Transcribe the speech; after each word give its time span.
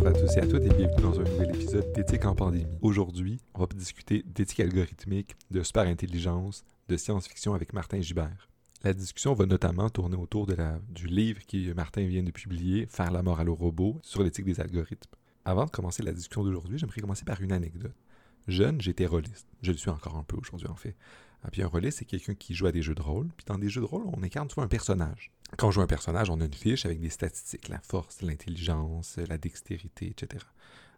Bonjour 0.00 0.16
à 0.16 0.20
tous 0.20 0.36
et 0.36 0.40
à 0.40 0.46
toutes 0.46 0.62
et 0.62 0.68
bienvenue 0.68 1.02
dans 1.02 1.18
un 1.18 1.24
nouvel 1.24 1.56
épisode 1.56 1.92
d'éthique 1.92 2.24
en 2.24 2.32
pandémie. 2.32 2.78
Aujourd'hui, 2.82 3.40
on 3.52 3.62
va 3.62 3.66
discuter 3.74 4.22
d'éthique 4.24 4.60
algorithmique, 4.60 5.34
de 5.50 5.60
super 5.64 5.88
intelligence, 5.88 6.62
de 6.88 6.96
science-fiction 6.96 7.52
avec 7.52 7.72
Martin 7.72 8.00
Gibert. 8.00 8.48
La 8.84 8.94
discussion 8.94 9.34
va 9.34 9.44
notamment 9.46 9.90
tourner 9.90 10.14
autour 10.14 10.46
de 10.46 10.54
la, 10.54 10.78
du 10.88 11.08
livre 11.08 11.40
que 11.44 11.72
Martin 11.72 12.06
vient 12.06 12.22
de 12.22 12.30
publier, 12.30 12.86
Faire 12.86 13.10
la 13.10 13.24
morale 13.24 13.48
aux 13.48 13.56
robots, 13.56 13.98
sur 14.04 14.22
l'éthique 14.22 14.44
des 14.44 14.60
algorithmes. 14.60 15.10
Avant 15.44 15.64
de 15.64 15.70
commencer 15.70 16.04
la 16.04 16.12
discussion 16.12 16.44
d'aujourd'hui, 16.44 16.78
j'aimerais 16.78 17.00
commencer 17.00 17.24
par 17.24 17.40
une 17.40 17.50
anecdote. 17.50 17.96
Jeune, 18.46 18.80
j'étais 18.80 19.06
rôliste. 19.06 19.48
Je 19.62 19.72
le 19.72 19.78
suis 19.78 19.90
encore 19.90 20.16
un 20.16 20.22
peu 20.22 20.36
aujourd'hui, 20.36 20.68
en 20.68 20.76
fait. 20.76 20.94
Ah, 21.44 21.50
puis 21.50 21.62
un 21.62 21.66
rôliste, 21.66 21.98
c'est 21.98 22.04
quelqu'un 22.04 22.34
qui 22.34 22.54
joue 22.54 22.66
à 22.66 22.72
des 22.72 22.82
jeux 22.82 22.94
de 22.94 23.02
rôle. 23.02 23.28
Puis 23.36 23.46
dans 23.46 23.58
des 23.58 23.68
jeux 23.68 23.80
de 23.80 23.86
rôle, 23.86 24.04
on 24.12 24.22
incarne 24.22 24.50
souvent 24.50 24.64
un 24.64 24.68
personnage. 24.68 25.30
Quand 25.56 25.68
on 25.68 25.70
joue 25.70 25.80
un 25.80 25.86
personnage, 25.86 26.30
on 26.30 26.40
a 26.40 26.44
une 26.44 26.54
fiche 26.54 26.84
avec 26.84 27.00
des 27.00 27.10
statistiques, 27.10 27.68
la 27.68 27.80
force, 27.80 28.22
l'intelligence, 28.22 29.16
la 29.16 29.38
dextérité, 29.38 30.08
etc. 30.08 30.44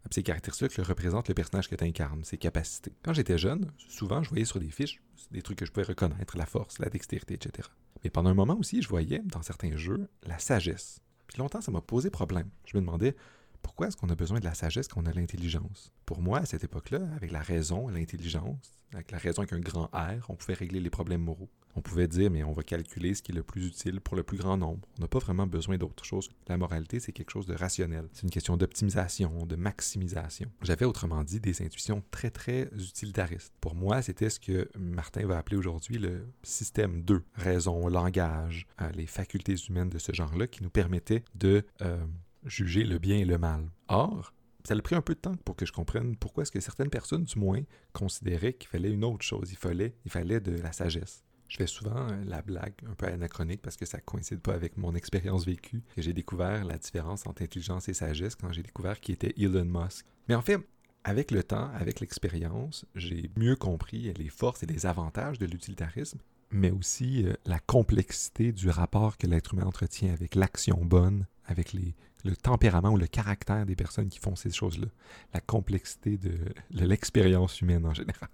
Ah, 0.05 0.09
ces 0.11 0.23
caractéristiques 0.23 0.75
représentent 0.87 1.29
le 1.29 1.35
personnage 1.35 1.69
que 1.69 1.77
tu 1.77 1.85
incarnes, 1.85 2.25
ses 2.25 2.39
capacités. 2.39 2.93
Quand 3.03 3.13
j'étais 3.13 3.39
jeune, 3.39 3.71
souvent, 3.89 4.23
je 4.23 4.31
voyais 4.31 4.45
sur 4.45 4.59
des 4.59 4.71
fiches 4.71 5.01
des 5.31 5.43
trucs 5.43 5.59
que 5.59 5.67
je 5.67 5.73
pouvais 5.73 5.87
reconnaître, 5.87 6.37
la 6.37 6.47
force, 6.47 6.79
la 6.79 6.89
dextérité, 6.89 7.35
etc. 7.35 7.69
Mais 8.03 8.11
pendant 8.11 8.31
un 8.31 8.35
moment 8.35 8.57
aussi, 8.59 8.83
je 8.83 8.89
voyais, 8.89 9.21
dans 9.25 9.43
certains 9.43 9.77
jeux, 9.77 10.09
la 10.27 10.39
sagesse. 10.39 11.01
Puis 11.27 11.39
longtemps, 11.39 11.61
ça 11.61 11.71
m'a 11.71 11.81
posé 11.81 12.11
problème. 12.11 12.49
Je 12.65 12.77
me 12.77 12.81
demandais, 12.81 13.15
pourquoi 13.63 13.89
est-ce 13.89 13.97
qu'on 13.97 14.09
a 14.11 14.15
besoin 14.15 14.41
de 14.41 14.45
la 14.45 14.55
sagesse 14.55 14.89
quand 14.89 15.03
on 15.03 15.07
a 15.07 15.13
l'intelligence? 15.13 15.93
Pour 16.07 16.21
moi, 16.21 16.39
à 16.39 16.47
cette 16.47 16.65
époque-là, 16.65 17.01
avec 17.17 17.31
la 17.31 17.41
raison, 17.41 17.89
l'intelligence, 17.89 18.81
avec 18.93 19.11
la 19.11 19.19
raison 19.19 19.43
avec 19.43 19.53
un 19.53 19.61
grand 19.61 19.85
R, 19.93 20.29
on 20.29 20.35
pouvait 20.35 20.55
régler 20.55 20.81
les 20.81 20.91
problèmes 20.91 21.23
moraux. 21.23 21.49
On 21.77 21.83
pouvait 21.83 22.09
dire, 22.09 22.31
mais 22.31 22.43
on 22.43 22.53
va 22.53 22.63
calculer 22.63 23.15
ce 23.15 23.23
qui 23.23 23.31
est 23.31 23.35
le 23.35 23.45
plus 23.45 23.69
utile 23.69 24.01
pour 24.01 24.17
le 24.17 24.25
plus 24.25 24.37
grand 24.37 24.57
nombre. 24.57 24.89
On 24.99 25.03
n'a 25.03 25.09
pas 25.09 25.21
vraiment 25.21 25.47
besoin 25.47 25.79
d'autre 25.79 26.05
chose. 26.05 26.29
La 26.49 26.57
moralité, 26.57 26.99
c'est 26.99 27.13
quelque 27.13 27.31
chose 27.31 27.47
de 27.47 27.55
rationnel. 27.55 28.09
C'est 28.13 28.25
une 28.25 28.31
question 28.31 28.57
d'optimisation, 28.57 29.47
de 29.47 29.57
maximisation. 29.57 30.51
J'avais 30.63 30.85
autrement 30.85 31.23
dit 31.23 31.39
des 31.39 31.63
intuitions 31.63 32.03
très, 32.11 32.31
très 32.31 32.63
utilitaristes. 32.75 33.53
Pour 33.61 33.77
moi, 33.77 34.03
c'était 34.03 34.31
ce 34.31 34.41
que 34.41 34.69
Martin 34.77 35.27
va 35.27 35.39
appeler 35.39 35.57
aujourd'hui 35.57 35.99
le 35.99 36.27
système 36.43 37.03
2. 37.03 37.23
Raison, 37.37 37.87
langage, 37.87 38.67
euh, 38.81 38.91
les 38.91 39.07
facultés 39.07 39.55
humaines 39.69 39.91
de 39.91 39.99
ce 39.99 40.13
genre-là 40.13 40.49
qui 40.49 40.63
nous 40.63 40.71
permettaient 40.71 41.25
de... 41.37 41.65
Euh, 41.83 42.05
juger 42.45 42.85
le 42.85 42.99
bien 42.99 43.17
et 43.17 43.25
le 43.25 43.39
mal. 43.39 43.71
Or, 43.89 44.33
ça 44.65 44.75
a 44.75 44.83
pris 44.83 44.95
un 44.95 45.01
peu 45.01 45.15
de 45.15 45.21
temps 45.21 45.37
pour 45.45 45.57
que 45.57 45.67
je 45.67 45.73
comprenne 45.73 46.17
pourquoi 46.17 46.43
est-ce 46.43 46.53
que 46.53 46.61
certaines 46.61 46.91
personnes, 46.91 47.25
du 47.25 47.39
moins, 47.39 47.63
considéraient 47.93 48.53
qu'il 48.53 48.69
fallait 48.69 48.91
une 48.91 49.05
autre 49.05 49.25
chose. 49.25 49.51
Il 49.51 49.57
fallait, 49.57 49.95
il 50.05 50.11
fallait 50.11 50.41
de 50.41 50.53
la 50.53 50.73
sagesse. 50.73 51.25
Je 51.49 51.57
fais 51.57 51.67
souvent 51.67 52.09
euh, 52.09 52.25
la 52.27 52.43
blague 52.43 52.75
un 52.89 52.95
peu 52.95 53.07
anachronique 53.07 53.61
parce 53.61 53.77
que 53.77 53.85
ça 53.85 54.01
coïncide 54.01 54.39
pas 54.39 54.55
avec 54.55 54.77
mon 54.77 54.95
expérience 54.95 55.45
vécue 55.45 55.83
que 55.97 56.03
j'ai 56.03 56.13
découvert 56.13 56.65
la 56.65 56.79
différence 56.79 57.27
entre 57.27 57.43
intelligence 57.43 57.89
et 57.89 57.95
sagesse 57.95 58.37
quand 58.37 58.53
j'ai 58.53 58.63
découvert 58.63 59.01
qui 59.01 59.11
était 59.11 59.35
Elon 59.37 59.65
Musk. 59.65 60.07
Mais 60.29 60.37
en 60.37 60.43
fait, 60.43 60.61
avec 61.03 61.33
le 61.33 61.43
temps, 61.43 61.71
avec 61.75 61.99
l'expérience, 61.99 62.87
j'ai 62.95 63.31
mieux 63.37 63.57
compris 63.57 64.13
les 64.13 64.29
forces 64.29 64.63
et 64.63 64.67
les 64.67 64.87
avantages 64.87 65.39
de 65.39 65.47
l'utilitarisme, 65.47 66.21
mais 66.53 66.71
aussi 66.71 67.27
euh, 67.27 67.33
la 67.47 67.59
complexité 67.59 68.53
du 68.53 68.69
rapport 68.69 69.19
que 69.19 69.27
l'être 69.27 69.55
humain 69.55 69.67
entretient 69.67 70.13
avec 70.13 70.37
l'action 70.37 70.85
bonne, 70.85 71.27
avec 71.47 71.73
les, 71.73 71.97
le 72.25 72.37
tempérament 72.37 72.91
ou 72.91 72.97
le 72.97 73.07
caractère 73.07 73.67
des 73.67 73.77
personnes 73.77 74.09
qui 74.09 74.19
font 74.19 74.37
ces 74.37 74.51
choses-là, 74.51 74.87
la 75.35 75.41
complexité 75.41 76.17
de, 76.17 76.39
l'expérience 76.71 77.61
humaine 77.61 77.87
en 77.87 77.95
général. 77.95 78.29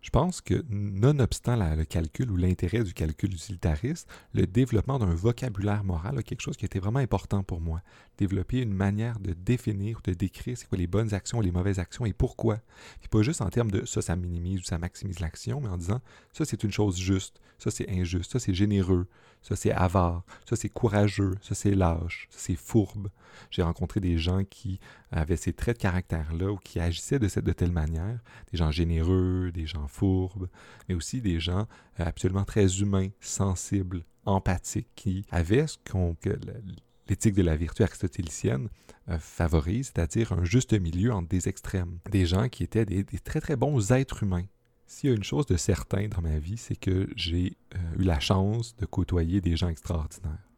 Je 0.00 0.10
pense 0.10 0.40
que, 0.40 0.64
nonobstant 0.70 1.56
le 1.74 1.84
calcul 1.84 2.30
ou 2.30 2.36
l'intérêt 2.36 2.84
du 2.84 2.94
calcul 2.94 3.32
utilitariste, 3.32 4.08
le 4.32 4.46
développement 4.46 4.98
d'un 4.98 5.14
vocabulaire 5.14 5.82
moral 5.82 6.18
a 6.18 6.22
quelque 6.22 6.40
chose 6.40 6.56
qui 6.56 6.64
était 6.64 6.78
vraiment 6.78 7.00
important 7.00 7.42
pour 7.42 7.60
moi. 7.60 7.82
Développer 8.16 8.60
une 8.60 8.72
manière 8.72 9.18
de 9.18 9.32
définir 9.32 9.98
ou 9.98 10.10
de 10.10 10.14
décrire 10.14 10.56
c'est 10.56 10.68
quoi 10.68 10.78
les 10.78 10.86
bonnes 10.86 11.14
actions, 11.14 11.40
les 11.40 11.50
mauvaises 11.50 11.80
actions 11.80 12.06
et 12.06 12.12
pourquoi. 12.12 12.58
Puis 13.00 13.08
pas 13.08 13.22
juste 13.22 13.42
en 13.42 13.50
termes 13.50 13.70
de 13.70 13.84
ça, 13.86 14.00
ça 14.00 14.14
minimise 14.14 14.60
ou 14.60 14.64
ça 14.64 14.78
maximise 14.78 15.18
l'action, 15.18 15.60
mais 15.60 15.68
en 15.68 15.76
disant 15.76 16.00
ça, 16.32 16.44
c'est 16.44 16.62
une 16.62 16.72
chose 16.72 16.96
juste, 16.96 17.40
ça, 17.58 17.72
c'est 17.72 17.90
injuste, 17.90 18.30
ça, 18.30 18.38
c'est 18.38 18.54
généreux, 18.54 19.08
ça 19.42 19.56
c'est 19.56 19.72
avare, 19.72 20.24
ça 20.48 20.54
c'est 20.54 20.68
courageux, 20.68 21.34
ça 21.42 21.54
c'est 21.56 21.74
lâche, 21.74 22.28
ça 22.30 22.38
c'est 22.40 22.56
fourbe. 22.56 23.08
J'ai 23.50 23.62
rencontré 23.62 24.00
des 24.00 24.16
gens 24.16 24.44
qui 24.44 24.78
avaient 25.10 25.36
ces 25.36 25.52
traits 25.52 25.78
de 25.78 25.82
caractère-là 25.82 26.52
ou 26.52 26.56
qui 26.56 26.80
agissaient 26.80 27.18
de, 27.18 27.28
cette, 27.28 27.44
de 27.44 27.52
telle 27.52 27.72
manière, 27.72 28.20
des 28.52 28.58
gens 28.58 28.70
généreux, 28.70 29.50
des 29.52 29.66
gens 29.66 29.87
fourbes, 29.88 30.48
mais 30.88 30.94
aussi 30.94 31.20
des 31.20 31.40
gens 31.40 31.66
euh, 32.00 32.04
absolument 32.04 32.44
très 32.44 32.80
humains, 32.80 33.08
sensibles, 33.20 34.04
empathiques, 34.24 34.88
qui 34.94 35.24
avaient 35.30 35.66
ce 35.66 35.76
qu'on 35.90 36.14
que 36.14 36.38
l'éthique 37.08 37.34
de 37.34 37.42
la 37.42 37.56
vertu 37.56 37.82
aristotélicienne 37.82 38.68
euh, 39.08 39.18
favorise, 39.18 39.92
c'est-à-dire 39.94 40.32
un 40.32 40.44
juste 40.44 40.78
milieu 40.78 41.12
entre 41.12 41.28
des 41.28 41.48
extrêmes. 41.48 41.98
Des 42.10 42.26
gens 42.26 42.48
qui 42.48 42.62
étaient 42.62 42.84
des 42.84 43.04
très 43.24 43.40
très 43.40 43.56
bons 43.56 43.92
êtres 43.92 44.22
humains, 44.22 44.44
s'il 44.86 45.10
y 45.10 45.12
a 45.12 45.16
une 45.16 45.24
chose 45.24 45.46
de 45.46 45.56
certain 45.56 46.08
dans 46.08 46.22
ma 46.22 46.38
vie, 46.38 46.56
c'est 46.56 46.76
que 46.76 47.08
j'ai 47.16 47.56
euh, 47.74 47.78
eu 47.98 48.04
la 48.04 48.20
chance 48.20 48.76
de 48.76 48.86
côtoyer 48.86 49.40
des 49.40 49.56
gens 49.56 49.68
extraordinaires. 49.68 50.48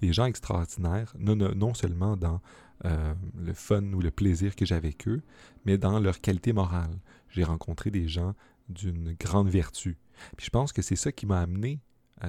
Des 0.00 0.12
gens 0.12 0.24
extraordinaires, 0.24 1.12
non, 1.18 1.36
non 1.36 1.74
seulement 1.74 2.16
dans 2.16 2.40
le 2.82 3.52
fun 3.52 3.82
ou 3.92 4.00
le 4.00 4.10
plaisir 4.10 4.56
que 4.56 4.64
j'ai 4.64 4.74
avec 4.74 5.06
eux, 5.06 5.20
mais 5.66 5.76
dans 5.76 6.00
leur 6.00 6.22
qualité 6.22 6.54
morale. 6.54 6.98
J'ai 7.28 7.44
rencontré 7.44 7.90
des 7.90 8.08
gens 8.08 8.34
d'une 8.70 9.14
grande 9.18 9.48
vertu. 9.48 9.98
Puis 10.36 10.46
je 10.46 10.50
pense 10.50 10.72
que 10.72 10.82
c'est 10.82 10.96
ça 10.96 11.12
qui 11.12 11.26
m'a 11.26 11.40
amené, 11.40 11.80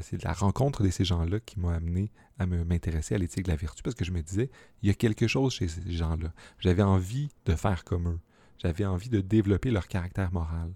c'est 0.01 0.23
la 0.23 0.33
rencontre 0.33 0.83
de 0.83 0.89
ces 0.89 1.03
gens-là 1.03 1.39
qui 1.39 1.59
m'a 1.59 1.73
amené 1.73 2.11
à 2.39 2.45
m'intéresser 2.45 3.15
à 3.15 3.17
l'éthique 3.17 3.43
de 3.43 3.49
la 3.49 3.57
vertu, 3.57 3.83
parce 3.83 3.95
que 3.95 4.05
je 4.05 4.11
me 4.11 4.21
disais, 4.21 4.49
il 4.81 4.87
y 4.87 4.89
a 4.89 4.93
quelque 4.93 5.27
chose 5.27 5.53
chez 5.53 5.67
ces 5.67 5.91
gens-là. 5.91 6.33
J'avais 6.59 6.83
envie 6.83 7.29
de 7.45 7.55
faire 7.55 7.83
comme 7.83 8.07
eux. 8.07 8.19
J'avais 8.57 8.85
envie 8.85 9.09
de 9.09 9.21
développer 9.21 9.71
leur 9.71 9.87
caractère 9.87 10.31
moral. 10.31 10.73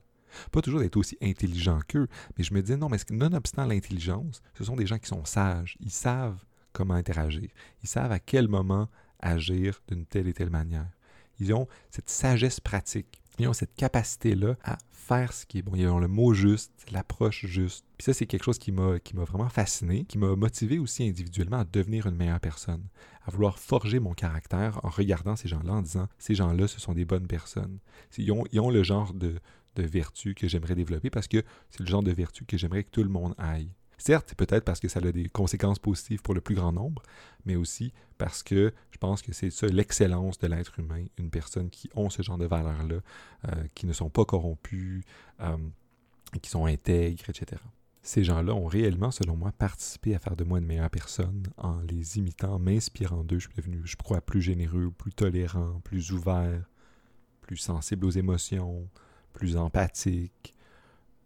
Pas 0.52 0.62
toujours 0.62 0.82
d'être 0.82 0.98
aussi 0.98 1.18
intelligent 1.22 1.80
qu'eux, 1.88 2.08
mais 2.38 2.44
je 2.44 2.54
me 2.54 2.62
dis 2.62 2.76
non, 2.76 2.90
mais 2.90 2.98
nonobstant 3.10 3.66
l'intelligence, 3.66 4.42
ce 4.58 4.66
sont 4.66 4.76
des 4.76 4.86
gens 4.86 4.98
qui 4.98 5.08
sont 5.08 5.24
sages. 5.24 5.78
Ils 5.80 5.92
savent 5.92 6.44
comment 6.74 6.96
interagir. 6.96 7.50
Ils 7.84 7.88
savent 7.88 8.12
à 8.12 8.20
quel 8.20 8.50
moment 8.50 8.90
agir 9.20 9.82
d'une 9.88 10.06
telle 10.06 10.28
et 10.28 10.34
telle 10.34 10.50
manière. 10.50 10.90
Ils 11.40 11.54
ont 11.54 11.68
cette 11.90 12.10
sagesse 12.10 12.60
pratique. 12.60 13.22
Ils 13.40 13.48
ont 13.48 13.54
cette 13.54 13.76
capacité-là 13.76 14.56
à 14.64 14.78
faire 14.92 15.34
ce 15.34 15.46
qui 15.46 15.60
est 15.60 15.62
bon. 15.62 15.74
Ils 15.76 15.88
ont 15.88 16.00
le 16.00 16.08
mot 16.08 16.34
juste, 16.34 16.72
l'approche 16.92 17.46
juste. 17.46 17.86
Puis 17.98 18.06
ça, 18.06 18.14
c'est 18.14 18.26
quelque 18.26 18.44
chose 18.44 18.58
qui 18.58 18.72
m'a, 18.72 18.98
vraiment 19.14 19.50
fasciné, 19.50 20.06
qui 20.06 20.18
m'a 20.18 20.36
motivé 20.36 20.80
aussi 20.80 21.08
individuellement 21.08 21.60
à 21.60 21.66
devenir 21.66 22.08
une 22.08 22.16
meilleure 22.16 22.40
personne, 22.40 22.84
à 23.26 23.32
vouloir 23.32 23.60
forger 23.60 24.00
mon 24.00 24.14
caractère 24.14 24.80
en 24.84 24.90
regardant 24.90 25.36
ces 25.36 25.48
gens-là, 25.48 25.74
en 25.74 25.82
disant, 25.82 26.08
ces 26.18 26.36
gens-là, 26.36 26.68
ce 26.68 26.80
sont 26.80 26.94
des 26.94 27.06
bonnes 27.06 27.28
personnes. 27.28 27.80
Ils 28.18 28.32
ont, 28.32 28.46
ils 28.52 28.60
ont 28.60 28.72
le 28.72 28.84
genre 28.84 29.14
de, 29.14 29.36
de 29.76 29.84
vertu 29.84 30.34
que 30.34 30.48
j'aimerais 30.48 30.76
développer 30.76 31.10
parce 31.10 31.28
que 31.28 31.44
c'est 31.70 31.82
le 31.82 31.88
genre 31.88 32.04
de 32.04 32.12
vertu 32.12 32.46
que 32.46 32.58
j'aimerais 32.58 32.84
que 32.84 32.92
tout 32.92 33.04
le 33.04 33.10
monde 33.10 33.36
aille. 33.38 33.70
Certes, 33.98 34.36
peut-être 34.36 34.66
parce 34.66 34.80
que 34.80 34.88
ça 34.88 35.00
a 35.00 35.12
des 35.12 35.30
conséquences 35.30 35.80
positives 35.80 36.22
pour 36.22 36.34
le 36.34 36.42
plus 36.42 36.56
grand 36.56 36.72
nombre, 36.72 37.02
mais 37.46 37.56
aussi 37.56 37.94
parce 38.18 38.44
que 38.44 38.74
je 38.92 38.98
pense 38.98 39.22
que 39.22 39.34
c'est 39.34 39.50
ça 39.50 39.68
l'excellence 39.68 40.38
de 40.40 40.48
l'être 40.48 40.80
humain, 40.80 41.06
une 41.18 41.30
personne 41.30 41.70
qui 41.70 41.90
ont 41.96 42.10
ce 42.10 42.22
genre 42.22 42.38
de 42.38 42.46
valeurs-là, 42.46 42.98
euh, 43.48 43.68
qui 43.74 43.86
ne 43.86 43.94
sont 43.94 44.10
pas 44.10 44.26
corrompues, 44.26 45.04
euh, 45.42 45.58
qui 46.42 46.50
sont 46.50 46.66
intègres, 46.66 47.30
etc. 47.30 47.62
Ces 48.02 48.24
gens-là 48.24 48.54
ont 48.54 48.68
réellement, 48.68 49.10
selon 49.12 49.36
moi, 49.36 49.52
participé 49.52 50.14
à 50.14 50.20
faire 50.20 50.36
de 50.36 50.44
moi 50.44 50.60
une 50.60 50.66
meilleure 50.66 50.92
personne 50.92 51.48
en 51.58 51.82
les 51.82 52.18
imitant, 52.18 52.60
m'inspirant 52.60 53.24
d'eux. 53.24 53.40
Je 53.40 53.48
suis 53.48 53.56
devenu, 53.56 53.82
je 53.84 53.96
crois, 53.96 54.22
plus 54.22 54.42
généreux, 54.42 54.92
plus 54.96 55.12
tolérant, 55.12 55.82
plus 55.84 56.12
ouvert, 56.12 56.70
plus 57.42 57.58
sensible 57.58 58.06
aux 58.06 58.12
émotions, 58.12 58.88
plus 59.34 59.58
empathique, 59.58 60.55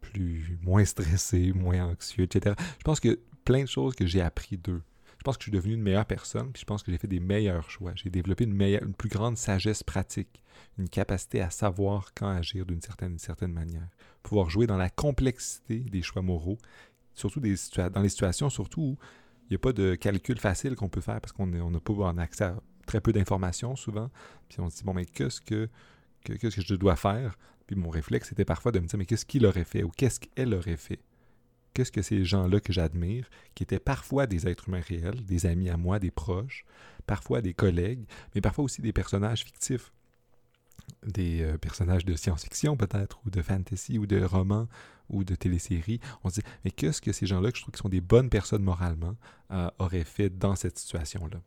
plus 0.01 0.57
moins 0.63 0.85
stressé, 0.85 1.51
moins 1.53 1.91
anxieux, 1.91 2.23
etc. 2.23 2.55
Je 2.77 2.83
pense 2.83 2.99
que 2.99 3.19
plein 3.45 3.63
de 3.63 3.69
choses 3.69 3.95
que 3.95 4.05
j'ai 4.05 4.21
appris 4.21 4.57
d'eux. 4.57 4.81
Je 5.17 5.23
pense 5.23 5.35
que 5.35 5.43
je 5.43 5.49
suis 5.49 5.57
devenu 5.57 5.73
une 5.73 5.81
meilleure 5.81 6.05
personne, 6.05 6.51
puis 6.53 6.61
je 6.61 6.65
pense 6.65 6.81
que 6.81 6.91
j'ai 6.91 6.97
fait 6.97 7.07
des 7.07 7.19
meilleurs 7.19 7.69
choix. 7.69 7.91
J'ai 7.95 8.09
développé 8.09 8.45
une, 8.45 8.53
meilleure, 8.53 8.83
une 8.83 8.93
plus 8.93 9.09
grande 9.09 9.37
sagesse 9.37 9.83
pratique, 9.83 10.41
une 10.77 10.87
capacité 10.87 11.41
à 11.41 11.49
savoir 11.49 12.13
quand 12.13 12.29
agir 12.29 12.65
d'une 12.65 12.81
certaine, 12.81 13.19
certaine 13.19 13.51
manière, 13.51 13.89
pouvoir 14.23 14.49
jouer 14.49 14.65
dans 14.65 14.77
la 14.77 14.89
complexité 14.89 15.79
des 15.79 16.01
choix 16.01 16.21
moraux, 16.21 16.57
surtout 17.13 17.41
des 17.41 17.55
dans 17.93 18.01
les 18.01 18.09
situations 18.09 18.49
surtout 18.49 18.81
où 18.81 18.97
il 19.49 19.53
n'y 19.53 19.55
a 19.55 19.59
pas 19.59 19.73
de 19.73 19.95
calcul 19.95 20.39
facile 20.39 20.75
qu'on 20.75 20.89
peut 20.89 21.01
faire 21.01 21.19
parce 21.19 21.33
qu'on 21.33 21.47
n'a 21.47 21.79
pas 21.79 22.21
accès 22.21 22.45
à 22.45 22.61
très 22.85 23.01
peu 23.01 23.11
d'informations 23.11 23.75
souvent. 23.75 24.09
Puis 24.47 24.59
on 24.61 24.69
se 24.69 24.77
dit, 24.77 24.83
bon, 24.83 24.93
mais 24.93 25.05
qu'est-ce 25.05 25.41
que, 25.41 25.69
qu'est-ce 26.23 26.55
que 26.55 26.61
je 26.61 26.75
dois 26.75 26.95
faire? 26.95 27.35
Puis 27.69 27.75
mon 27.75 27.91
réflexe 27.91 28.31
était 28.31 28.45
parfois 28.45 28.71
de 28.71 28.79
me 28.79 28.87
dire, 28.87 28.97
mais 28.97 29.05
qu'est-ce 29.05 29.27
qu'il 29.27 29.45
aurait 29.45 29.63
fait 29.63 29.83
ou 29.83 29.91
qu'est-ce 29.91 30.19
qu'elle 30.19 30.55
aurait 30.55 30.75
fait? 30.75 31.03
Qu'est-ce 31.75 31.91
que 31.91 32.01
ces 32.01 32.25
gens-là 32.25 32.59
que 32.59 32.73
j'admire, 32.73 33.29
qui 33.53 33.61
étaient 33.61 33.79
parfois 33.79 34.25
des 34.25 34.47
êtres 34.47 34.69
humains 34.69 34.81
réels, 34.81 35.23
des 35.23 35.45
amis 35.45 35.69
à 35.69 35.77
moi, 35.77 35.99
des 35.99 36.09
proches, 36.09 36.65
parfois 37.05 37.43
des 37.43 37.53
collègues, 37.53 38.07
mais 38.33 38.41
parfois 38.41 38.63
aussi 38.65 38.81
des 38.81 38.91
personnages 38.91 39.43
fictifs, 39.43 39.93
des 41.05 41.43
euh, 41.43 41.59
personnages 41.59 42.05
de 42.05 42.15
science-fiction 42.15 42.75
peut-être, 42.75 43.19
ou 43.23 43.29
de 43.29 43.43
fantasy, 43.43 43.99
ou 43.99 44.07
de 44.07 44.19
romans, 44.19 44.67
ou 45.07 45.23
de 45.23 45.35
téléséries. 45.35 45.99
On 46.23 46.29
se 46.29 46.41
dit, 46.41 46.47
mais 46.65 46.71
qu'est-ce 46.71 47.03
que 47.03 47.11
ces 47.11 47.27
gens-là, 47.27 47.51
que 47.51 47.57
je 47.59 47.61
trouve 47.61 47.73
qui 47.75 47.81
sont 47.81 47.87
des 47.87 48.01
bonnes 48.01 48.31
personnes 48.31 48.63
moralement, 48.63 49.15
euh, 49.51 49.69
auraient 49.77 50.05
fait 50.05 50.31
dans 50.31 50.55
cette 50.55 50.79
situation-là? 50.79 51.39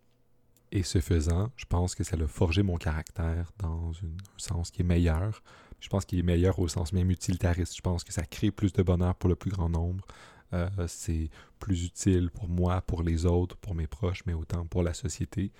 Et 0.70 0.84
ce 0.84 1.00
faisant, 1.00 1.50
je 1.56 1.64
pense 1.64 1.96
que 1.96 2.04
ça 2.04 2.16
a 2.16 2.26
forgé 2.28 2.62
mon 2.62 2.76
caractère 2.76 3.50
dans 3.58 3.90
un 3.90 4.16
sens 4.36 4.70
qui 4.70 4.82
est 4.82 4.84
meilleur. 4.84 5.42
Je 5.82 5.88
pense 5.88 6.04
qu'il 6.04 6.20
est 6.20 6.22
meilleur 6.22 6.60
au 6.60 6.68
sens 6.68 6.92
même 6.92 7.10
utilitariste. 7.10 7.76
Je 7.76 7.80
pense 7.80 8.04
que 8.04 8.12
ça 8.12 8.22
crée 8.22 8.52
plus 8.52 8.72
de 8.72 8.82
bonheur 8.82 9.16
pour 9.16 9.28
le 9.28 9.34
plus 9.34 9.50
grand 9.50 9.68
nombre. 9.68 10.06
Euh, 10.54 10.68
c'est 10.86 11.28
plus 11.58 11.84
utile 11.84 12.30
pour 12.30 12.48
moi, 12.48 12.80
pour 12.82 13.02
les 13.02 13.26
autres, 13.26 13.56
pour 13.56 13.74
mes 13.74 13.88
proches, 13.88 14.22
mais 14.24 14.32
autant 14.32 14.64
pour 14.64 14.84
la 14.84 14.94
société. 14.94 15.50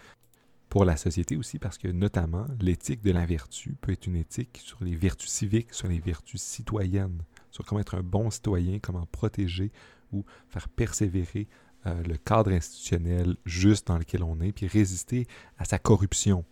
Pour 0.69 0.85
la 0.85 0.97
société 0.97 1.37
aussi, 1.37 1.59
parce 1.59 1.77
que 1.77 1.89
notamment, 1.89 2.47
l'éthique 2.61 3.03
de 3.03 3.11
la 3.11 3.27
vertu 3.27 3.77
peut 3.81 3.93
être 3.93 4.07
une 4.07 4.17
éthique 4.17 4.61
sur 4.63 4.83
les 4.83 4.95
vertus 4.95 5.29
civiques, 5.29 5.75
sur 5.75 5.89
les 5.89 5.99
vertus 5.99 6.41
citoyennes, 6.41 7.23
sur 7.51 7.65
comment 7.65 7.81
être 7.81 7.97
un 7.97 8.03
bon 8.03 8.31
citoyen, 8.31 8.79
comment 8.79 9.07
protéger 9.07 9.73
ou 10.13 10.25
faire 10.49 10.69
persévérer 10.69 11.49
euh, 11.87 12.01
le 12.05 12.17
cadre 12.17 12.53
institutionnel 12.53 13.37
juste 13.45 13.89
dans 13.89 13.99
lequel 13.99 14.23
on 14.23 14.41
est, 14.41 14.53
puis 14.53 14.69
résister 14.69 15.27
à 15.59 15.65
sa 15.65 15.81
corruption. 15.81 16.45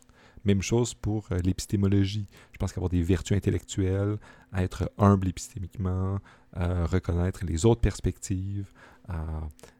Même 0.44 0.62
chose 0.62 0.94
pour 0.94 1.28
euh, 1.32 1.38
l'épistémologie. 1.44 2.26
Je 2.52 2.58
pense 2.58 2.72
qu'avoir 2.72 2.90
des 2.90 3.02
vertus 3.02 3.36
intellectuelles, 3.36 4.18
être 4.56 4.90
humble 4.98 5.28
épistémiquement, 5.28 6.18
euh, 6.56 6.86
reconnaître 6.86 7.44
les 7.44 7.66
autres 7.66 7.80
perspectives, 7.80 8.72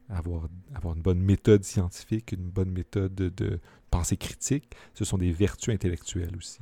avoir, 0.09 0.49
avoir 0.75 0.97
une 0.97 1.03
bonne 1.03 1.21
méthode 1.21 1.62
scientifique, 1.62 2.33
une 2.33 2.51
bonne 2.51 2.71
méthode 2.71 3.15
de, 3.15 3.61
pensée 3.91 4.17
critique, 4.17 4.75
ce 4.95 5.05
sont 5.05 5.19
des 5.19 5.33
vertus 5.33 5.75
intellectuelles 5.75 6.37
aussi. 6.37 6.61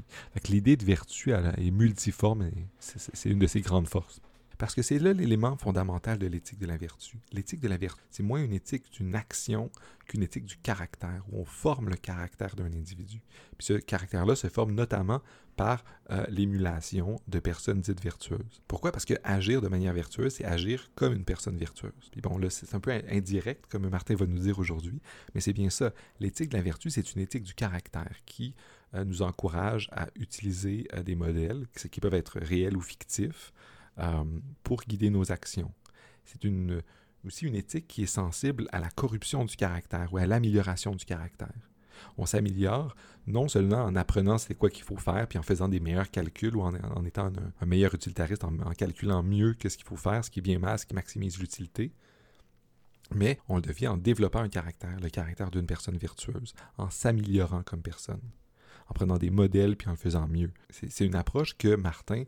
L'idée 0.49 0.77
de 0.77 0.85
vertu 0.85 1.33
est 1.33 1.71
multiforme 1.71 2.43
et 2.43 2.67
c'est 2.79 3.31
une 3.31 3.39
de 3.39 3.47
ses 3.47 3.61
grandes 3.61 3.89
forces. 3.89 4.21
Parce 4.59 4.75
que 4.75 4.83
c'est 4.83 4.99
là 4.99 5.13
l'élément 5.13 5.57
fondamental 5.57 6.19
de 6.19 6.27
l'éthique 6.27 6.59
de 6.59 6.67
la 6.67 6.77
vertu. 6.77 7.19
L'éthique 7.33 7.61
de 7.61 7.69
la 7.69 7.77
vertu, 7.77 8.03
c'est 8.11 8.25
moins 8.25 8.43
une 8.43 8.53
éthique 8.53 8.91
d'une 8.93 9.15
action 9.15 9.71
qu'une 10.07 10.23
éthique 10.23 10.47
du 10.47 10.57
caractère, 10.57 11.23
où 11.31 11.41
on 11.41 11.45
forme 11.45 11.89
le 11.89 11.97
caractère 11.97 12.57
d'un 12.57 12.67
individu. 12.67 13.23
Puis 13.57 13.67
ce 13.67 13.75
caractère-là 13.75 14.35
se 14.35 14.49
forme 14.49 14.73
notamment 14.73 15.23
par 15.59 15.85
euh, 16.11 16.25
l'émulation 16.29 17.21
de 17.27 17.41
personnes 17.41 17.81
dites 17.81 18.01
vertueuses. 18.03 18.63
Pourquoi? 18.69 18.93
Parce 18.93 19.05
que 19.05 19.15
agir 19.25 19.61
de 19.61 19.69
manière 19.69 19.93
vertueuse, 19.93 20.35
c'est 20.35 20.45
agir 20.45 20.91
comme 20.95 21.13
une 21.13 21.25
personne 21.25 21.57
vertueuse. 21.57 21.93
Puis 22.13 22.21
bon, 22.21 22.39
là, 22.39 22.49
c'est 22.49 22.75
un 22.75 22.81
peu 22.81 22.93
indirect, 23.11 23.67
comme 23.69 23.89
Martin 23.89 24.15
va 24.15 24.27
nous 24.27 24.39
dire 24.39 24.59
aujourd'hui, 24.59 25.01
mais 25.35 25.41
c'est 25.41 25.53
bien 25.53 25.69
ça. 25.69 25.93
L'éthique 26.21 26.51
de 26.51 26.57
la 26.57 26.63
vertu, 26.63 26.91
c'est 26.91 27.15
une 27.15 27.23
éthique 27.23 27.43
du 27.43 27.55
caractère 27.55 28.17
qui 28.25 28.55
euh, 28.95 29.05
nous 29.05 29.23
encourage 29.23 29.89
à 29.93 30.07
utiliser 30.15 30.87
euh, 30.95 31.03
des 31.03 31.17
modèles 31.17 31.67
qui 31.91 32.01
peuvent 32.01 32.15
être 32.15 32.39
réels 32.39 32.77
ou 32.77 32.81
fictifs, 32.81 33.53
euh, 33.99 34.25
pour 34.63 34.83
guider 34.83 35.11
nos 35.11 35.33
actions. 35.33 35.73
C'est 36.25 36.41
aussi 37.25 37.47
une 37.47 37.55
éthique 37.55 37.89
qui 37.89 38.03
est 38.03 38.07
sensible 38.07 38.69
à 38.73 38.81
la 38.81 38.91
corruption 38.91 39.45
du 39.45 39.57
caractère 39.57 40.13
ou 40.13 40.19
à 40.19 40.27
l'amélioration 40.27 40.95
du 40.95 41.05
caractère. 41.05 41.69
On 42.17 42.27
s'améliore 42.27 42.95
non 43.27 43.49
seulement 43.49 43.85
en 43.85 43.97
apprenant 43.97 44.39
c'est 44.39 44.55
quoi 44.55 44.71
qu'il 44.71 44.85
faut 44.85 44.97
faire, 44.97 45.27
puis 45.27 45.39
en 45.39 45.43
faisant 45.43 45.69
des 45.69 45.81
meilleurs 45.81 46.11
calculs 46.11 46.57
ou 46.57 46.63
en, 46.63 47.05
étant 47.05 47.33
un, 47.61 47.67
meilleur 47.67 47.95
utilitariste, 47.95 48.45
en, 48.45 48.57
calculant 48.73 49.23
mieux 49.23 49.55
qu'est-ce 49.55 49.77
qu'il 49.77 49.87
faut 49.87 49.97
faire, 49.97 50.25
ce 50.25 50.31
qui 50.31 50.39
est 50.39 50.43
bien 50.43 50.59
mal, 50.59 50.79
ce 50.79 50.87
qui 50.87 50.95
maximise 50.95 51.39
l'utilité, 51.39 51.93
mais 53.15 53.39
on 53.49 53.57
le 53.57 53.63
devient 53.63 53.89
en 53.89 53.97
développant 53.97 54.41
un 54.41 54.49
caractère, 54.49 54.99
le 55.01 55.09
caractère 55.09 55.51
d'une 55.51 55.67
personne 55.67 55.97
vertueuse, 55.97 56.55
en 56.77 56.91
s'améliorant 56.91 57.63
comme 57.63 57.83
personne, 57.83 58.21
en 58.89 58.95
prenant 58.95 59.19
des 59.19 59.31
modèles 59.31 59.77
puis 59.77 59.89
en 59.89 59.93
le 59.93 59.97
faisant 59.97 60.29
mieux. 60.29 60.53
C'est 60.71 61.07
une 61.07 61.17
approche 61.17 61.57
que 61.57 61.75
Martin 61.75 62.25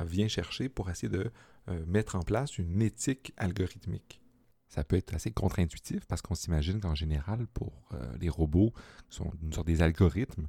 vient 0.00 0.28
chercher 0.28 0.68
pour 0.68 0.90
essayer 0.90 1.08
de 1.08 1.30
euh, 1.68 1.84
mettre 1.86 2.16
en 2.16 2.22
place 2.22 2.58
une 2.58 2.82
éthique 2.82 3.32
algorithmique. 3.36 4.20
Ça 4.68 4.82
peut 4.82 4.96
être 4.96 5.14
assez 5.14 5.30
contre-intuitif 5.30 6.04
parce 6.06 6.20
qu'on 6.20 6.34
s'imagine 6.34 6.80
qu'en 6.80 6.94
général, 6.94 7.46
pour 7.46 7.88
euh, 7.94 8.16
les 8.20 8.28
robots, 8.28 8.72
qui 9.08 9.16
sont 9.16 9.32
une 9.42 9.50
des 9.62 9.82
algorithmes, 9.82 10.48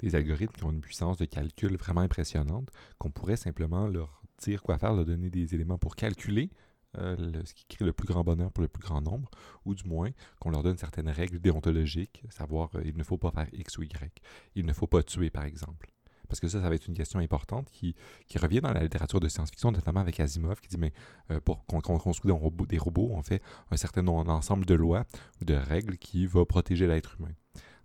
des 0.00 0.14
algorithmes 0.14 0.52
qui 0.54 0.64
ont 0.64 0.72
une 0.72 0.80
puissance 0.80 1.16
de 1.16 1.24
calcul 1.24 1.76
vraiment 1.76 2.02
impressionnante, 2.02 2.70
qu'on 2.98 3.10
pourrait 3.10 3.36
simplement 3.36 3.86
leur 3.86 4.22
dire 4.38 4.62
quoi 4.62 4.78
faire, 4.78 4.92
leur 4.92 5.06
donner 5.06 5.30
des 5.30 5.54
éléments 5.54 5.78
pour 5.78 5.96
calculer 5.96 6.50
euh, 6.98 7.16
ce 7.44 7.54
qui 7.54 7.66
crée 7.66 7.84
le 7.84 7.92
plus 7.92 8.06
grand 8.06 8.24
bonheur 8.24 8.52
pour 8.52 8.62
le 8.62 8.68
plus 8.68 8.82
grand 8.82 9.00
nombre, 9.00 9.30
ou 9.64 9.74
du 9.74 9.84
moins 9.88 10.10
qu'on 10.38 10.50
leur 10.50 10.62
donne 10.62 10.78
certaines 10.78 11.08
règles 11.08 11.40
déontologiques, 11.40 12.22
savoir 12.28 12.70
il 12.84 12.96
ne 12.96 13.02
faut 13.02 13.18
pas 13.18 13.30
faire 13.30 13.48
X 13.52 13.78
ou 13.78 13.82
Y, 13.82 14.22
il 14.54 14.66
ne 14.66 14.72
faut 14.72 14.86
pas 14.86 15.02
tuer 15.02 15.30
par 15.30 15.44
exemple 15.44 15.90
parce 16.28 16.40
que 16.40 16.48
ça, 16.48 16.60
ça 16.60 16.68
va 16.68 16.74
être 16.74 16.86
une 16.86 16.94
question 16.94 17.18
importante 17.18 17.70
qui, 17.70 17.94
revient 18.36 18.60
dans 18.60 18.72
la 18.72 18.82
littérature 18.82 19.20
de 19.20 19.28
science-fiction, 19.28 19.72
notamment 19.72 20.00
avec 20.00 20.20
Asimov, 20.20 20.60
qui 20.60 20.68
dit, 20.68 20.78
mais 20.78 20.92
euh, 21.30 21.40
pour 21.40 21.64
qu'on 21.66 21.80
construise 21.80 22.34
des 22.68 22.78
robots, 22.78 23.10
on 23.12 23.22
fait 23.22 23.42
un 23.70 23.76
certain 23.76 24.06
ensemble 24.06 24.66
de 24.66 24.74
lois 24.74 25.04
ou 25.40 25.44
de 25.44 25.54
règles 25.54 25.96
qui 25.96 26.26
va 26.26 26.44
protéger 26.44 26.86
l'être 26.86 27.16
humain. 27.18 27.32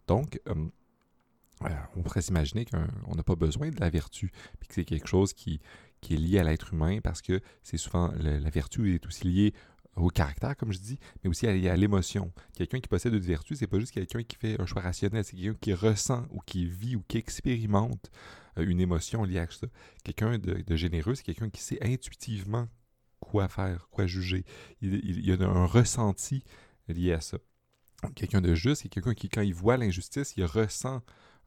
Donc, 0.07 0.39
euh, 0.47 0.55
on 1.95 2.01
pourrait 2.01 2.21
s'imaginer 2.21 2.65
qu'on 2.65 3.15
n'a 3.15 3.23
pas 3.23 3.35
besoin 3.35 3.69
de 3.69 3.79
la 3.79 3.89
vertu, 3.89 4.31
puis 4.59 4.67
que 4.67 4.73
c'est 4.73 4.85
quelque 4.85 5.07
chose 5.07 5.33
qui, 5.33 5.61
qui 6.01 6.15
est 6.15 6.17
lié 6.17 6.39
à 6.39 6.43
l'être 6.43 6.73
humain, 6.73 6.99
parce 7.01 7.21
que 7.21 7.39
c'est 7.63 7.77
souvent, 7.77 8.11
la 8.17 8.49
vertu 8.49 8.95
est 8.95 9.05
aussi 9.05 9.27
liée 9.27 9.53
au 9.95 10.09
caractère, 10.09 10.55
comme 10.55 10.71
je 10.71 10.79
dis, 10.79 10.99
mais 11.23 11.29
aussi 11.29 11.47
à, 11.47 11.75
l'émotion. 11.75 12.31
Quelqu'un 12.55 12.79
qui 12.79 12.87
possède 12.87 13.13
une 13.13 13.19
vertu, 13.19 13.55
c'est 13.55 13.67
pas 13.67 13.79
juste 13.79 13.91
quelqu'un 13.91 14.23
qui 14.23 14.35
fait 14.37 14.59
un 14.59 14.65
choix 14.65 14.81
rationnel, 14.81 15.23
c'est 15.23 15.35
quelqu'un 15.35 15.57
qui 15.59 15.73
ressent 15.73 16.25
ou 16.31 16.39
qui 16.45 16.65
vit 16.65 16.95
ou 16.95 17.03
qui 17.07 17.17
expérimente 17.17 18.09
euh, 18.57 18.65
une 18.65 18.79
émotion 18.79 19.23
liée 19.23 19.39
à 19.39 19.47
ça. 19.49 19.67
Quelqu'un 20.03 20.37
de, 20.37 20.75
généreux, 20.75 21.15
c'est 21.15 21.23
quelqu'un 21.23 21.49
qui 21.49 21.61
sait 21.61 21.79
intuitivement 21.81 22.67
quoi 23.19 23.47
faire, 23.47 23.87
quoi 23.91 24.07
juger. 24.07 24.45
Il, 24.81 25.25
y 25.25 25.31
a 25.31 25.35
un 25.41 25.65
ressenti 25.65 26.43
lié 26.87 27.13
à 27.13 27.21
ça. 27.21 27.37
Quelqu'un 28.15 28.41
de 28.41 28.55
juste, 28.55 28.81
c'est 28.81 28.89
quelqu'un 28.89 29.13
qui, 29.13 29.29
quand 29.29 29.41
il 29.41 29.53
voit 29.53 29.77
l'injustice, 29.77 30.33
il 30.37 30.45
ressent 30.45 31.03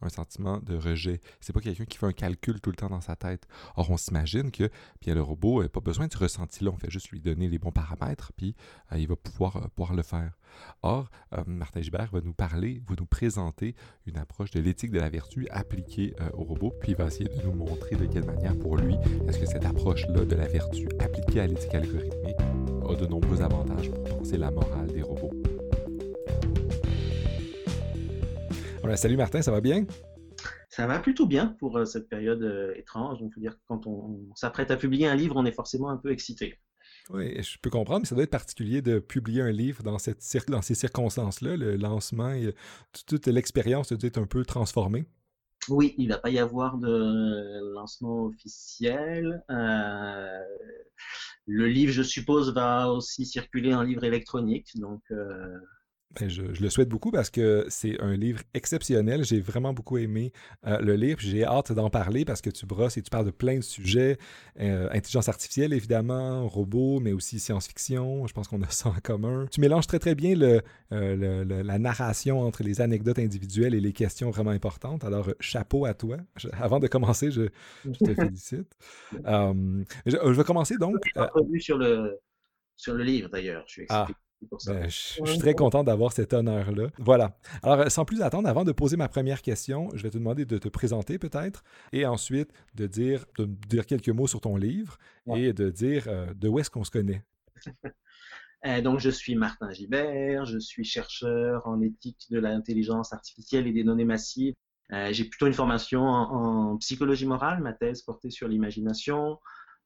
un 0.07 0.11
sentiment 0.11 0.59
de 0.59 0.77
rejet. 0.77 1.21
C'est 1.41 1.53
pas 1.53 1.61
quelqu'un 1.61 1.85
qui 1.85 1.99
fait 1.99 2.07
un 2.07 2.13
calcul 2.13 2.61
tout 2.61 2.71
le 2.71 2.77
temps 2.77 2.89
dans 2.89 3.01
sa 3.01 3.17
tête. 3.17 3.47
Or, 3.77 3.91
on 3.91 3.97
s'imagine 3.97 4.51
que 4.51 4.71
bien, 5.01 5.15
le 5.15 5.23
robot 5.23 5.63
n'a 5.63 5.69
pas 5.69 5.81
besoin 5.81 6.07
de 6.07 6.17
ressenti-là. 6.17 6.71
On 6.73 6.77
fait 6.77 6.91
juste 6.91 7.11
lui 7.11 7.21
donner 7.21 7.49
les 7.49 7.59
bons 7.59 7.73
paramètres, 7.73 8.33
puis 8.37 8.55
euh, 8.93 8.99
il 8.99 9.09
va 9.09 9.17
pouvoir, 9.17 9.57
euh, 9.57 9.69
pouvoir 9.75 9.95
le 9.95 10.03
faire. 10.03 10.33
Or, 10.83 11.11
euh, 11.33 11.43
Martin 11.47 11.81
Gibert 11.81 12.11
va 12.13 12.21
nous 12.21 12.33
parler, 12.33 12.83
va 12.89 12.95
nous 12.99 13.07
présenter 13.07 13.75
une 14.07 14.17
approche 14.17 14.51
de 14.51 14.61
l'éthique 14.61 14.93
de 14.93 15.01
la 15.01 15.09
vertu 15.09 15.49
appliquée 15.51 16.15
au 16.35 16.45
robot, 16.45 16.73
puis 16.81 16.93
il 16.93 16.97
va 16.97 17.07
essayer 17.07 17.29
de 17.29 17.43
nous 17.43 17.53
montrer 17.53 17.97
de 17.97 18.07
quelle 18.07 18.25
manière, 18.25 18.57
pour 18.59 18.77
lui, 18.77 18.95
est-ce 19.27 19.39
que 19.39 19.47
cette 19.47 19.65
approche-là 19.65 20.25
de 20.25 20.35
la 20.35 20.47
vertu 20.47 20.89
appliquée 21.01 21.41
à 21.41 21.47
l'éthique 21.47 21.75
algorithmique 21.75 22.37
a 22.89 22.95
de 22.95 23.07
nombreux 23.07 23.43
avantages 23.43 23.91
pour 23.91 24.05
penser 24.05 24.37
la 24.37 24.51
morale 24.51 24.89
des 24.89 25.03
robots. 25.03 25.54
Salut 28.97 29.17
Martin, 29.17 29.43
ça 29.43 29.51
va 29.51 29.61
bien? 29.61 29.87
Ça 30.69 30.87
va 30.87 30.99
plutôt 30.99 31.27
bien 31.27 31.57
pour 31.59 31.77
euh, 31.79 31.85
cette 31.85 32.09
période 32.09 32.43
euh, 32.43 32.75
étrange. 32.77 33.19
On 33.23 33.29
peut 33.29 33.41
dire 33.41 33.55
que 33.55 33.63
quand 33.67 33.87
on, 33.87 34.29
s'apprête 34.35 34.71
à 34.71 34.77
publier 34.77 35.07
un 35.07 35.15
livre, 35.15 35.37
on 35.37 35.47
est 35.47 35.53
forcément 35.53 35.89
un 35.89 35.97
peu 35.97 36.13
excité. 36.13 36.59
Oui, 37.11 37.43
je 37.43 37.59
peux 37.59 37.71
comprendre, 37.71 38.01
mais 38.01 38.07
ça 38.07 38.15
doit 38.15 38.25
être 38.25 38.31
particulier 38.31 38.83
de 38.83 38.99
publier 38.99 39.43
un 39.43 39.53
livre 39.53 39.83
dans, 39.83 39.99
cette 39.99 40.21
dans 40.49 40.63
ces 40.63 40.75
circonstances-là. 40.75 41.57
Le 41.57 41.77
lancement 41.77 42.31
et 42.31 42.55
toute 43.07 43.27
l'expérience 43.27 43.93
doit 43.93 43.99
être 44.07 44.19
un 44.19 44.27
peu 44.27 44.45
transformée. 44.45 45.07
Oui, 45.69 45.95
il 45.97 46.09
ne 46.09 46.15
va 46.15 46.19
pas 46.19 46.31
y 46.31 46.39
avoir 46.39 46.77
de 46.79 47.75
lancement 47.75 48.25
officiel. 48.25 49.43
Euh, 49.51 50.41
le 51.47 51.67
livre, 51.67 51.93
je 51.93 52.03
suppose, 52.03 52.53
va 52.53 52.91
aussi 52.91 53.25
circuler 53.27 53.75
en 53.75 53.83
livre 53.83 54.05
électronique. 54.05 54.71
Donc, 54.77 55.03
ben, 56.19 56.29
je, 56.29 56.43
le 56.43 56.71
souhaite 56.71 56.89
beaucoup 56.89 57.11
parce 57.11 57.31
que 57.31 57.67
c'est 57.69 58.01
un 58.01 58.17
livre 58.17 58.41
exceptionnel. 58.55 59.25
J'ai 59.25 59.41
vraiment 59.41 59.73
beaucoup 59.73 59.99
aimé 59.99 60.33
euh, 60.67 60.79
le 60.79 60.95
livre. 60.95 61.19
J'ai 61.21 61.45
hâte 61.45 61.73
d'en 61.73 61.91
parler 61.91 62.25
parce 62.25 62.41
que 62.41 62.51
tu 62.51 62.67
brosses 62.67 62.97
et 62.97 63.03
tu 63.03 63.11
parles 63.11 63.27
de 63.27 63.31
plein 63.31 63.57
de 63.57 63.63
sujets. 63.63 64.19
Euh, 64.61 64.89
intelligence 64.93 65.29
artificielle, 65.29 65.73
évidemment, 65.73 66.47
robots, 66.49 67.01
mais 67.01 67.13
aussi 67.13 67.39
science-fiction. 67.39 68.27
Je 68.27 68.33
pense 68.33 68.49
qu'on 68.49 68.63
a 68.63 68.69
ça 68.71 68.91
en 68.91 69.01
commun. 69.03 69.47
Tu 69.51 69.61
mélanges 69.61 69.87
très, 69.87 69.99
très 69.99 70.15
bien 70.15 70.35
le, 70.35 70.63
euh, 70.93 71.45
la 71.63 71.79
narration 71.79 72.41
entre 72.41 72.63
les 72.63 72.81
anecdotes 72.81 73.19
individuelles 73.19 73.75
et 73.75 73.81
les 73.81 73.93
questions 73.93 74.31
vraiment 74.31 74.51
importantes. 74.51 75.05
Alors, 75.05 75.31
chapeau 75.41 75.87
à 75.87 75.95
toi. 75.95 76.19
avant 76.53 76.79
de 76.79 76.87
commencer, 76.87 77.31
je, 77.31 77.49
te 77.85 78.15
félicite. 78.15 78.77
Je, 79.13 80.31
vais 80.31 80.45
commencer 80.45 80.77
donc. 80.79 80.97
Je 81.17 81.59
sur 81.59 81.79
le, 81.79 82.21
sur 82.77 82.95
le 82.95 83.05
livre, 83.05 83.29
d'ailleurs. 83.31 83.65
Je 83.67 83.73
suis 83.73 83.83
excité. 83.83 84.13
Ah. 84.13 84.24
Ben, 84.67 84.89
je, 84.89 85.25
suis 85.25 85.39
très 85.39 85.55
content 85.55 85.85
d'avoir 85.85 86.13
cet 86.13 86.33
honneur-là. 86.33 86.89
Voilà. 86.99 87.39
Alors, 87.63 87.91
sans 87.91 88.05
plus 88.05 88.23
attendre, 88.23 88.49
avant 88.49 88.65
de 88.65 88.73
poser 88.73 88.97
ma 88.97 89.09
première 89.09 89.43
question, 89.43 89.89
je 89.95 90.03
vais 90.03 90.11
te 90.11 90.19
demander 90.19 90.45
de 90.45 90.59
te 90.59 90.69
présenter 90.69 91.19
peut-être 91.19 91.65
et 91.93 92.07
ensuite 92.07 92.51
de 92.75 92.87
dire, 92.87 93.25
de 93.39 93.47
dire 93.69 93.87
quelques 93.87 94.09
mots 94.09 94.27
sur 94.27 94.41
ton 94.41 94.57
livre 94.57 94.99
et 95.35 95.53
de 95.53 95.71
dire 95.71 96.05
euh, 96.09 96.27
de 96.35 96.49
où 96.49 96.59
est-ce 96.59 96.71
qu'on 96.71 96.85
se 96.85 96.91
connaît. 96.91 97.23
Euh, 98.67 98.81
donc, 98.81 98.99
je 98.99 99.11
suis 99.11 99.35
Martin 99.35 99.71
Gibert, 99.73 100.47
je 100.47 100.59
suis 100.59 100.85
chercheur 100.85 101.67
en 101.67 101.83
éthique 101.83 102.27
de 102.31 102.39
l'intelligence 102.39 103.13
artificielle 103.13 103.67
et 103.67 103.73
des 103.73 103.85
données 103.85 104.07
massives. 104.07 104.55
Euh, 104.93 105.13
j'ai 105.13 105.25
plutôt 105.25 105.47
une 105.47 105.55
formation 105.55 106.03
en, 106.03 106.77
psychologie 106.79 107.27
morale, 107.27 107.61
ma 107.63 107.73
thèse 107.73 108.03
portée 108.03 108.31
sur 108.31 108.49
l'imagination. 108.49 109.39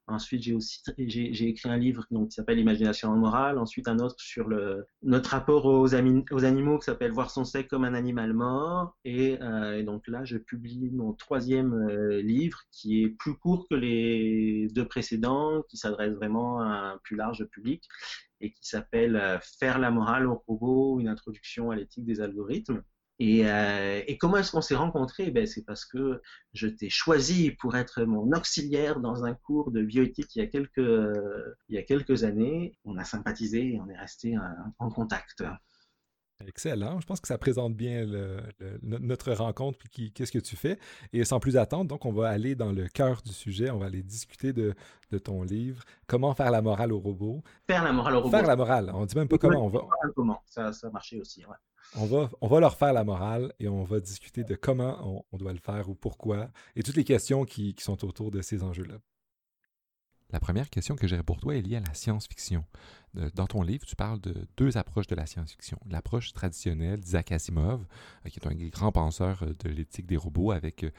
Ensuite, 0.09 0.43
j'ai 0.43 0.55
aussi 0.55 0.81
j'ai 0.97 1.49
écrit 1.49 1.69
un 1.69 1.77
livre 1.77 2.07
donc, 2.11 2.29
qui 2.29 2.35
s'appelle 2.35 2.57
L'imagination 2.57 3.15
morale. 3.15 3.59
Ensuite, 3.59 3.89
un 3.89 3.99
autre 3.99 4.17
sur 4.19 4.49
le, 4.49 4.87
notre 5.03 5.31
rapport 5.31 5.67
aux, 5.67 5.87
aux 5.87 6.45
animaux 6.45 6.79
qui 6.79 6.85
s'appelle 6.85 7.13
Voir 7.13 7.31
son 7.31 7.45
sexe 7.45 7.69
comme 7.69 7.85
un 7.85 7.95
animal 7.95 8.33
mort. 8.33 8.97
Et, 9.05 9.39
euh, 9.43 9.83
donc 9.83 10.09
là, 10.09 10.25
je 10.25 10.39
publie 10.39 10.91
mon 10.91 11.13
troisième 11.13 11.75
euh, 11.75 12.23
livre 12.23 12.61
qui 12.71 13.03
est 13.03 13.09
plus 13.09 13.37
court 13.37 13.67
que 13.69 13.75
les 13.75 14.69
deux 14.75 14.87
précédents, 14.87 15.63
qui 15.69 15.77
s'adresse 15.77 16.15
vraiment 16.15 16.61
à 16.61 16.95
un 16.95 16.99
plus 16.99 17.17
large 17.17 17.45
public 17.47 17.85
et 18.41 18.53
qui 18.53 18.67
s'appelle 18.67 19.17
euh, 19.17 19.39
Faire 19.59 19.79
la 19.79 19.91
morale 19.91 20.27
au 20.27 20.43
robot, 20.47 21.01
une 21.01 21.09
introduction 21.09 21.71
à 21.71 21.77
l'éthique 21.77 22.05
des 22.05 22.21
algorithmes. 22.21 22.83
Euh, 23.21 24.03
et, 24.07 24.17
comment 24.17 24.37
est-ce 24.37 24.53
qu'on 24.53 24.61
s'est 24.61 24.77
rencontrés? 24.77 25.31
Ben, 25.31 25.47
C'est 25.47 25.65
parce 25.65 25.85
que 25.85 26.23
je 26.53 26.69
t'ai 26.69 26.89
choisi 26.89 27.51
pour 27.51 27.77
être 27.77 28.03
mon 28.03 28.31
auxiliaire 28.33 29.01
dans 29.01 29.25
un 29.25 29.35
cours 29.35 29.73
de 29.73 29.83
bioéthique 29.83 30.37
il 30.37 30.39
y 30.39 30.43
a 30.43 30.47
quelques, 30.47 30.79
il 31.69 31.75
y 31.75 31.79
a 31.79 31.83
quelques 31.83 32.25
années. 32.25 32.77
On 32.85 32.97
a 32.97 33.05
sympathisé 33.05 33.75
et 33.75 33.81
on 33.81 33.89
est 33.89 33.99
resté 33.99 34.37
euh, 34.37 34.41
en 34.79 34.91
contact. 34.91 35.43
Excellent. 36.47 37.01
Je 37.01 37.07
pense 37.07 37.21
que 37.21 37.27
ça 37.27 37.37
présente 37.37 37.75
bien 37.75 38.07
notre 38.83 39.33
rencontre 39.33 39.77
puis 39.93 40.13
qu'est-ce 40.13 40.31
que 40.31 40.39
tu 40.39 40.55
fais. 40.55 40.79
Et 41.13 41.25
sans 41.25 41.41
plus 41.41 41.57
attendre, 41.57 41.89
donc 41.89 42.05
on 42.05 42.13
va 42.13 42.29
aller 42.29 42.55
dans 42.55 42.71
le 42.71 42.87
cœur 42.87 43.23
du 43.23 43.33
sujet. 43.33 43.71
On 43.71 43.79
va 43.79 43.87
aller 43.87 44.05
discuter 44.05 44.53
de, 44.53 44.75
ton 45.19 45.43
livre. 45.43 45.83
Comment 46.07 46.35
faire 46.35 46.53
la 46.53 46.63
morale 46.63 46.93
au 46.93 47.01
robot. 47.01 47.43
Faire 47.67 47.83
la 47.83 47.93
morale 47.93 48.15
au 48.15 48.21
robot. 48.21 48.31
Faire 48.31 48.47
la 48.47 48.55
morale. 48.55 48.93
On 48.95 49.05
dit 49.05 49.17
même 49.17 49.27
pas 49.27 49.39
comment 49.39 49.67
on 49.67 49.69
va. 49.69 49.81
Comment 50.15 50.41
ça, 50.47 50.73
ça 50.73 50.89
marchait 50.91 51.19
aussi. 51.19 51.45
Ouais. 51.45 51.57
On 51.97 52.07
va, 52.49 52.61
leur 52.61 52.77
faire 52.77 52.93
la 52.93 53.05
morale 53.05 53.53
et 53.59 53.69
on 53.69 53.83
va 53.83 54.01
discuter 54.01 54.45
de 54.45 54.55
comment 54.55 55.25
on, 55.33 55.37
doit 55.39 55.53
le 55.53 55.59
faire 55.59 55.89
ou 55.89 55.95
pourquoi 55.95 56.51
et 56.77 56.83
toutes 56.83 56.97
les 56.97 57.05
questions 57.05 57.45
qui, 57.45 57.75
sont 57.79 58.05
autour 58.05 58.31
de 58.31 58.43
ces 58.43 58.63
enjeux-là. 58.63 58.99
La 60.31 60.41
première 60.41 60.69
question 60.69 60.95
que 60.95 61.07
j'ai 61.07 61.23
pour 61.23 61.41
toi 61.41 61.57
est 61.57 61.63
liée 61.63 61.77
à 61.77 61.81
la 61.81 61.95
science-fiction. 61.95 62.63
Dans 63.35 63.47
ton 63.47 63.63
livre, 63.63 63.87
tu 63.87 63.97
parles 63.97 64.21
de 64.21 64.47
deux 64.59 64.77
approches 64.77 65.07
de 65.07 65.15
la 65.15 65.25
science-fiction. 65.25 65.79
L'approche 65.89 66.35
traditionnelle 66.35 67.01
d'Isaac 67.01 67.33
Asimov, 67.33 67.87
euh, 68.27 68.29
qui 68.29 68.39
est 68.39 68.47
un 68.47 68.55
grand 68.69 68.93
penseur 68.93 69.43
euh, 69.43 69.55
de 69.65 69.71
l'éthique 69.71 70.07
des 70.07 70.19
robots 70.19 70.51
avec 70.51 70.85
euh, 70.85 70.91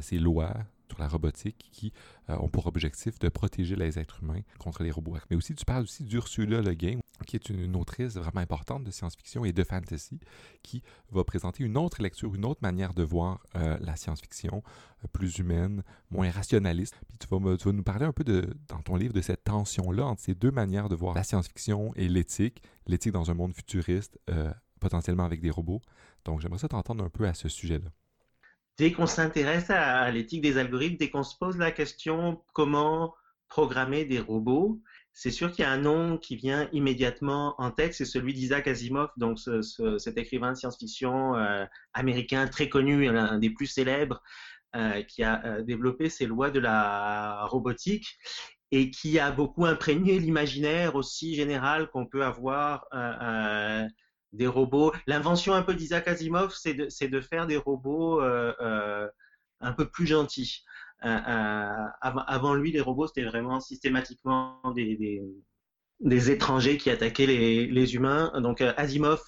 ses 0.00 0.20
lois 0.20 0.54
sur 0.88 0.98
la 1.00 1.08
robotique 1.08 1.68
qui 1.72 1.92
ont 2.28 2.48
pour 2.48 2.66
objectif 2.66 3.18
de 3.18 3.28
protéger 3.28 3.76
les 3.76 3.98
êtres 3.98 4.22
humains 4.22 4.40
contre 4.58 4.82
les 4.82 4.90
robots. 4.90 5.16
Mais 5.30 5.36
aussi, 5.36 5.54
tu 5.54 5.64
parles 5.64 5.84
aussi 5.84 6.04
d'Ursula 6.04 6.62
Le 6.62 6.74
Guin, 6.74 7.00
qui 7.24 7.36
est 7.36 7.48
une 7.48 7.76
autrice 7.76 8.14
vraiment 8.14 8.40
importante 8.40 8.84
de 8.84 8.90
science-fiction 8.90 9.44
et 9.44 9.52
de 9.52 9.64
fantasy, 9.64 10.20
qui 10.62 10.82
va 11.10 11.24
présenter 11.24 11.64
une 11.64 11.76
autre 11.76 12.02
lecture, 12.02 12.34
une 12.34 12.44
autre 12.44 12.60
manière 12.62 12.94
de 12.94 13.02
voir 13.02 13.40
euh, 13.56 13.78
la 13.80 13.96
science-fiction, 13.96 14.62
euh, 15.04 15.08
plus 15.12 15.38
humaine, 15.38 15.82
moins 16.10 16.30
rationaliste. 16.30 16.94
Puis 17.08 17.18
tu 17.18 17.26
vas, 17.28 17.72
nous 17.72 17.82
parler 17.82 18.04
un 18.04 18.12
peu 18.12 18.24
de, 18.24 18.54
dans 18.68 18.80
ton 18.82 18.96
livre 18.96 19.14
de 19.14 19.20
cette 19.20 19.44
tension-là 19.44 20.06
entre 20.06 20.22
ces 20.22 20.34
deux 20.34 20.50
manières 20.50 20.88
de 20.88 20.96
voir 20.96 21.14
la 21.14 21.22
science-fiction 21.22 21.92
et 21.96 22.08
l'éthique, 22.08 22.62
l'éthique 22.86 23.12
dans 23.12 23.30
un 23.30 23.34
monde 23.34 23.54
futuriste, 23.54 24.18
euh, 24.30 24.52
potentiellement 24.80 25.24
avec 25.24 25.40
des 25.40 25.50
robots. 25.50 25.82
Donc 26.24 26.40
j'aimerais 26.40 26.58
ça 26.58 26.68
t'entendre 26.68 27.04
un 27.04 27.10
peu 27.10 27.26
à 27.26 27.34
ce 27.34 27.48
sujet-là. 27.48 27.90
Dès 28.78 28.92
qu'on 28.92 29.06
s'intéresse 29.06 29.70
à 29.70 30.10
l'éthique 30.10 30.42
des 30.42 30.58
algorithmes, 30.58 30.96
dès 30.98 31.08
qu'on 31.10 31.22
se 31.22 31.36
pose 31.36 31.56
la 31.56 31.70
question 31.70 32.42
comment 32.52 33.14
programmer 33.48 34.04
des 34.04 34.20
robots, 34.20 34.80
c'est 35.18 35.30
sûr 35.30 35.50
qu'il 35.50 35.62
y 35.62 35.66
a 35.66 35.70
un 35.70 35.78
nom 35.78 36.18
qui 36.18 36.36
vient 36.36 36.68
immédiatement 36.72 37.54
en 37.56 37.70
tête, 37.70 37.94
c'est 37.94 38.04
celui 38.04 38.34
d'Isaac 38.34 38.68
Asimov, 38.68 39.08
donc 39.16 39.38
cet 39.38 40.18
écrivain 40.18 40.52
de 40.52 40.58
science-fiction 40.58 41.36
euh, 41.36 41.64
américain 41.94 42.46
très 42.48 42.68
connu, 42.68 43.08
un 43.08 43.38
des 43.38 43.48
plus 43.48 43.66
célèbres, 43.66 44.22
euh, 44.74 45.00
qui 45.02 45.22
a 45.22 45.42
euh, 45.46 45.62
développé 45.62 46.10
ces 46.10 46.26
lois 46.26 46.50
de 46.50 46.60
la 46.60 47.46
robotique 47.46 48.18
et 48.72 48.90
qui 48.90 49.18
a 49.18 49.30
beaucoup 49.30 49.64
imprégné 49.64 50.18
l'imaginaire 50.18 50.96
aussi 50.96 51.34
général 51.34 51.88
qu'on 51.88 52.04
peut 52.04 52.24
avoir 52.24 52.84
des 54.32 54.46
robots. 54.46 54.92
L'invention 55.06 55.54
un 55.54 55.62
peu 55.62 55.74
d'Isaac 55.74 56.08
Asimov, 56.08 56.54
c'est 56.54 56.74
de, 56.74 57.20
faire 57.20 57.46
des 57.46 57.56
robots 57.56 58.20
un 59.60 59.72
peu 59.72 59.88
plus 59.88 60.06
gentils. 60.06 60.62
Euh, 61.04 61.08
euh, 61.08 61.86
avant, 62.00 62.54
lui, 62.54 62.72
les 62.72 62.80
robots, 62.80 63.06
c'était 63.06 63.24
vraiment 63.24 63.60
systématiquement 63.60 64.60
des, 64.74 66.30
étrangers 66.30 66.78
qui 66.78 66.90
attaquaient 66.90 67.26
les, 67.26 67.94
humains. 67.94 68.32
Donc 68.40 68.60
euh, 68.60 68.72
Asimov 68.76 69.22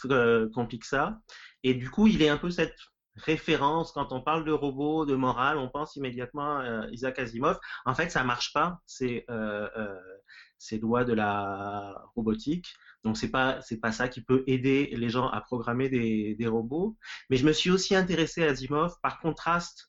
complique 0.55 0.85
ça. 0.85 1.21
Et 1.63 1.75
du 1.75 1.91
coup, 1.91 2.07
il 2.07 2.23
est 2.23 2.29
un 2.29 2.39
peu 2.39 2.51
cette 2.51 2.77
référence 3.17 3.91
quand 3.93 4.13
on 4.13 4.23
parle 4.23 4.45
de 4.45 4.53
robots, 4.53 5.05
de 5.05 5.17
morale, 5.17 5.59
on 5.59 5.69
pense 5.69 5.97
immédiatement 5.97 6.59
à 6.59 6.87
Isaac 6.93 7.19
Asimov. 7.19 7.59
En 7.85 7.95
fait, 7.95 8.11
ça 8.11 8.23
marche 8.25 8.53
pas. 8.53 8.81
Euh, 9.03 9.99
ces 10.61 10.79
lois 10.79 11.05
de 11.05 11.13
la 11.13 11.95
robotique. 12.17 12.75
Donc 13.05 13.17
c'est 13.17 13.31
pas 13.31 13.61
c'est 13.63 13.79
pas 13.81 13.93
ça 13.93 14.09
qui 14.09 14.23
peut 14.23 14.45
aider 14.47 14.93
les 14.97 15.09
gens 15.09 15.29
à 15.29 15.41
programmer 15.41 15.89
des, 15.89 16.35
des 16.35 16.47
robots. 16.47 16.97
Mais 17.31 17.37
je 17.37 17.47
me 17.47 17.53
suis 17.53 17.71
aussi 17.71 17.95
intéressé 17.95 18.45
à 18.45 18.51
Asimov 18.51 18.95
par 19.03 19.21
contraste 19.21 19.89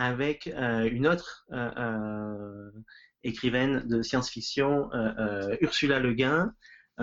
avec 0.00 0.46
euh, 0.46 0.88
une 0.90 1.06
autre 1.06 1.44
euh, 1.52 1.70
euh, 1.76 2.70
écrivaine 3.22 3.86
de 3.86 4.00
science-fiction, 4.00 4.88
Ursula 5.60 5.98
Le 5.98 6.14
Guin, 6.14 6.54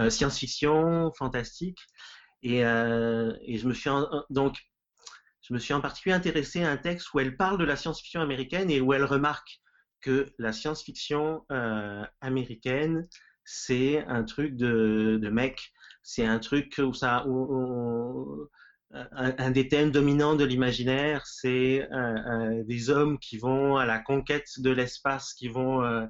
science-fiction 0.10 1.12
fantastique. 1.14 1.80
Et, 2.42 2.62
je 2.62 3.68
me 3.68 3.74
suis 3.74 3.90
donc 4.32 4.58
je 5.42 5.54
me 5.54 5.60
suis 5.60 5.74
en 5.74 5.80
particulier 5.80 6.16
intéressé 6.16 6.64
à 6.64 6.72
un 6.72 6.78
texte 6.78 7.14
où 7.14 7.20
elle 7.20 7.38
parle 7.38 7.60
de 7.60 7.64
la 7.64 7.76
science-fiction 7.76 8.20
américaine 8.20 8.72
et 8.72 8.82
où 8.82 8.94
elle 8.94 9.06
remarque 9.06 9.62
que 10.02 10.34
la 10.40 10.52
science-fiction 10.52 11.46
américaine, 12.20 13.08
c'est 13.50 14.04
un 14.08 14.24
truc 14.24 14.58
de, 14.58 15.30
mec, 15.32 15.72
c'est 16.04 16.26
un 16.26 16.38
truc 16.38 16.80
où 16.80 16.94
ça, 16.94 17.26
un, 18.92 19.52
des 19.52 19.70
thèmes 19.70 19.92
dominants 19.92 20.36
de 20.36 20.44
l'imaginaire, 20.44 21.26
c'est 21.26 21.88
euh, 21.92 21.96
euh, 21.96 22.64
des 22.66 22.90
hommes 22.90 23.20
qui 23.20 23.38
vont 23.38 23.78
à 23.78 23.86
la 23.86 24.00
conquête 24.00 24.60
de 24.60 24.70
l'espace, 24.70 25.34
qui 25.34 25.48
vont 25.48 25.82
euh, 25.82 26.06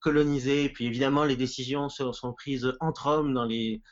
coloniser. 0.00 0.64
Et 0.64 0.68
puis 0.72 0.86
évidemment, 0.86 1.24
les 1.24 1.36
décisions 1.36 1.88
sont, 1.88 2.32
prises 2.32 2.72
entre 2.80 3.06
hommes 3.06 3.34
dans 3.34 3.44
les, 3.44 3.82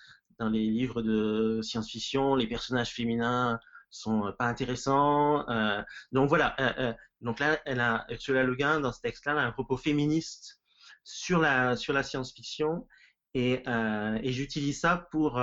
dans 0.40 0.48
les 0.48 0.66
livres 0.66 1.02
de 1.02 1.60
science-fiction. 1.62 2.34
Les 2.34 2.48
personnages 2.48 2.92
féminins 2.92 3.60
sont 3.90 4.32
pas 4.38 4.46
intéressants. 4.46 5.46
donc 6.12 6.28
voilà. 6.28 6.56
donc 7.22 7.38
là, 7.38 7.58
elle 7.64 7.80
a, 7.80 8.06
Ursula 8.10 8.42
Le 8.42 8.54
Guin, 8.56 8.80
dans 8.80 8.92
ce 8.92 9.00
texte-là, 9.00 9.32
a 9.32 9.44
un 9.44 9.52
propos 9.52 9.76
féministe 9.76 10.58
sur 11.08 11.40
la, 11.40 11.76
science-fiction. 11.76 12.86
Et, 13.34 13.62
et 13.66 14.32
j'utilise 14.32 14.80
ça 14.80 15.08
pour 15.10 15.38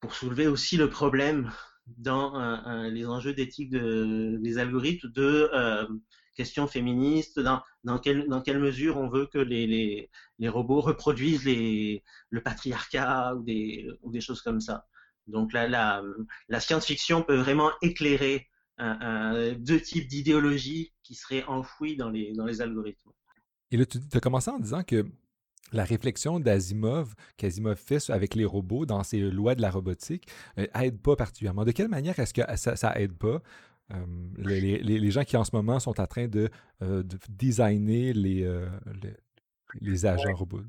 pour 0.00 0.14
soulever 0.14 0.46
aussi 0.46 0.76
le 0.76 0.90
problème 0.90 1.52
dans 1.86 2.38
euh, 2.40 2.56
euh, 2.66 2.90
les 2.90 3.06
enjeux 3.06 3.32
d'éthique 3.32 3.70
de, 3.70 4.36
des 4.40 4.58
algorithmes 4.58 5.10
de 5.10 5.50
euh, 5.52 5.86
questions 6.36 6.68
féministes, 6.68 7.40
dans, 7.40 7.62
quelle, 7.98 8.58
mesure 8.58 8.96
on 8.96 9.08
veut 9.08 9.26
que 9.26 9.38
les, 9.38 10.08
robots 10.46 10.80
reproduisent 10.80 11.44
le 11.46 12.40
patriarcat 12.42 13.34
ou 13.34 13.42
des, 13.42 14.20
choses 14.20 14.42
comme 14.42 14.60
ça. 14.60 14.86
Donc 15.26 15.52
la, 15.52 15.66
la 16.48 16.60
science-fiction 16.60 17.22
peut 17.22 17.36
vraiment 17.36 17.72
éclairer 17.82 18.46
deux 18.78 19.80
types 19.80 20.06
d'idéologies 20.06 20.92
qui 21.02 21.16
seraient 21.16 21.42
enfouies 21.44 21.96
dans 21.96 22.10
les 22.10 22.60
algorithmes. 22.60 23.10
Et 23.70 23.76
là, 23.76 23.84
tu 23.86 23.98
as 24.12 24.20
commencé 24.20 24.50
en 24.50 24.58
disant 24.58 24.82
que 24.82 25.04
la 25.72 25.84
réflexion 25.84 26.40
d'Asimov 26.40 27.14
qu'Asimov 27.36 27.76
fait 27.76 28.10
avec 28.10 28.34
les 28.34 28.44
robots 28.44 28.86
dans 28.86 29.02
ses 29.02 29.20
lois 29.20 29.54
de 29.54 29.62
la 29.62 29.70
robotique 29.70 30.28
euh, 30.58 30.66
aide 30.80 31.00
pas 31.00 31.16
particulièrement. 31.16 31.64
De 31.64 31.72
quelle 31.72 31.88
manière 31.88 32.18
est-ce 32.18 32.34
que 32.34 32.42
ça, 32.56 32.76
ça 32.76 32.98
aide 32.98 33.12
pas 33.12 33.42
euh, 33.92 34.04
les, 34.36 35.10
gens 35.10 35.24
qui 35.24 35.36
en 35.36 35.44
ce 35.44 35.54
moment 35.54 35.80
sont 35.80 35.98
en 36.00 36.06
train 36.06 36.28
de, 36.28 36.50
euh, 36.82 37.02
designer 37.28 38.12
les, 38.12 38.46
les, 39.80 40.06
agents 40.06 40.34
robots? 40.34 40.62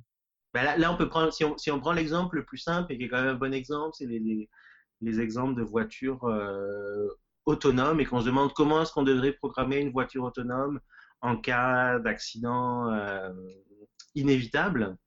Ben 0.53 0.77
là, 0.77 0.91
on 0.91 0.98
peut 0.98 1.10
prendre, 1.10 1.32
si 1.32 1.44
on, 1.44 1.58
si 1.58 1.70
on 1.70 1.79
prend 1.79 1.91
l'exemple 1.91 2.38
le 2.38 2.46
plus 2.46 2.58
simple 2.58 2.91
et 2.94 2.98
qui 2.98 3.03
est 3.03 3.10
quand 3.10 3.22
même 3.22 3.36
un 3.36 3.38
bon 3.38 3.53
exemple, 3.53 3.96
c'est 3.98 4.06
les, 4.06 4.50
les, 5.01 5.20
exemples 5.20 5.56
de 5.56 5.63
voitures 5.63 6.25
autonomes 7.46 8.00
et 8.00 8.06
qu'on 8.06 8.22
se 8.22 8.25
demande 8.25 8.53
comment 8.53 8.82
est-ce 8.82 8.94
qu'on 8.94 9.03
devrait 9.03 9.34
programmer 9.34 9.79
une 9.79 9.91
voiture 9.91 10.24
autonome 10.24 10.79
en 11.21 11.38
cas 11.38 11.99
d'accident 11.99 12.91
inévitable, 14.15 14.97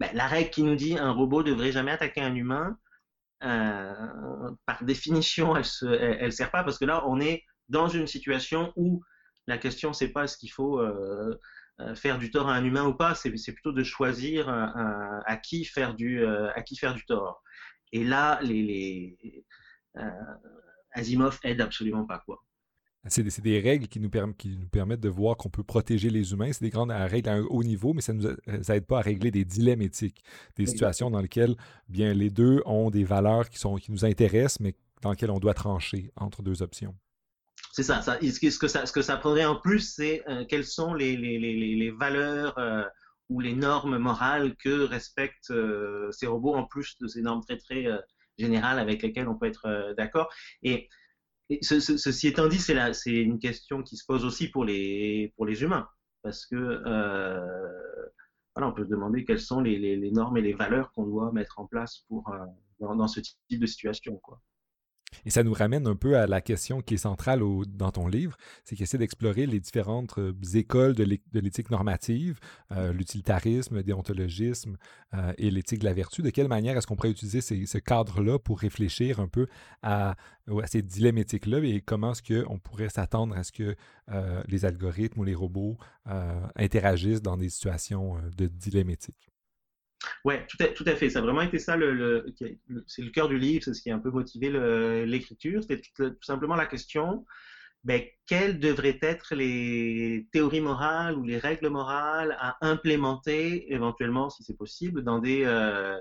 ben, 0.00 0.10
la 0.14 0.26
règle 0.26 0.50
qui 0.50 0.62
nous 0.62 0.76
dit 0.76 0.98
un 0.98 1.10
robot 1.10 1.42
ne 1.42 1.50
devrait 1.50 1.72
jamais 1.72 1.92
attaquer 1.92 2.20
un 2.20 2.34
humain, 2.34 2.78
euh, 3.44 4.50
par 4.64 4.82
définition, 4.84 5.56
elle 5.56 5.64
ne 5.82 5.94
elle, 5.94 6.32
sert 6.32 6.50
pas 6.50 6.64
parce 6.64 6.78
que 6.78 6.84
là, 6.84 7.06
on 7.06 7.20
est 7.20 7.44
dans 7.68 7.88
une 7.88 8.06
situation 8.06 8.72
où 8.76 9.02
la 9.46 9.58
question, 9.58 9.92
c'est 9.92 10.08
pas 10.08 10.24
est-ce 10.24 10.38
qu'il 10.38 10.50
faut 10.50 10.80
euh, 10.80 11.38
euh, 11.80 11.94
faire 11.94 12.18
du 12.18 12.30
tort 12.30 12.48
à 12.48 12.54
un 12.54 12.64
humain 12.64 12.84
ou 12.84 12.94
pas, 12.94 13.14
c'est 13.14 13.30
plutôt 13.30 13.72
de 13.72 13.84
choisir 13.84 14.48
à 14.48 15.36
qui 15.36 15.64
faire 15.64 15.94
du 15.94 16.24
à 16.24 16.62
qui 16.62 16.76
faire 16.76 16.94
du 16.94 17.04
tort. 17.04 17.42
Et 17.92 18.04
là, 18.04 18.40
les, 18.42 18.62
les 18.62 19.44
Asimov 20.92 21.38
aide 21.42 21.60
absolument 21.60 22.06
pas 22.06 22.18
quoi. 22.20 22.42
C'est 23.08 23.40
des, 23.40 23.60
règles 23.60 23.86
qui 23.86 24.00
nous, 24.00 24.10
qui 24.36 24.56
nous, 24.56 24.68
permettent 24.68 25.00
de 25.00 25.08
voir 25.08 25.36
qu'on 25.36 25.48
peut 25.48 25.62
protéger 25.62 26.10
les 26.10 26.32
humains. 26.32 26.52
C'est 26.52 26.64
des 26.64 26.70
grandes 26.70 26.90
règles 26.90 27.28
à 27.28 27.34
un 27.34 27.42
haut 27.42 27.62
niveau, 27.62 27.92
mais 27.92 28.00
ça 28.00 28.12
ne 28.12 28.22
nous 28.22 28.72
aide 28.72 28.86
pas 28.86 28.98
à 28.98 29.02
régler 29.02 29.30
des 29.30 29.44
dilemmes 29.44 29.82
éthiques, 29.82 30.22
des 30.56 30.66
situations 30.66 31.10
dans 31.10 31.20
lesquelles 31.20 31.56
bien, 31.88 32.12
les 32.14 32.30
deux 32.30 32.62
ont 32.66 32.90
des 32.90 33.04
valeurs 33.04 33.48
qui, 33.48 33.58
sont, 33.58 33.76
qui 33.76 33.92
nous 33.92 34.04
intéressent, 34.04 34.60
mais 34.60 34.74
dans 35.02 35.10
lesquelles 35.10 35.30
on 35.30 35.38
doit 35.38 35.54
trancher 35.54 36.10
entre 36.16 36.42
deux 36.42 36.62
options. 36.62 36.94
C'est 37.72 37.82
ça, 37.82 38.00
ça, 38.00 38.18
ce, 38.20 38.58
que 38.58 38.68
ça. 38.68 38.86
Ce 38.86 38.92
que 38.92 39.02
ça 39.02 39.16
prendrait 39.16 39.44
en 39.44 39.56
plus, 39.56 39.80
c'est 39.80 40.22
euh, 40.28 40.44
quelles 40.48 40.64
sont 40.64 40.94
les, 40.94 41.16
les, 41.16 41.38
les, 41.38 41.76
les 41.76 41.90
valeurs 41.90 42.56
euh, 42.58 42.82
ou 43.28 43.40
les 43.40 43.54
normes 43.54 43.98
morales 43.98 44.56
que 44.56 44.84
respectent 44.86 45.50
euh, 45.50 46.10
ces 46.10 46.26
robots, 46.26 46.54
en 46.54 46.64
plus 46.64 46.96
de 47.00 47.06
ces 47.06 47.20
normes 47.20 47.42
très 47.44 47.58
très 47.58 47.86
générales 48.38 48.78
avec 48.78 49.02
lesquelles 49.02 49.28
on 49.28 49.36
peut 49.36 49.46
être 49.46 49.94
d'accord. 49.96 50.32
Et 50.62 50.88
ceci 51.62 52.28
étant 52.28 52.48
dit, 52.48 52.58
c'est 52.58 52.74
une 53.12 53.38
question 53.38 53.82
qui 53.82 53.96
se 53.96 54.04
pose 54.06 54.24
aussi 54.24 54.48
pour 54.48 54.64
les, 54.64 55.32
humains, 55.60 55.88
parce 56.22 56.46
que 56.46 56.56
euh, 56.56 57.78
voilà, 58.54 58.68
on 58.68 58.72
peut 58.72 58.84
se 58.84 58.88
demander 58.88 59.24
quelles 59.24 59.40
sont 59.40 59.60
les, 59.60 59.78
les, 59.78 60.10
normes 60.10 60.36
et 60.38 60.42
les 60.42 60.54
valeurs 60.54 60.92
qu'on 60.92 61.06
doit 61.06 61.32
mettre 61.32 61.58
en 61.58 61.66
place 61.66 62.04
pour, 62.08 62.28
euh, 62.30 62.44
dans, 62.80 62.96
dans, 62.96 63.08
ce 63.08 63.20
type 63.20 63.60
de 63.60 63.66
situation. 63.66 64.16
Quoi. 64.16 64.40
Et 65.24 65.30
ça 65.30 65.42
nous 65.42 65.52
ramène 65.52 65.86
un 65.86 65.96
peu 65.96 66.16
à 66.16 66.26
la 66.26 66.40
question 66.40 66.80
qui 66.80 66.94
est 66.94 66.98
centrale 66.98 67.40
dans 67.68 67.90
ton 67.90 68.06
livre, 68.08 68.36
c'est 68.64 68.76
qu'il 68.76 68.82
essaie 68.82 68.98
d'explorer 68.98 69.46
les 69.46 69.60
différentes 69.60 70.18
euh, 70.18 70.32
écoles 70.54 70.94
de 70.94 71.40
l'éthique 71.40 71.70
normative, 71.70 72.38
euh, 72.72 72.92
l'utilitarisme, 72.92 73.76
le 73.76 73.82
déontologisme 73.82 74.76
euh, 75.14 75.32
et 75.38 75.50
l'éthique 75.50 75.80
de 75.80 75.84
la 75.84 75.94
vertu. 75.94 76.22
De 76.22 76.30
quelle 76.30 76.48
manière 76.48 76.76
est-ce 76.76 76.86
qu'on 76.86 76.96
pourrait 76.96 77.10
utiliser 77.10 77.40
ce 77.40 77.78
cadre-là 77.78 78.38
pour 78.38 78.60
réfléchir 78.60 79.20
un 79.20 79.28
peu 79.28 79.46
à, 79.82 80.16
ces 80.66 80.82
dilemmes 80.82 81.18
éthiques-là 81.18 81.58
et 81.64 81.80
comment 81.80 82.12
est-ce 82.12 82.44
qu'on 82.44 82.58
pourrait 82.58 82.88
s'attendre 82.88 83.36
à 83.36 83.42
ce 83.42 83.52
que 83.52 83.76
les 84.46 84.64
algorithmes 84.64 85.20
ou 85.20 85.24
les 85.24 85.34
robots 85.34 85.76
interagissent 86.54 87.22
dans 87.22 87.36
des 87.36 87.48
situations 87.48 88.16
de 88.36 88.46
dilemme 88.46 88.90
éthique? 88.90 89.30
Oui, 90.24 90.34
tout 90.48 90.84
à, 90.86 90.96
fait. 90.96 91.10
Ça 91.10 91.20
a 91.20 91.22
vraiment 91.22 91.42
été 91.42 91.58
ça, 91.58 91.76
le, 91.76 92.26
c'est 92.86 93.02
le 93.02 93.10
cœur 93.10 93.28
du 93.28 93.38
livre, 93.38 93.64
c'est 93.64 93.74
ce 93.74 93.82
qui 93.82 93.90
a 93.90 93.94
un 93.94 93.98
peu 93.98 94.10
motivé 94.10 94.50
l'écriture. 95.06 95.62
C'était 95.62 95.82
tout 95.94 96.14
simplement 96.22 96.56
la 96.56 96.66
question, 96.66 97.24
ben, 97.86 98.02
quelles 98.26 98.58
devraient 98.58 98.98
être 99.00 99.36
les 99.36 100.26
théories 100.32 100.60
morales 100.60 101.16
ou 101.16 101.22
les 101.22 101.38
règles 101.38 101.68
morales 101.68 102.36
à 102.40 102.56
implémenter, 102.60 103.72
éventuellement, 103.72 104.28
si 104.28 104.42
c'est 104.42 104.56
possible, 104.56 105.04
dans 105.04 105.20
des, 105.20 105.44
euh, 105.44 105.96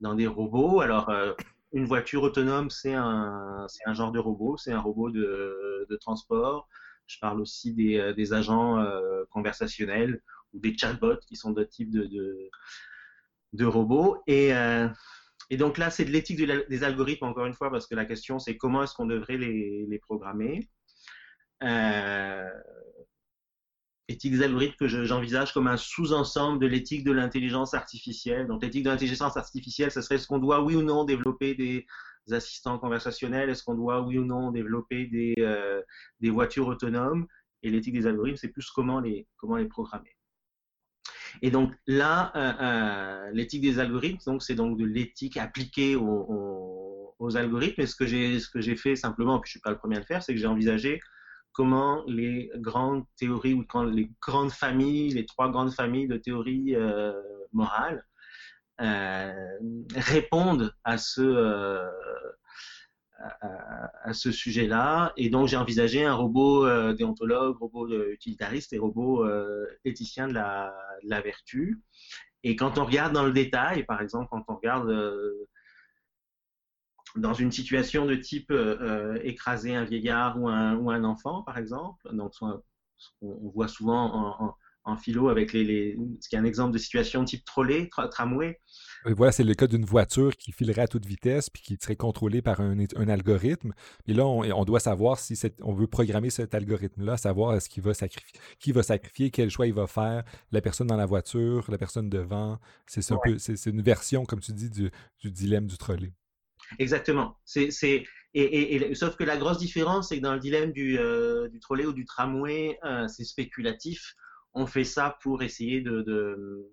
dans 0.00 0.14
des 0.14 0.28
robots? 0.28 0.80
Alors, 0.80 1.08
euh, 1.08 1.32
une 1.72 1.86
voiture 1.86 2.22
autonome, 2.22 2.70
c'est 2.70 2.94
un, 2.94 3.66
un 3.84 3.94
genre 3.94 4.12
de 4.12 4.20
robot, 4.20 4.56
c'est 4.58 4.70
un 4.70 4.80
robot 4.80 5.10
de, 5.10 5.98
transport. 6.00 6.68
Je 7.08 7.18
parle 7.18 7.40
aussi 7.40 7.74
des, 7.74 7.98
euh, 7.98 8.32
agents 8.32 8.84
conversationnels 9.30 10.22
ou 10.52 10.60
des 10.60 10.76
chatbots 10.78 11.18
qui 11.26 11.34
sont 11.34 11.50
de, 11.50 11.68
de 11.80 12.50
de 13.54 13.64
robots. 13.64 14.18
Et, 14.26 14.52
euh, 14.54 14.88
et 15.50 15.56
donc 15.56 15.78
là, 15.78 15.90
c'est 15.90 16.04
de 16.04 16.10
l'éthique 16.10 16.38
des 16.68 16.84
algorithmes, 16.84 17.24
encore 17.24 17.46
une 17.46 17.54
fois, 17.54 17.70
parce 17.70 17.86
que 17.86 17.94
la 17.94 18.04
question, 18.04 18.38
c'est 18.38 18.56
comment 18.56 18.82
est-ce 18.82 18.94
qu'on 18.94 19.06
devrait 19.06 19.38
les, 19.38 19.98
programmer. 20.02 20.68
Euh, 21.62 22.50
éthique 24.08 24.32
des 24.32 24.42
algorithmes 24.42 24.76
que 24.76 24.88
j'envisage 24.88 25.52
comme 25.54 25.66
un 25.66 25.78
sous-ensemble 25.78 26.60
de 26.60 26.66
l'éthique 26.66 27.04
de 27.04 27.12
l'intelligence 27.12 27.72
artificielle. 27.72 28.46
Donc 28.46 28.62
l'éthique 28.62 28.84
de 28.84 28.90
l'intelligence 28.90 29.36
artificielle, 29.36 29.90
ce 29.90 30.02
serait 30.02 30.16
est-ce 30.16 30.26
qu'on 30.26 30.38
doit, 30.38 30.62
oui 30.62 30.76
ou 30.76 30.82
non, 30.82 31.04
développer 31.04 31.54
des 31.54 31.86
assistants 32.30 32.78
conversationnels? 32.78 33.48
Est-ce 33.48 33.62
qu'on 33.62 33.74
doit, 33.74 34.02
oui 34.02 34.18
ou 34.18 34.24
non, 34.24 34.50
développer 34.50 35.06
des, 35.06 35.34
euh, 35.38 35.80
voitures 36.22 36.66
autonomes? 36.68 37.26
Et 37.62 37.70
l'éthique 37.70 37.94
des 37.94 38.06
algorithmes, 38.06 38.36
c'est 38.36 38.48
plus 38.48 38.70
comment 38.70 39.00
les 39.00 39.26
programmer. 39.70 40.13
Et 41.42 41.50
donc 41.50 41.72
là, 41.86 42.32
euh, 42.36 42.52
euh, 42.60 43.30
l'éthique 43.32 43.62
des 43.62 43.78
algorithmes, 43.78 44.32
donc 44.32 44.42
c'est 44.42 44.54
donc 44.54 44.78
de 44.78 44.84
l'éthique 44.84 45.36
appliquée 45.36 45.96
aux, 45.96 47.36
algorithmes. 47.36 47.80
Et 47.80 47.86
ce 47.86 47.96
que 47.96 48.06
j'ai 48.06 48.38
ce 48.38 48.50
que 48.50 48.60
j'ai 48.60 48.76
fait 48.76 48.96
simplement, 48.96 49.40
puis 49.40 49.48
je 49.48 49.50
suis 49.52 49.60
pas 49.60 49.70
le 49.70 49.78
premier 49.78 49.96
à 49.96 50.00
le 50.00 50.04
faire, 50.04 50.22
c'est 50.22 50.34
que 50.34 50.40
j'ai 50.40 50.46
envisagé 50.46 51.00
comment 51.52 52.04
les 52.06 52.50
grandes 52.56 53.04
théories 53.16 53.54
ou 53.54 53.64
quand 53.66 53.84
les 53.84 54.10
grandes 54.20 54.50
familles, 54.50 55.10
les 55.10 55.24
trois 55.24 55.50
grandes 55.50 55.72
familles 55.72 56.08
de 56.08 56.16
théories 56.16 56.74
euh, 56.74 57.12
morales 57.52 58.04
répondent 59.96 60.74
à 60.82 60.98
ce 60.98 61.22
euh, 63.20 63.86
à, 64.02 64.12
ce 64.12 64.32
sujet-là. 64.32 65.12
Et 65.16 65.30
donc, 65.30 65.48
j'ai 65.48 65.56
envisagé 65.56 66.04
un 66.04 66.14
robot 66.14 66.66
euh, 66.66 66.92
déontologue, 66.94 67.56
robot 67.58 67.88
utilitariste 68.10 68.72
et 68.72 68.78
robot 68.78 69.24
euh, 69.24 69.66
éthicien 69.84 70.26
de 70.26 70.34
la, 70.34 71.20
vertu. 71.22 71.80
Et 72.42 72.56
quand 72.56 72.76
on 72.78 72.84
regarde 72.84 73.12
dans 73.12 73.24
le 73.24 73.32
détail, 73.32 73.84
par 73.84 74.02
exemple, 74.02 74.28
quand 74.30 74.44
on 74.48 74.56
regarde 74.56 74.90
euh, 74.90 75.48
dans 77.16 77.34
une 77.34 77.52
situation 77.52 78.04
de 78.04 78.16
type 78.16 78.52
écraser 79.22 79.74
un 79.76 79.84
vieillard 79.84 80.40
ou 80.40 80.48
un, 80.48 81.04
enfant, 81.04 81.42
par 81.42 81.58
exemple, 81.58 82.12
donc 82.12 82.32
on 82.42 83.50
voit 83.54 83.68
souvent 83.68 84.12
en, 84.12 84.44
en, 84.46 84.56
en 84.84 84.96
philo 84.96 85.28
avec 85.28 85.52
les, 85.52 85.64
les, 85.64 85.98
ce 86.20 86.28
qui 86.28 86.36
est 86.36 86.38
un 86.38 86.44
exemple 86.44 86.72
de 86.72 86.78
situation 86.78 87.24
type 87.24 87.44
trolley, 87.44 87.88
tramway, 88.10 88.58
voilà, 89.12 89.32
c'est 89.32 89.44
le 89.44 89.54
cas 89.54 89.66
d'une 89.66 89.84
voiture 89.84 90.34
qui 90.36 90.50
filerait 90.52 90.82
à 90.82 90.88
toute 90.88 91.04
vitesse 91.04 91.50
puis 91.50 91.62
qui 91.62 91.76
serait 91.80 91.96
contrôlée 91.96 92.40
par 92.40 92.60
un, 92.60 92.78
algorithme. 93.08 93.74
Et 94.06 94.14
là, 94.14 94.24
on, 94.24 94.64
doit 94.64 94.80
savoir 94.80 95.18
si 95.18 95.38
on 95.60 95.74
veut 95.74 95.86
programmer 95.86 96.30
cet 96.30 96.54
algorithme-là, 96.54 97.18
savoir 97.18 97.54
est-ce 97.54 97.68
qu'il 97.68 97.82
va 97.82 97.92
sacrifier, 97.92 98.40
qui 98.58 98.72
va 98.72 98.82
sacrifier, 98.82 99.30
quel 99.30 99.50
choix 99.50 99.66
il 99.66 99.74
va 99.74 99.86
faire, 99.86 100.24
la 100.52 100.60
personne 100.62 100.86
dans 100.86 100.96
la 100.96 101.06
voiture, 101.06 101.66
la 101.70 101.76
personne 101.76 102.08
devant. 102.08 102.58
C'est 102.86 103.02
c'est 103.02 103.70
une 103.70 103.82
version, 103.82 104.24
comme 104.24 104.40
tu 104.40 104.52
dis, 104.52 104.70
du, 104.70 104.90
dilemme 105.22 105.66
du 105.66 105.76
trolley. 105.76 106.12
Exactement. 106.78 107.36
C'est, 107.44 107.70
et, 108.32 108.94
sauf 108.94 109.16
que 109.16 109.24
la 109.24 109.36
grosse 109.36 109.58
différence, 109.58 110.08
c'est 110.08 110.16
que 110.16 110.22
dans 110.22 110.34
le 110.34 110.40
dilemme 110.40 110.72
du, 110.72 110.98
euh, 110.98 111.48
du 111.48 111.60
trolley 111.60 111.84
ou 111.84 111.92
du 111.92 112.06
tramway, 112.06 112.78
euh, 112.84 113.06
c'est 113.08 113.24
spéculatif. 113.24 114.14
On 114.54 114.66
fait 114.66 114.84
ça 114.84 115.18
pour 115.22 115.42
essayer 115.42 115.80
de 115.80 116.70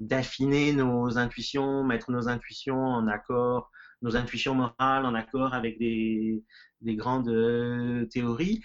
d'affiner 0.00 0.72
nos 0.72 1.18
intuitions, 1.18 1.84
mettre 1.84 2.10
nos 2.10 2.28
intuitions 2.28 2.80
en 2.80 3.06
accord, 3.06 3.70
nos 4.02 4.16
intuitions 4.16 4.54
morales 4.54 5.06
en 5.06 5.14
accord 5.14 5.54
avec 5.54 5.78
des, 5.78 6.42
des 6.80 6.96
grandes 6.96 7.28
euh, 7.28 8.06
théories. 8.06 8.60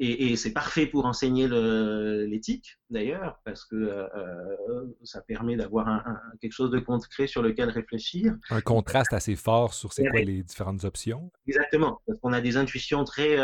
Et, 0.00 0.32
et 0.32 0.36
c'est 0.36 0.52
parfait 0.52 0.86
pour 0.86 1.06
enseigner 1.06 1.46
l'éthique, 1.46 2.80
d'ailleurs, 2.90 3.38
parce 3.44 3.64
que 3.64 3.76
euh, 3.76 4.08
euh, 4.16 4.86
ça 5.04 5.22
permet 5.22 5.54
d'avoir 5.54 5.86
un, 5.86 6.02
quelque 6.40 6.52
chose 6.52 6.72
de 6.72 6.80
concret 6.80 7.28
sur 7.28 7.42
lequel 7.42 7.70
réfléchir. 7.70 8.34
Un 8.50 8.60
contraste 8.60 9.12
assez 9.12 9.36
fort 9.36 9.72
sur 9.72 9.92
c'est 9.92 10.08
quoi 10.08 10.20
les 10.20 10.42
différentes 10.42 10.82
options. 10.82 11.30
Exactement, 11.46 12.00
parce 12.08 12.18
qu'on 12.18 12.32
a 12.32 12.40
des 12.40 12.56
intuitions 12.56 13.04
très, 13.04 13.36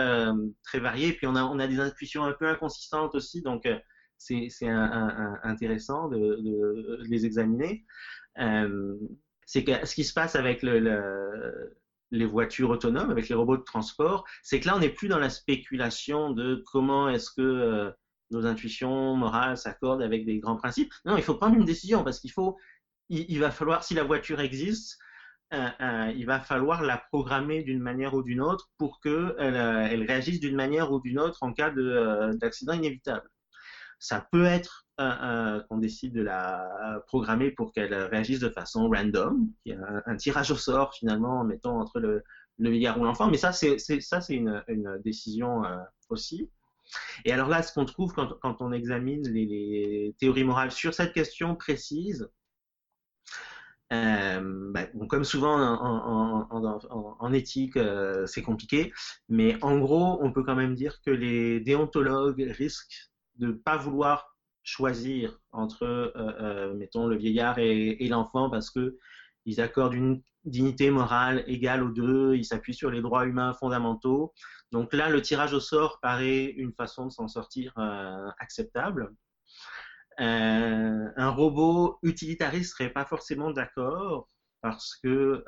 très 0.64 0.80
variées, 0.80 1.12
puis 1.12 1.28
on 1.28 1.36
a, 1.36 1.44
on 1.44 1.60
a 1.60 1.68
des 1.68 1.78
intuitions 1.78 2.24
un 2.24 2.32
peu 2.32 2.48
inconsistantes 2.48 3.14
aussi, 3.14 3.42
donc 3.42 3.64
c'est 4.20 4.68
intéressant 5.42 6.08
de, 6.08 6.98
les 7.08 7.26
examiner. 7.26 7.84
Euh, 8.38 8.96
c'est 9.46 9.64
que 9.64 9.86
ce 9.86 9.94
qui 9.94 10.04
se 10.04 10.12
passe 10.12 10.36
avec 10.36 10.62
les 10.62 12.26
voitures 12.26 12.70
autonomes, 12.70 13.10
avec 13.10 13.28
les 13.28 13.34
robots 13.34 13.56
de 13.56 13.62
transport, 13.62 14.24
c'est 14.42 14.60
que 14.60 14.66
là, 14.66 14.76
on 14.76 14.80
n'est 14.80 14.90
plus 14.90 15.08
dans 15.08 15.18
la 15.18 15.30
spéculation 15.30 16.30
de 16.30 16.62
comment 16.70 17.08
est-ce 17.08 17.30
que 17.30 17.40
euh, 17.40 17.90
nos 18.30 18.46
intuitions 18.46 19.16
morales 19.16 19.56
s'accordent 19.56 20.02
avec 20.02 20.26
des 20.26 20.38
grands 20.38 20.56
principes. 20.56 20.92
Non, 21.04 21.16
il 21.16 21.22
faut 21.22 21.34
prendre 21.34 21.56
une 21.56 21.64
décision 21.64 22.04
parce 22.04 22.20
qu'il 22.20 22.30
faut, 22.30 22.56
il, 23.08 23.40
va 23.40 23.50
falloir, 23.50 23.82
si 23.82 23.94
la 23.94 24.04
voiture 24.04 24.40
existe, 24.40 24.98
euh, 25.52 26.12
il 26.14 26.26
va 26.26 26.40
falloir 26.40 26.82
la 26.82 27.02
programmer 27.10 27.64
d'une 27.64 27.80
manière 27.80 28.14
ou 28.14 28.22
d'une 28.22 28.40
autre 28.40 28.70
pour 28.78 29.00
qu'elle 29.00 29.34
elle 29.38 30.04
réagisse 30.04 30.38
d'une 30.38 30.54
manière 30.54 30.92
ou 30.92 31.00
d'une 31.00 31.18
autre 31.18 31.38
en 31.42 31.52
cas 31.52 31.70
d'accident 31.70 32.74
inévitable. 32.74 33.28
Ça 34.00 34.26
peut 34.32 34.46
être 34.46 34.86
qu'on 34.98 35.78
décide 35.78 36.12
de 36.12 36.20
la 36.20 37.02
programmer 37.06 37.52
pour 37.52 37.72
qu'elle 37.72 37.94
réagisse 37.94 38.40
de 38.40 38.50
façon 38.50 38.90
random, 38.90 39.48
qui 39.64 39.72
un, 39.72 40.02
un, 40.04 40.16
tirage 40.16 40.50
au 40.50 40.56
sort 40.56 40.92
finalement 40.92 41.40
en 41.40 41.44
mettant 41.44 41.80
entre 41.80 42.00
le, 42.00 42.22
le 42.60 42.98
ou 42.98 43.04
l'enfant. 43.04 43.28
Mais 43.30 43.38
ça, 43.38 43.52
c'est 43.52 43.78
une, 44.28 45.00
décision 45.04 45.64
euh, 45.64 45.76
aussi. 46.08 46.50
Et 47.24 47.32
alors 47.32 47.48
là, 47.48 47.62
ce 47.62 47.72
qu'on 47.72 47.84
trouve 47.84 48.12
quand, 48.12 48.56
on 48.60 48.72
examine 48.72 49.26
les, 49.28 50.14
théories 50.18 50.44
morales 50.44 50.72
sur 50.72 50.92
cette 50.92 51.12
question 51.12 51.54
précise, 51.54 52.28
euh, 53.92 54.72
bon, 54.94 55.06
comme 55.06 55.24
souvent 55.24 55.56
en, 55.58 57.32
éthique, 57.32 57.76
euh, 57.76 58.26
c'est 58.26 58.42
compliqué, 58.42 58.92
mais 59.28 59.56
en 59.62 59.78
gros, 59.78 60.18
on 60.22 60.32
peut 60.32 60.44
quand 60.44 60.56
même 60.56 60.74
dire 60.74 61.00
que 61.04 61.10
les 61.10 61.60
déontologues 61.60 62.52
risquent 62.56 63.09
de 63.40 63.48
ne 63.48 63.52
pas 63.52 63.76
vouloir 63.76 64.36
choisir 64.62 65.40
entre, 65.50 65.84
euh, 65.84 66.12
euh, 66.16 66.74
mettons, 66.74 67.06
le 67.06 67.16
vieillard 67.16 67.58
et, 67.58 68.06
l'enfant 68.08 68.50
parce 68.50 68.70
que 68.70 68.98
ils 69.46 69.60
accordent 69.60 69.94
une 69.94 70.22
dignité 70.44 70.90
morale 70.90 71.42
égale 71.46 71.82
aux 71.82 71.90
deux, 71.90 72.36
ils 72.36 72.44
s'appuient 72.44 72.74
sur 72.74 72.90
les 72.90 73.00
droits 73.00 73.26
humains 73.26 73.54
fondamentaux. 73.54 74.32
Donc 74.70 74.92
là, 74.92 75.08
le 75.08 75.22
tirage 75.22 75.54
au 75.54 75.60
sort 75.60 75.98
paraît 76.00 76.44
une 76.44 76.72
façon 76.72 77.06
de 77.06 77.10
s'en 77.10 77.26
sortir 77.26 77.72
acceptable. 78.38 79.10
un 80.18 81.30
robot 81.30 81.98
utilitariste 82.02 82.72
serait 82.72 82.92
pas 82.92 83.06
forcément 83.06 83.50
d'accord 83.50 84.28
parce 84.60 84.94
que 85.02 85.42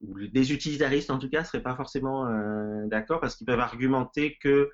des 0.00 0.52
utilitaristes 0.52 1.10
en 1.10 1.18
tout 1.18 1.30
cas 1.30 1.44
seraient 1.44 1.62
pas 1.62 1.76
forcément 1.76 2.26
d'accord 2.86 3.20
parce 3.20 3.36
qu'ils 3.36 3.46
peuvent 3.46 3.60
argumenter 3.60 4.36
que 4.42 4.70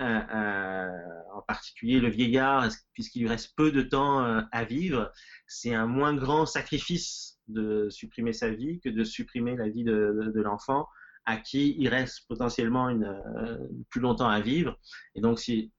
en 0.00 1.42
particulier 1.42 2.00
le 2.00 2.08
vieillard, 2.08 2.68
puisqu'il 2.92 3.22
lui 3.22 3.28
reste 3.28 3.54
peu 3.56 3.70
de 3.70 3.82
temps 3.82 4.24
euh, 4.24 4.40
à 4.52 4.64
vivre, 4.64 5.12
c'est 5.46 5.74
un 5.74 5.86
moins 5.86 6.14
grand 6.14 6.46
sacrifice 6.46 7.38
de 7.48 7.88
supprimer 7.90 8.32
sa 8.32 8.50
vie 8.50 8.80
que 8.80 8.88
de 8.88 9.04
supprimer 9.04 9.56
la 9.56 9.68
vie 9.68 9.84
de, 9.84 10.32
l'enfant 10.34 10.86
à 11.24 11.36
qui 11.36 11.76
il 11.78 11.88
reste 11.88 12.26
potentiellement 12.28 12.88
euh, 12.88 13.58
plus 13.90 14.00
longtemps 14.00 14.28
à 14.28 14.40
vivre. 14.40 14.78
Et 15.14 15.20
donc, 15.20 15.38
si, 15.38 15.72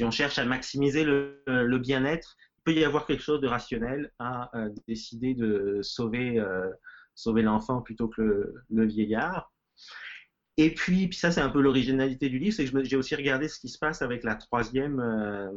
on 0.00 0.10
cherche 0.10 0.38
à 0.38 0.44
maximiser 0.44 1.04
le, 1.04 1.78
bien-être, 1.78 2.36
il 2.58 2.62
peut 2.64 2.72
y 2.72 2.84
avoir 2.84 3.06
quelque 3.06 3.22
chose 3.22 3.40
de 3.40 3.48
rationnel 3.48 4.10
à 4.18 4.50
euh, 4.56 4.70
décider 4.88 5.34
de 5.34 5.80
sauver 5.82 6.42
l'enfant 7.42 7.82
plutôt 7.82 8.08
que 8.08 8.54
le 8.70 8.86
vieillard. 8.86 9.52
Et 10.56 10.72
puis, 10.72 11.08
puis 11.08 11.18
ça, 11.18 11.30
c'est 11.30 11.40
un 11.40 11.50
peu 11.50 11.60
l'originalité 11.60 12.28
du 12.28 12.38
livre, 12.38 12.54
c'est 12.54 12.64
que 12.64 12.84
j'ai 12.84 12.96
aussi 12.96 13.14
regardé 13.16 13.48
ce 13.48 13.58
qui 13.58 13.68
se 13.68 13.78
passe 13.78 14.02
avec 14.02 14.22
la 14.22 14.36
troisième 14.36 15.00
euh, 15.00 15.50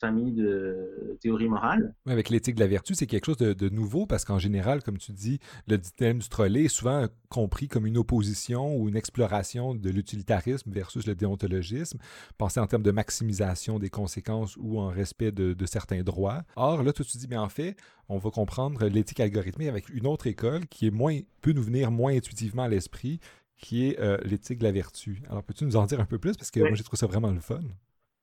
famille 0.00 0.32
de 0.32 1.18
théorie 1.20 1.48
morale. 1.48 1.94
avec 2.06 2.30
l'éthique 2.30 2.54
de 2.54 2.60
la 2.60 2.66
vertu, 2.66 2.94
c'est 2.94 3.06
quelque 3.06 3.26
chose 3.26 3.36
de, 3.36 3.68
nouveau 3.68 4.06
parce 4.06 4.24
qu'en 4.24 4.38
général, 4.38 4.82
comme 4.82 4.98
tu 4.98 5.12
dis, 5.12 5.38
le 5.68 5.78
thème 5.78 6.18
du 6.18 6.28
trolley 6.28 6.64
est 6.64 6.68
souvent 6.68 7.06
compris 7.28 7.68
comme 7.68 7.86
une 7.86 7.98
opposition 7.98 8.76
ou 8.76 8.88
une 8.88 8.96
exploration 8.96 9.74
de 9.74 9.90
l'utilitarisme 9.90 10.72
versus 10.72 11.06
le 11.06 11.14
déontologisme, 11.14 11.98
pensé 12.38 12.58
en 12.58 12.66
termes 12.66 12.82
de 12.82 12.90
maximisation 12.90 13.78
des 13.78 13.90
conséquences 13.90 14.56
ou 14.56 14.80
en 14.80 14.88
respect 14.88 15.30
de, 15.30 15.52
de 15.52 15.66
certains 15.66 16.02
droits. 16.02 16.42
Or, 16.56 16.82
là, 16.82 16.92
toi, 16.92 17.04
tu 17.04 17.18
dis, 17.18 17.28
mais 17.28 17.36
en 17.36 17.48
fait, 17.48 17.76
on 18.08 18.18
va 18.18 18.30
comprendre 18.30 18.86
l'éthique 18.86 19.20
algorithmique 19.20 19.68
avec 19.68 19.88
une 19.90 20.06
autre 20.06 20.26
école 20.26 20.66
qui 20.66 20.86
est 20.86 20.90
moins, 20.90 21.20
peut 21.42 21.52
nous 21.52 21.62
venir 21.62 21.90
moins 21.90 22.16
intuitivement 22.16 22.64
à 22.64 22.68
l'esprit, 22.68 23.20
qui 23.60 23.88
est 23.88 24.00
euh, 24.00 24.16
l'éthique 24.24 24.58
de 24.58 24.64
la 24.64 24.72
vertu. 24.72 25.22
Alors, 25.28 25.42
peux-tu 25.42 25.64
nous 25.64 25.76
en 25.76 25.84
dire 25.84 26.00
un 26.00 26.06
peu 26.06 26.18
plus? 26.18 26.36
Parce 26.36 26.50
que 26.50 26.60
moi, 26.60 26.74
j'ai 26.74 26.82
trouvé 26.82 26.98
ça 26.98 27.06
vraiment 27.06 27.30
le 27.30 27.40
fun. 27.40 27.60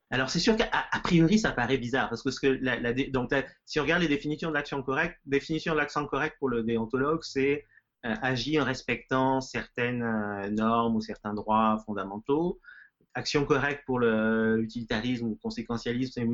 Alors, 0.10 0.30
c'est 0.30 0.40
sûr 0.40 0.56
qu'à 0.56 0.70
priori, 1.04 1.38
ça 1.38 1.52
paraît 1.52 1.78
bizarre, 1.78 2.10
parce 2.10 2.24
que, 2.24 2.32
ce 2.32 2.40
que 2.40 2.48
la, 2.48 2.94
donc, 3.10 3.34
si 3.66 3.80
on 3.80 3.84
regarde 3.84 4.02
les 4.02 4.08
définitions 4.08 4.50
de 4.50 4.54
l'action 4.56 4.82
correcte, 4.82 5.18
définition 5.26 5.74
de 5.74 5.78
l'action 5.78 6.06
correcte 6.08 6.38
pour 6.40 6.50
le 6.50 6.64
déontologue, 6.64 7.24
c'est 7.24 7.66
euh, 8.06 8.16
agir 8.22 8.64
en 8.64 8.66
respectant 8.66 9.42
certaines 9.42 10.02
euh, 10.02 10.50
normes 10.50 10.96
ou 10.96 11.02
certains 11.02 11.34
droits 11.34 11.78
fondamentaux. 11.86 12.60
Action 13.14 13.46
correcte 13.46 13.84
pour 13.86 14.00
l'utilitarisme 14.00 15.26
ou 15.26 15.30
le 15.32 15.36
conséquentialisme, 15.36 16.12
c'est 16.14 16.28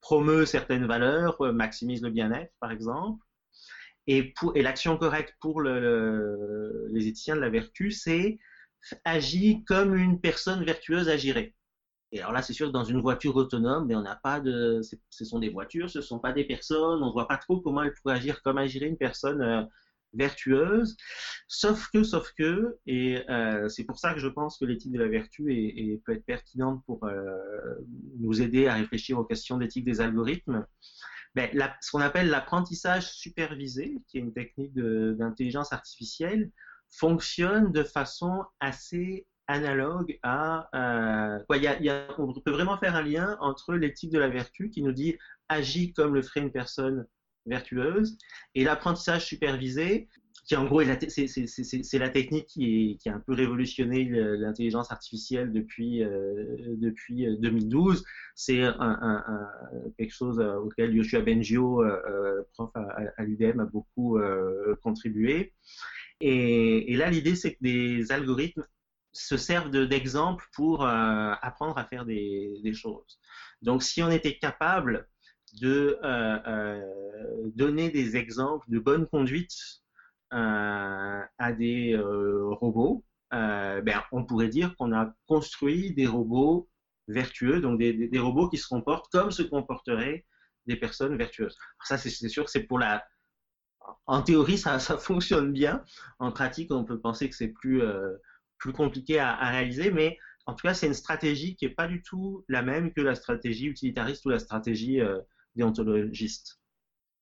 promeut 0.00 0.46
certaines 0.46 0.86
valeurs, 0.86 1.36
maximise 1.52 2.02
le 2.02 2.10
bien-être, 2.10 2.52
par 2.60 2.70
exemple. 2.70 3.24
Et, 4.08 4.32
l'action 4.56 4.96
correcte 4.96 5.34
pour 5.38 5.62
les 5.62 7.06
éthiciens 7.06 7.36
de 7.36 7.40
la 7.40 7.50
vertu, 7.50 7.90
c'est 7.90 8.38
agir 9.04 9.58
comme 9.66 9.94
une 9.94 10.20
personne 10.20 10.64
vertueuse 10.64 11.08
agirait. 11.08 11.54
Et 12.10 12.20
alors 12.20 12.32
là, 12.32 12.40
c'est 12.40 12.54
sûr 12.54 12.68
que 12.68 12.72
dans 12.72 12.84
une 12.84 13.00
voiture 13.02 13.36
autonome, 13.36 13.86
mais 13.86 13.94
on 13.94 14.00
n'a 14.02 14.16
pas 14.16 14.40
de, 14.40 14.80
ce 15.10 15.24
sont 15.24 15.38
des 15.38 15.50
voitures, 15.50 15.90
ce 15.90 15.98
ne 15.98 16.02
sont 16.02 16.18
pas 16.18 16.32
des 16.32 16.44
personnes, 16.44 17.02
on 17.02 17.08
ne 17.08 17.12
voit 17.12 17.28
pas 17.28 17.36
trop 17.36 17.60
comment 17.60 17.82
elles 17.82 17.92
pourraient 17.92 18.16
agir 18.16 18.40
comme 18.42 18.56
agirait 18.56 18.86
une 18.86 18.96
personne 18.96 19.42
euh, 19.42 19.62
vertueuse. 20.14 20.96
Sauf 21.48 21.88
que, 21.92 22.02
sauf 22.02 22.32
que, 22.38 22.78
et 22.86 23.22
euh, 23.28 23.68
c'est 23.68 23.84
pour 23.84 23.98
ça 23.98 24.14
que 24.14 24.20
je 24.20 24.28
pense 24.28 24.56
que 24.56 24.64
l'éthique 24.64 24.92
de 24.92 25.00
la 25.00 25.08
vertu 25.08 26.00
peut 26.06 26.12
être 26.14 26.24
pertinente 26.24 26.82
pour 26.86 27.04
euh, 27.04 27.36
nous 28.20 28.40
aider 28.40 28.68
à 28.68 28.74
réfléchir 28.74 29.18
aux 29.18 29.24
questions 29.24 29.58
d'éthique 29.58 29.84
des 29.84 30.00
algorithmes. 30.00 30.64
Ben, 31.34 31.50
ce 31.80 31.90
qu'on 31.90 32.00
appelle 32.00 32.30
l'apprentissage 32.30 33.12
supervisé, 33.12 33.98
qui 34.08 34.18
est 34.18 34.20
une 34.20 34.32
technique 34.32 34.74
d'intelligence 34.74 35.72
artificielle, 35.72 36.50
fonctionne 36.90 37.70
de 37.72 37.82
façon 37.82 38.44
assez 38.60 39.26
analogue 39.46 40.18
à... 40.22 40.68
Euh, 40.74 41.38
on 42.18 42.32
peut 42.32 42.50
vraiment 42.50 42.78
faire 42.78 42.96
un 42.96 43.02
lien 43.02 43.36
entre 43.40 43.74
l'éthique 43.74 44.10
de 44.10 44.18
la 44.18 44.28
vertu 44.28 44.70
qui 44.70 44.82
nous 44.82 44.92
dit 44.92 45.16
agis 45.48 45.92
comme 45.92 46.14
le 46.14 46.22
ferait 46.22 46.40
une 46.40 46.52
personne 46.52 47.06
vertueuse 47.46 48.18
et 48.54 48.64
l'apprentissage 48.64 49.24
supervisé 49.24 50.08
qui 50.46 50.56
en 50.56 50.64
gros 50.64 50.82
c'est 50.82 51.98
la 51.98 52.08
technique 52.08 52.46
qui, 52.46 52.98
a 53.06 53.14
un 53.14 53.20
peu 53.20 53.34
révolutionné 53.34 54.04
l'intelligence 54.04 54.90
artificielle 54.90 55.52
depuis, 55.52 56.02
euh, 56.02 56.56
depuis 56.76 57.26
2012. 57.38 57.98
Euh, 57.98 58.02
c'est 58.34 58.62
un, 58.62 59.46
quelque 59.96 60.14
chose 60.14 60.38
auquel 60.38 60.94
Yoshua 60.94 61.20
Bengio, 61.20 61.82
prof 62.54 62.70
à, 62.74 63.24
l'UDM, 63.24 63.60
a 63.60 63.66
beaucoup 63.66 64.18
contribué. 64.82 65.52
Et, 66.20 66.96
là, 66.96 67.10
l'idée, 67.10 67.36
c'est 67.36 67.54
que 67.54 67.62
des 67.62 68.10
algorithmes 68.10 68.64
se 69.12 69.36
servent 69.36 69.70
d'exemples 69.70 70.46
pour 70.52 70.84
euh, 70.84 71.32
apprendre 71.40 71.78
à 71.78 71.84
faire 71.84 72.04
des, 72.04 72.72
choses. 72.74 73.18
Donc, 73.62 73.82
si 73.82 74.02
on 74.02 74.10
était 74.10 74.38
capable 74.38 75.08
de 75.60 75.98
euh, 76.02 76.38
euh, 76.46 77.50
donner 77.54 77.90
des 77.90 78.16
exemples 78.16 78.66
de 78.68 78.78
bonne 78.78 79.06
conduite 79.06 79.82
à 80.30 81.52
des 81.52 81.96
robots, 81.98 83.04
ben, 83.30 84.02
on 84.12 84.24
pourrait 84.24 84.48
dire 84.48 84.76
qu'on 84.76 84.92
a 84.92 85.12
construit 85.26 85.94
des 85.94 86.06
robots 86.06 86.68
vertueux, 87.08 87.60
donc 87.60 87.78
des, 87.78 88.18
robots 88.18 88.48
qui 88.48 88.58
se 88.58 88.68
comportent 88.68 89.10
comme 89.10 89.30
se 89.30 89.42
comporteraient 89.42 90.24
des 90.66 90.76
personnes 90.76 91.16
vertueuses. 91.16 91.56
Ça, 91.84 91.96
c'est 91.96 92.10
sûr 92.28 92.48
c'est 92.48 92.64
pour 92.64 92.78
la, 92.78 93.04
en 94.06 94.22
théorie, 94.22 94.58
ça, 94.58 94.78
fonctionne 94.78 95.52
bien. 95.52 95.82
En 96.18 96.32
pratique, 96.32 96.70
on 96.70 96.84
peut 96.84 97.00
penser 97.00 97.28
que 97.28 97.34
c'est 97.34 97.48
plus, 97.48 97.82
euh, 97.82 98.16
plus 98.58 98.72
compliqué 98.72 99.18
à, 99.18 99.36
réaliser, 99.50 99.90
mais 99.90 100.18
en 100.46 100.54
tout 100.54 100.66
cas, 100.66 100.74
c'est 100.74 100.86
une 100.86 100.94
stratégie 100.94 101.56
qui 101.56 101.66
n'est 101.66 101.74
pas 101.74 101.86
du 101.86 102.02
tout 102.02 102.44
la 102.48 102.62
même 102.62 102.92
que 102.92 103.00
la 103.00 103.14
stratégie 103.14 103.66
utilitariste 103.66 104.24
ou 104.24 104.30
la 104.30 104.38
stratégie 104.38 105.00
euh, 105.00 105.18
déontologiste. 105.56 106.57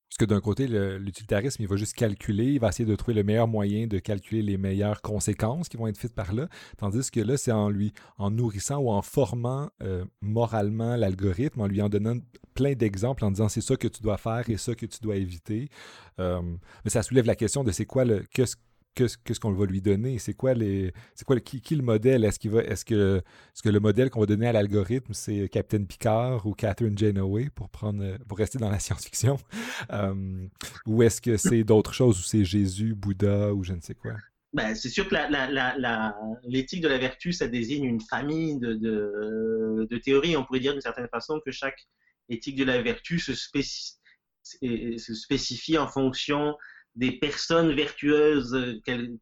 Parce 0.09 0.19
que 0.19 0.25
d'un 0.25 0.41
côté, 0.41 0.67
l'utilitarisme, 0.67 1.63
il 1.63 1.69
va 1.69 1.77
juste 1.77 1.95
calculer, 1.95 2.45
il 2.45 2.61
va 2.61 2.69
essayer 2.69 2.89
de 2.89 2.95
trouver 2.95 3.15
le 3.15 3.25
meilleur 3.25 3.49
moyen 3.49 3.87
de 3.87 3.99
calculer 3.99 4.41
les 4.41 4.57
meilleures 4.57 5.03
conséquences 5.03 5.69
qui 5.69 5.77
vont 5.77 5.89
être 5.89 5.99
faites 5.99 6.15
par 6.15 6.33
là. 6.33 6.49
Tandis 6.79 7.11
que 7.11 7.21
là, 7.21 7.37
c'est 7.37 7.53
en 7.53 7.69
lui, 7.69 7.93
en 8.17 8.31
nourrissant 8.31 8.79
ou 8.79 8.91
en 8.91 9.03
formant 9.03 9.69
euh, 9.83 10.05
moralement 10.21 10.97
l'algorithme, 10.97 11.61
en 11.61 11.67
lui 11.67 11.83
en 11.83 11.89
donnant 11.89 12.17
plein 12.55 12.75
d'exemples, 12.75 13.25
en 13.25 13.31
disant 13.31 13.49
c'est 13.49 13.61
ça 13.61 13.77
que 13.77 13.89
tu 13.89 14.03
dois 14.03 14.17
faire 14.17 14.49
et 14.49 14.57
ça 14.57 14.75
que 14.75 14.87
tu 14.87 15.01
dois 15.03 15.17
éviter. 15.17 15.69
Euh, 16.19 16.41
mais 16.85 16.91
ça 16.91 17.03
soulève 17.03 17.27
la 17.27 17.37
question 17.37 17.65
de 17.65 17.71
c'est 17.73 17.85
quoi 17.85 18.05
le, 18.05 18.25
qu'est-ce 18.97 19.41
qu'on 19.41 19.53
va 19.53 19.67
lui 19.67 19.81
donner? 19.81 20.19
C'est 20.19 20.35
quoi 20.35 20.55
les 20.55 20.93
c'est 21.15 21.25
quoi 21.25 21.39
qui, 21.41 21.61
qui, 21.61 21.77
le 21.77 21.83
modèle? 21.83 22.25
Est-ce 22.25 22.39
qu'il 22.39 22.57
est-ce 22.57 22.85
que 22.85 23.19
est-ce 23.19 23.63
que 23.63 23.69
le 23.69 23.81
modèle 23.81 24.11
qu'on 24.11 24.21
va 24.21 24.27
donner 24.27 24.49
à 24.49 24.53
l'algorithme 24.53 25.13
c'est 25.13 25.49
Captain 25.49 25.85
Picard 25.85 26.47
ou 26.47 26.55
Catherine 26.55 26.97
Janeway 26.97 27.51
pour 27.55 27.69
prendre 27.69 28.17
pour 28.27 28.39
rester 28.39 28.59
dans 28.59 28.71
la 28.71 28.79
science-fiction? 28.81 29.39
Euh, 29.93 30.47
ou 30.87 31.03
est-ce 31.03 31.21
que 31.21 31.37
c'est 31.37 31.65
d'autres 31.65 31.93
choses 31.93 32.19
ou 32.19 32.23
c'est 32.23 32.45
Jésus, 32.45 32.95
Bouddha 32.95 33.53
ou 33.53 33.63
je 33.63 33.75
ne 33.75 33.81
sais 33.81 33.95
quoi? 33.95 34.15
Ben, 34.53 34.75
c'est 34.75 34.89
sûr 34.89 35.07
que 35.09 35.15
l'éthique 36.49 36.81
de 36.81 36.89
la 36.89 36.97
vertu, 36.99 37.33
ça 37.33 37.47
désigne 37.47 37.85
une 37.85 38.01
famille 38.01 38.59
de, 38.59 39.87
théories. 40.03 40.37
On 40.37 40.45
pourrait 40.45 40.61
dire 40.61 40.73
d'une 40.73 40.81
certaine 40.81 41.09
façon 41.09 41.41
que 41.45 41.53
chaque 41.53 41.87
éthique 42.31 42.57
de 42.57 42.65
la 42.65 42.81
vertu 42.81 43.19
se 43.19 43.35
spécifie 45.15 45.77
en 45.77 45.89
fonction 45.89 46.57
des 46.97 47.13
personnes 47.13 47.73
vertueuses 47.75 48.81
qu'elle 48.85 49.19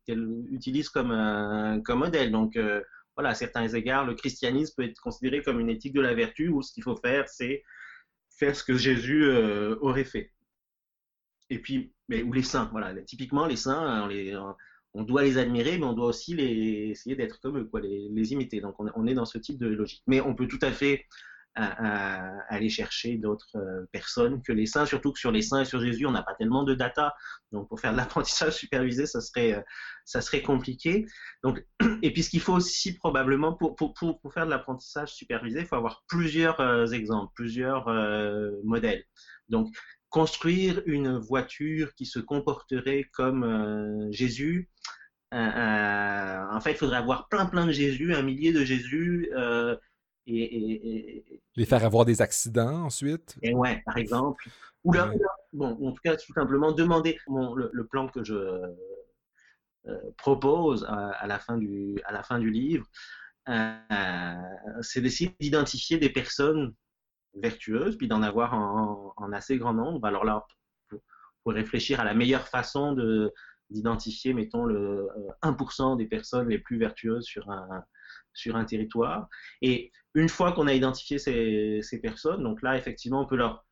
utilise 0.50 0.88
comme, 0.88 1.82
comme 1.84 1.98
modèle. 1.98 2.30
Donc, 2.30 2.56
euh, 2.56 2.80
voilà, 3.16 3.30
à 3.30 3.34
certains 3.34 3.68
égards, 3.68 4.06
le 4.06 4.14
christianisme 4.14 4.74
peut 4.76 4.84
être 4.84 5.00
considéré 5.00 5.42
comme 5.42 5.60
une 5.60 5.68
éthique 5.68 5.92
de 5.92 6.00
la 6.00 6.14
vertu 6.14 6.48
où 6.48 6.62
ce 6.62 6.72
qu'il 6.72 6.84
faut 6.84 6.96
faire, 6.96 7.28
c'est 7.28 7.62
faire 8.30 8.54
ce 8.54 8.64
que 8.64 8.76
Jésus 8.76 9.24
euh, 9.24 9.76
aurait 9.80 10.04
fait. 10.04 10.32
Et 11.50 11.58
puis, 11.58 11.92
mais, 12.08 12.22
ou 12.22 12.32
les 12.32 12.42
saints, 12.42 12.68
voilà. 12.72 12.94
Typiquement, 13.02 13.46
les 13.46 13.56
saints, 13.56 14.04
on, 14.04 14.06
les, 14.06 14.36
on 14.94 15.02
doit 15.02 15.22
les 15.22 15.36
admirer, 15.38 15.78
mais 15.78 15.84
on 15.84 15.92
doit 15.92 16.06
aussi 16.06 16.34
les, 16.34 16.90
essayer 16.90 17.16
d'être 17.16 17.40
comme 17.40 17.58
eux, 17.58 17.64
quoi, 17.64 17.80
les, 17.80 18.08
les 18.08 18.32
imiter. 18.32 18.60
Donc, 18.60 18.78
on, 18.78 18.88
on, 18.94 19.06
est 19.06 19.14
dans 19.14 19.24
ce 19.24 19.38
type 19.38 19.58
de 19.58 19.66
logique. 19.66 20.02
Mais 20.06 20.20
on 20.20 20.34
peut 20.34 20.48
tout 20.48 20.58
à 20.62 20.70
fait 20.70 21.06
à, 21.56 22.38
aller 22.48 22.68
chercher 22.68 23.16
d'autres 23.16 23.56
euh, 23.56 23.86
personnes 23.92 24.42
que 24.42 24.52
les 24.52 24.66
saints, 24.66 24.86
surtout 24.86 25.12
que 25.12 25.18
sur 25.18 25.30
les 25.30 25.42
saints 25.42 25.62
et 25.62 25.64
sur 25.64 25.80
Jésus, 25.80 26.06
on 26.06 26.10
n'a 26.10 26.22
pas 26.22 26.34
tellement 26.34 26.64
de 26.64 26.74
data. 26.74 27.14
Donc, 27.52 27.68
pour 27.68 27.80
faire 27.80 27.92
de 27.92 27.96
l'apprentissage 27.96 28.54
supervisé, 28.54 29.06
ça 29.06 29.20
serait, 29.20 29.54
euh, 29.54 29.60
ça 30.04 30.20
serait 30.20 30.42
compliqué. 30.42 31.06
Donc, 31.42 31.64
et 32.02 32.12
puis, 32.12 32.22
ce 32.22 32.30
qu'il 32.30 32.40
faut 32.40 32.54
aussi 32.54 32.94
probablement, 32.96 33.54
pour, 33.54 33.76
pour, 33.76 33.94
pour, 33.94 34.32
faire 34.32 34.46
de 34.46 34.50
l'apprentissage 34.50 35.14
supervisé, 35.14 35.60
il 35.60 35.66
faut 35.66 35.76
avoir 35.76 36.02
plusieurs 36.08 36.60
euh, 36.60 36.86
exemples, 36.86 37.32
plusieurs 37.34 37.88
modèles. 38.64 39.04
Donc, 39.48 39.68
construire 40.08 40.82
une 40.86 41.18
voiture 41.18 41.94
qui 41.94 42.06
se 42.06 42.18
comporterait 42.18 43.04
comme 43.12 44.08
Jésus, 44.10 44.70
en 45.32 46.60
fait, 46.62 46.72
il 46.72 46.76
faudrait 46.76 46.98
avoir 46.98 47.28
plein 47.28 47.46
plein 47.46 47.66
de 47.66 47.72
Jésus, 47.72 48.14
un 48.14 48.22
millier 48.22 48.52
de 48.52 48.64
Jésus. 48.64 49.30
Et, 50.26 51.42
Les 51.56 51.66
faire 51.66 51.84
avoir 51.84 52.04
des 52.04 52.22
accidents 52.22 52.84
ensuite? 52.84 53.36
Et 53.42 53.54
ouais, 53.54 53.82
par 53.84 53.96
exemple. 53.98 54.48
Ou 54.84 54.92
là, 54.92 55.10
bon, 55.52 55.78
en 55.86 55.92
tout 55.92 56.00
cas, 56.04 56.16
tout 56.16 56.32
simplement 56.32 56.72
demander 56.72 57.18
le, 57.26 57.86
plan 57.86 58.08
que 58.08 58.24
je 58.24 58.60
propose 60.16 60.84
à, 60.88 61.26
la 61.26 61.38
fin 61.38 61.56
du, 61.58 61.98
à 62.04 62.12
la 62.12 62.22
fin 62.22 62.38
du 62.38 62.50
livre, 62.50 62.86
euh, 63.48 64.34
c'est 64.80 65.00
d'essayer 65.00 65.34
d'identifier 65.40 65.98
des 65.98 66.10
personnes 66.10 66.74
vertueuses, 67.34 67.96
puis 67.96 68.08
d'en 68.08 68.22
avoir 68.22 68.54
en, 68.54 69.32
assez 69.32 69.58
grand 69.58 69.74
nombre. 69.74 70.06
Alors 70.06 70.24
là, 70.24 70.46
pour, 70.88 71.52
réfléchir 71.52 72.00
à 72.00 72.04
la 72.04 72.14
meilleure 72.14 72.48
façon 72.48 72.92
de 72.92 73.32
d'identifier, 73.70 74.34
mettons, 74.34 74.64
le 74.64 75.08
1% 75.42 75.92
euh, 75.92 75.96
des 75.96 76.06
personnes 76.06 76.48
les 76.48 76.58
plus 76.58 76.78
vertueuses 76.78 77.24
sur 77.24 77.50
un, 77.50 77.82
sur 78.34 78.56
un 78.56 78.64
territoire. 78.64 79.28
Et 79.62 79.92
une 80.14 80.28
fois 80.28 80.52
qu'on 80.52 80.66
a 80.66 80.74
identifié 80.74 81.18
ces, 81.18 82.00
personnes, 82.02 82.42
donc 82.42 82.62
là, 82.62 82.76
effectivement, 82.76 83.22
on 83.22 83.26
peut 83.26 83.36
leur, 83.36 83.64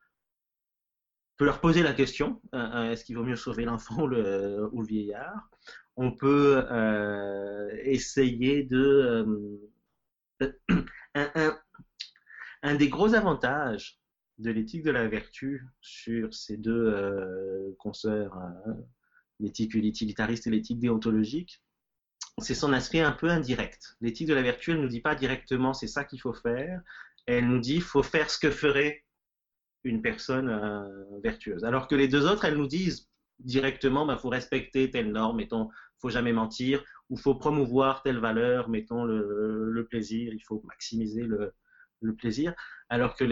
poser 1.61 1.83
la 1.83 1.93
question, 1.93 2.41
euh, 2.55 2.91
est-ce 2.93 3.05
qu'il 3.05 3.17
vaut 3.17 3.25
mieux 3.25 3.37
sauver 3.37 3.65
l'enfant 3.65 4.03
ou 4.03 4.07
le, 4.07 4.71
vieillard? 4.87 5.49
On 5.97 6.13
peut 6.13 6.65
euh, 6.71 7.69
essayer 7.83 8.63
de... 8.63 9.27
Euh, 11.17 11.53
un, 12.63 12.75
des 12.75 12.89
gros 12.89 13.15
avantages 13.15 14.01
de 14.39 14.51
l'éthique 14.51 14.83
de 14.83 14.91
la 14.91 15.07
vertu 15.09 15.67
sur 15.81 16.33
ces 16.35 16.57
deux 16.57 16.87
euh, 16.87 17.75
consoeurs, 17.79 18.39
l'éthique 19.41 19.75
utilitariste 19.75 20.47
et 20.47 20.51
l'éthique 20.51 20.81
déontologique, 20.81 21.63
c'est 22.39 22.55
son 22.55 22.73
aspect 22.73 23.01
un 23.01 23.13
peu 23.13 23.29
indirect. 23.29 23.97
L'éthique 24.01 24.29
de 24.29 24.35
la 24.35 24.43
vertu, 24.43 24.71
elle 24.71 24.79
ne 24.79 24.83
nous 24.83 24.89
dit 24.89 25.01
pas 25.01 25.15
directement 25.15 25.75
c'est 25.75 25.87
ça 25.87 26.05
qu'il 26.05 26.21
faut 26.21 26.33
faire, 26.33 26.81
elle 27.27 27.49
nous 27.49 27.61
dit 27.61 27.81
faut 27.81 28.03
faire 28.03 28.31
ce 28.31 28.39
que 28.39 28.51
ferait 28.51 29.05
une 29.85 30.03
personne 30.03 30.51
vertueuse. 31.23 31.65
Alors 31.65 31.89
que 31.89 31.95
les 31.95 32.09
deux 32.09 32.27
autres, 32.27 32.45
elles 32.45 32.57
nous 32.57 32.69
disent 32.69 33.09
directement, 33.41 34.07
bah, 34.07 34.17
faut 34.17 34.29
respecter 34.29 34.91
telle 34.91 35.13
norme, 35.13 35.39
mettons, 35.39 35.69
faut 35.99 36.11
jamais 36.11 36.33
mentir, 36.33 36.85
ou 37.11 37.17
faut 37.17 37.35
promouvoir 37.35 38.03
telle 38.03 38.19
valeur, 38.19 38.69
mettons 38.69 39.05
le, 39.05 39.87
plaisir, 39.89 40.33
il 40.33 40.43
faut 40.43 40.63
maximiser 40.65 41.23
le, 41.23 41.55
plaisir, 42.17 42.55
alors 42.89 43.15
que 43.15 43.25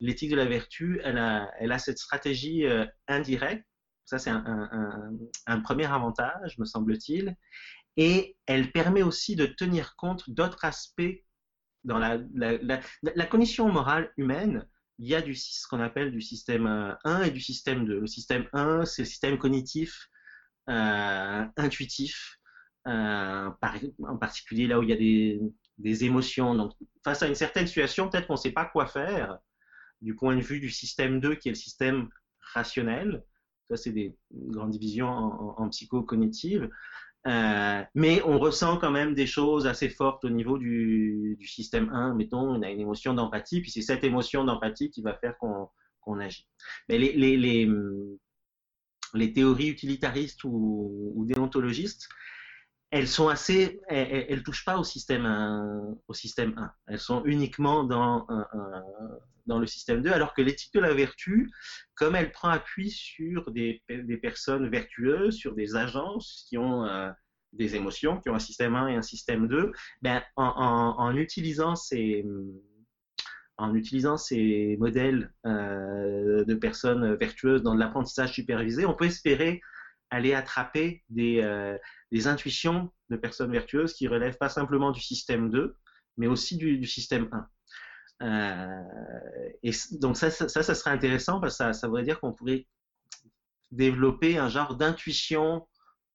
l'éthique 0.00 0.30
de 0.30 0.36
la 0.36 0.46
vertu, 0.46 1.00
elle 1.04 1.18
a, 1.18 1.50
elle 1.58 1.72
a 1.72 1.78
cette 1.78 1.98
stratégie 1.98 2.66
euh, 2.66 2.86
indirecte, 3.08 3.66
ça 4.04 4.18
c'est 4.18 4.30
un, 4.30 5.60
premier 5.62 5.86
avantage, 5.86 6.58
me 6.58 6.64
semble-t-il, 6.64 7.36
et 7.96 8.36
elle 8.46 8.72
permet 8.72 9.02
aussi 9.02 9.36
de 9.36 9.46
tenir 9.46 9.94
compte 9.96 10.28
d'autres 10.30 10.64
aspects 10.64 11.22
dans 11.84 11.98
la, 11.98 12.18
la, 12.34 13.26
condition 13.26 13.70
morale 13.70 14.10
humaine, 14.16 14.66
il 14.98 15.08
y 15.08 15.14
a 15.14 15.20
du, 15.20 15.34
ce 15.34 15.66
qu'on 15.68 15.80
appelle 15.80 16.10
du 16.10 16.20
système 16.20 16.66
1 16.66 16.98
euh, 17.06 17.24
et 17.24 17.30
du 17.30 17.40
système 17.40 17.84
2. 17.84 18.00
Le 18.00 18.06
système 18.06 18.48
1, 18.52 18.84
c'est 18.86 19.02
le 19.02 19.06
système 19.06 19.38
cognitif, 19.38 20.08
euh, 20.70 21.44
intuitif, 21.56 22.38
euh, 22.86 23.50
en 24.02 24.16
particulier 24.16 24.66
là 24.66 24.78
où 24.78 24.82
il 24.82 24.90
y 24.90 24.92
a 24.92 24.96
des, 24.96 25.40
des, 25.78 26.04
émotions. 26.04 26.54
Donc, 26.54 26.72
face 27.02 27.22
à 27.22 27.28
une 27.28 27.34
certaine 27.34 27.66
situation, 27.66 28.08
peut-être 28.08 28.26
qu'on 28.26 28.34
ne 28.34 28.38
sait 28.38 28.52
pas 28.52 28.64
quoi 28.64 28.86
faire 28.86 29.38
du 30.00 30.14
point 30.14 30.36
de 30.36 30.42
vue 30.42 30.60
du 30.60 30.70
système 30.70 31.20
2, 31.20 31.34
qui 31.34 31.48
est 31.48 31.52
le 31.52 31.56
système 31.56 32.08
rationnel. 32.40 33.24
Ça, 33.68 33.76
c'est 33.76 33.92
des 33.92 34.16
grandes 34.32 34.70
divisions 34.70 35.08
en, 35.08 35.54
en, 35.58 35.64
en 35.64 35.68
psycho-cognitive. 35.68 36.68
Euh, 37.26 37.82
mais 37.94 38.22
on 38.24 38.38
ressent 38.38 38.76
quand 38.76 38.90
même 38.90 39.14
des 39.14 39.26
choses 39.26 39.66
assez 39.66 39.88
fortes 39.88 40.24
au 40.24 40.30
niveau 40.30 40.58
du, 40.58 41.38
système 41.46 41.88
1. 41.90 42.14
Mettons, 42.14 42.40
on 42.40 42.62
a 42.62 42.70
une 42.70 42.80
émotion 42.80 43.14
d'empathie, 43.14 43.60
puis 43.62 43.70
c'est 43.70 43.82
cette 43.82 44.04
émotion 44.04 44.44
d'empathie 44.44 44.90
qui 44.90 45.00
va 45.02 45.14
faire 45.14 45.36
qu'on 45.38 46.20
agit. 46.20 46.46
Mais 46.88 46.98
les, 46.98 47.12
les, 47.12 47.66
les, 49.14 49.32
théories 49.32 49.68
utilitaristes 49.68 50.44
ou, 50.44 51.24
déontologistes, 51.26 52.08
elles 52.94 53.08
sont 53.08 53.26
assez, 53.26 53.80
elles, 53.88 54.44
touchent 54.44 54.64
pas 54.64 54.78
au 54.78 54.84
système 54.84 55.26
1, 55.26 55.96
au 56.06 56.14
système 56.14 56.54
1. 56.56 56.72
Elles 56.86 57.00
sont 57.00 57.24
uniquement 57.24 57.82
dans, 57.82 58.24
dans 59.46 59.58
le 59.58 59.66
système 59.66 60.00
2, 60.00 60.12
alors 60.12 60.32
que 60.32 60.42
l'éthique 60.42 60.72
de 60.74 60.80
la 60.80 60.94
vertu, 60.94 61.50
comme 61.96 62.14
elle 62.14 62.30
prend 62.30 62.50
appui 62.50 62.90
sur 62.90 63.50
des, 63.50 63.82
personnes 64.22 64.68
vertueuses, 64.68 65.34
sur 65.34 65.56
des 65.56 65.74
agences 65.74 66.46
qui 66.48 66.56
ont 66.56 66.86
euh, 66.86 67.10
des 67.52 67.74
émotions, 67.74 68.20
qui 68.20 68.30
ont 68.30 68.36
un 68.36 68.38
système 68.38 68.76
1 68.76 68.86
et 68.86 68.94
un 68.94 69.02
système 69.02 69.48
2, 69.48 69.72
ben, 70.02 70.22
en, 70.36 71.16
utilisant 71.16 71.74
ces 71.74 72.24
en 73.56 73.74
utilisant 73.74 74.16
ces 74.16 74.76
modèles 74.78 75.32
euh, 75.46 76.44
de 76.44 76.54
personnes 76.54 77.14
vertueuses 77.16 77.62
dans 77.62 77.74
l'apprentissage 77.74 78.32
supervisé, 78.32 78.86
on 78.86 78.94
peut 78.94 79.06
espérer 79.06 79.60
aller 80.14 80.34
attraper 80.34 81.04
des, 81.08 81.40
euh, 81.42 81.76
des, 82.12 82.26
intuitions 82.26 82.92
de 83.10 83.16
personnes 83.16 83.52
vertueuses 83.52 83.94
qui 83.94 84.08
relèvent 84.08 84.38
pas 84.38 84.48
simplement 84.48 84.90
du 84.90 85.00
système 85.00 85.50
2, 85.50 85.76
mais 86.16 86.26
aussi 86.26 86.56
du, 86.56 86.86
système 86.86 87.28
1. 87.32 87.48
Euh, 88.22 89.48
et 89.62 89.72
donc 89.92 90.16
ça, 90.16 90.30
ça, 90.30 90.62
serait 90.62 90.90
intéressant 90.90 91.40
parce 91.40 91.54
que 91.54 91.58
ça, 91.58 91.72
ça 91.72 91.88
voudrait 91.88 92.04
dire 92.04 92.20
qu'on 92.20 92.32
pourrait 92.32 92.66
développer 93.72 94.38
un 94.38 94.48
genre 94.48 94.76
d'intuition 94.76 95.66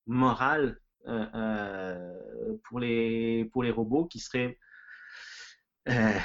morale 0.07 0.79
euh, 1.07 2.57
pour, 2.63 2.79
les, 2.79 3.45
pour 3.51 3.63
les 3.63 3.71
robots 3.71 4.05
qui 4.05 4.19
serait 4.19 4.57
euh, 5.87 6.19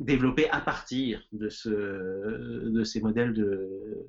développé 0.00 0.48
à 0.50 0.60
partir 0.60 1.22
de, 1.32 1.48
ce, 1.48 1.68
de 1.68 2.84
ces 2.84 3.00
modèles 3.00 3.32
de... 3.32 4.06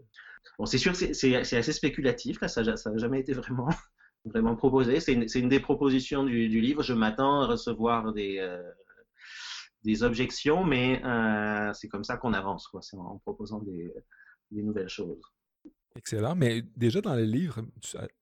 C'est 0.63 0.77
sûr 0.77 0.93
que 0.93 1.13
c'est 1.13 1.35
assez 1.35 1.73
spéculatif, 1.73 2.39
ça 2.47 2.63
n'a 2.63 2.97
jamais 2.97 3.19
été 3.19 3.33
vraiment, 4.25 4.55
proposé. 4.55 4.99
C'est 4.99 5.13
une, 5.13 5.49
des 5.49 5.59
propositions 5.59 6.23
du, 6.23 6.47
livre. 6.47 6.81
Je 6.81 6.93
m'attends 6.93 7.41
à 7.41 7.47
recevoir 7.47 8.13
des, 8.13 8.37
euh, 8.39 10.05
objections, 10.05 10.63
mais 10.63 11.03
euh, 11.03 11.73
c'est 11.73 11.89
comme 11.89 12.03
ça 12.03 12.17
qu'on 12.17 12.33
avance. 12.33 12.69
C'est 12.81 12.97
en 12.97 13.19
proposant 13.19 13.59
des, 13.59 13.93
nouvelles 14.51 14.89
choses. 14.89 15.21
Excellent, 15.97 16.35
mais 16.35 16.61
déjà 16.75 16.99
dans 16.99 17.15
le 17.15 17.23
livre, 17.23 17.61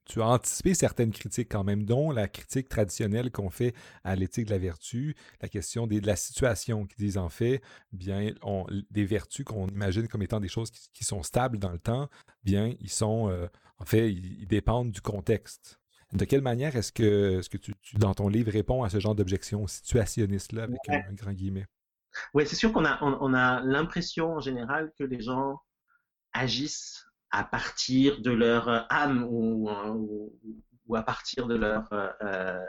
tu 0.05 0.21
as, 0.21 0.27
anticipé 0.27 0.75
certaines 0.75 1.11
critiques 1.11 1.49
quand 1.51 1.63
même, 1.63 1.85
dont 1.85 2.11
la 2.11 2.27
critique 2.27 2.69
traditionnelle 2.69 3.31
qu'on 3.31 3.49
fait 3.49 3.73
à 4.03 4.15
l'éthique 4.15 4.45
de 4.45 4.51
la 4.51 4.59
vertu, 4.59 5.15
la 5.41 5.49
question 5.49 5.87
des, 5.87 5.99
de 5.99 6.05
la 6.05 6.15
situation, 6.15 6.85
qui 6.85 6.97
disent 6.97 7.17
en 7.17 7.29
fait, 7.29 7.63
bien, 7.91 8.31
on, 8.43 8.67
des 8.91 9.05
vertus 9.05 9.43
qu'on 9.43 9.67
imagine 9.67 10.07
comme 10.07 10.21
étant 10.21 10.39
des 10.39 10.49
choses 10.49 10.69
qui, 10.69 11.03
sont 11.03 11.23
stables 11.23 11.57
dans 11.57 11.71
le 11.71 11.79
temps, 11.79 12.09
bien, 12.43 12.75
ils 12.79 12.91
sont, 12.91 13.29
euh, 13.29 13.47
en 13.79 13.85
fait, 13.85 14.13
ils 14.13 14.47
dépendent 14.47 14.91
du 14.91 15.01
contexte. 15.01 15.79
De 16.13 16.25
quelle 16.25 16.41
manière 16.41 16.75
est-ce 16.75 16.91
que, 16.91 17.41
ce 17.41 17.49
que 17.49 17.57
tu, 17.57 17.73
dans 17.95 18.13
ton 18.13 18.29
livre, 18.29 18.51
réponds 18.51 18.83
à 18.83 18.89
ce 18.91 18.99
genre 18.99 19.15
d'objection 19.15 19.65
situationniste-là, 19.65 20.63
avec 20.63 20.77
un, 20.87 21.13
grand 21.13 21.33
guillemet? 21.33 21.65
Oui, 22.35 22.45
c'est 22.45 22.55
sûr 22.55 22.71
qu'on 22.71 22.85
a, 22.85 22.99
on, 23.01 23.33
a 23.33 23.61
l'impression 23.61 24.33
en 24.33 24.39
général 24.39 24.93
que 24.99 25.03
les 25.03 25.21
gens 25.21 25.59
agissent 26.31 27.03
à 27.33 27.43
partir 27.43 28.21
de 28.21 28.31
leur 28.31 28.85
âme 28.91 29.23
ou, 29.23 29.69
ou, 30.87 30.95
à 30.95 31.01
partir 31.01 31.47
de 31.47 31.55
leur 31.55 31.91
euh, 31.91 32.59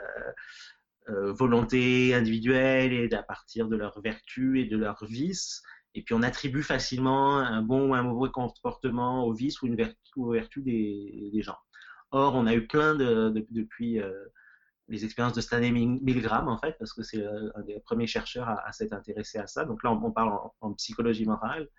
euh, 1.07 1.31
volonté 1.33 2.15
individuelle 2.15 2.91
et 2.91 3.13
à 3.13 3.21
partir 3.21 3.67
de 3.67 3.75
leurs 3.75 4.01
vertus 4.01 4.59
et 4.59 4.65
de 4.65 4.75
leurs 4.75 5.05
vices. 5.05 5.61
Et 5.93 6.01
puis 6.01 6.15
on 6.15 6.23
attribue 6.23 6.63
facilement 6.63 7.37
un 7.37 7.61
bon 7.61 7.89
ou 7.89 7.93
un 7.93 8.01
mauvais 8.01 8.31
comportement 8.31 9.23
aux 9.23 9.33
vices 9.33 9.61
ou 9.61 9.67
une 9.67 9.75
vertu, 9.75 9.99
aux 10.15 10.31
vertus 10.31 10.63
des, 10.63 11.41
gens. 11.43 11.57
Or, 12.09 12.33
on 12.33 12.47
a 12.47 12.55
eu 12.55 12.65
plein 12.65 12.95
de, 12.95 13.31
depuis 13.51 14.01
euh, 14.01 14.11
les 14.87 15.05
expériences 15.05 15.35
de 15.35 15.41
Stanley 15.41 15.71
Milgram, 15.71 16.47
en 16.47 16.57
fait, 16.57 16.75
parce 16.79 16.91
que 16.93 17.03
c'est 17.03 17.23
euh, 17.23 17.51
un 17.53 17.61
des 17.61 17.79
premiers 17.81 18.07
chercheurs 18.07 18.49
à, 18.49 18.71
s'être 18.71 18.93
intéressé 18.93 19.37
à 19.37 19.45
ça. 19.45 19.63
Donc 19.63 19.83
là, 19.83 19.91
on, 19.91 20.11
parle 20.11 20.33
en, 20.59 20.73
psychologie 20.73 21.25
morale. 21.25 21.69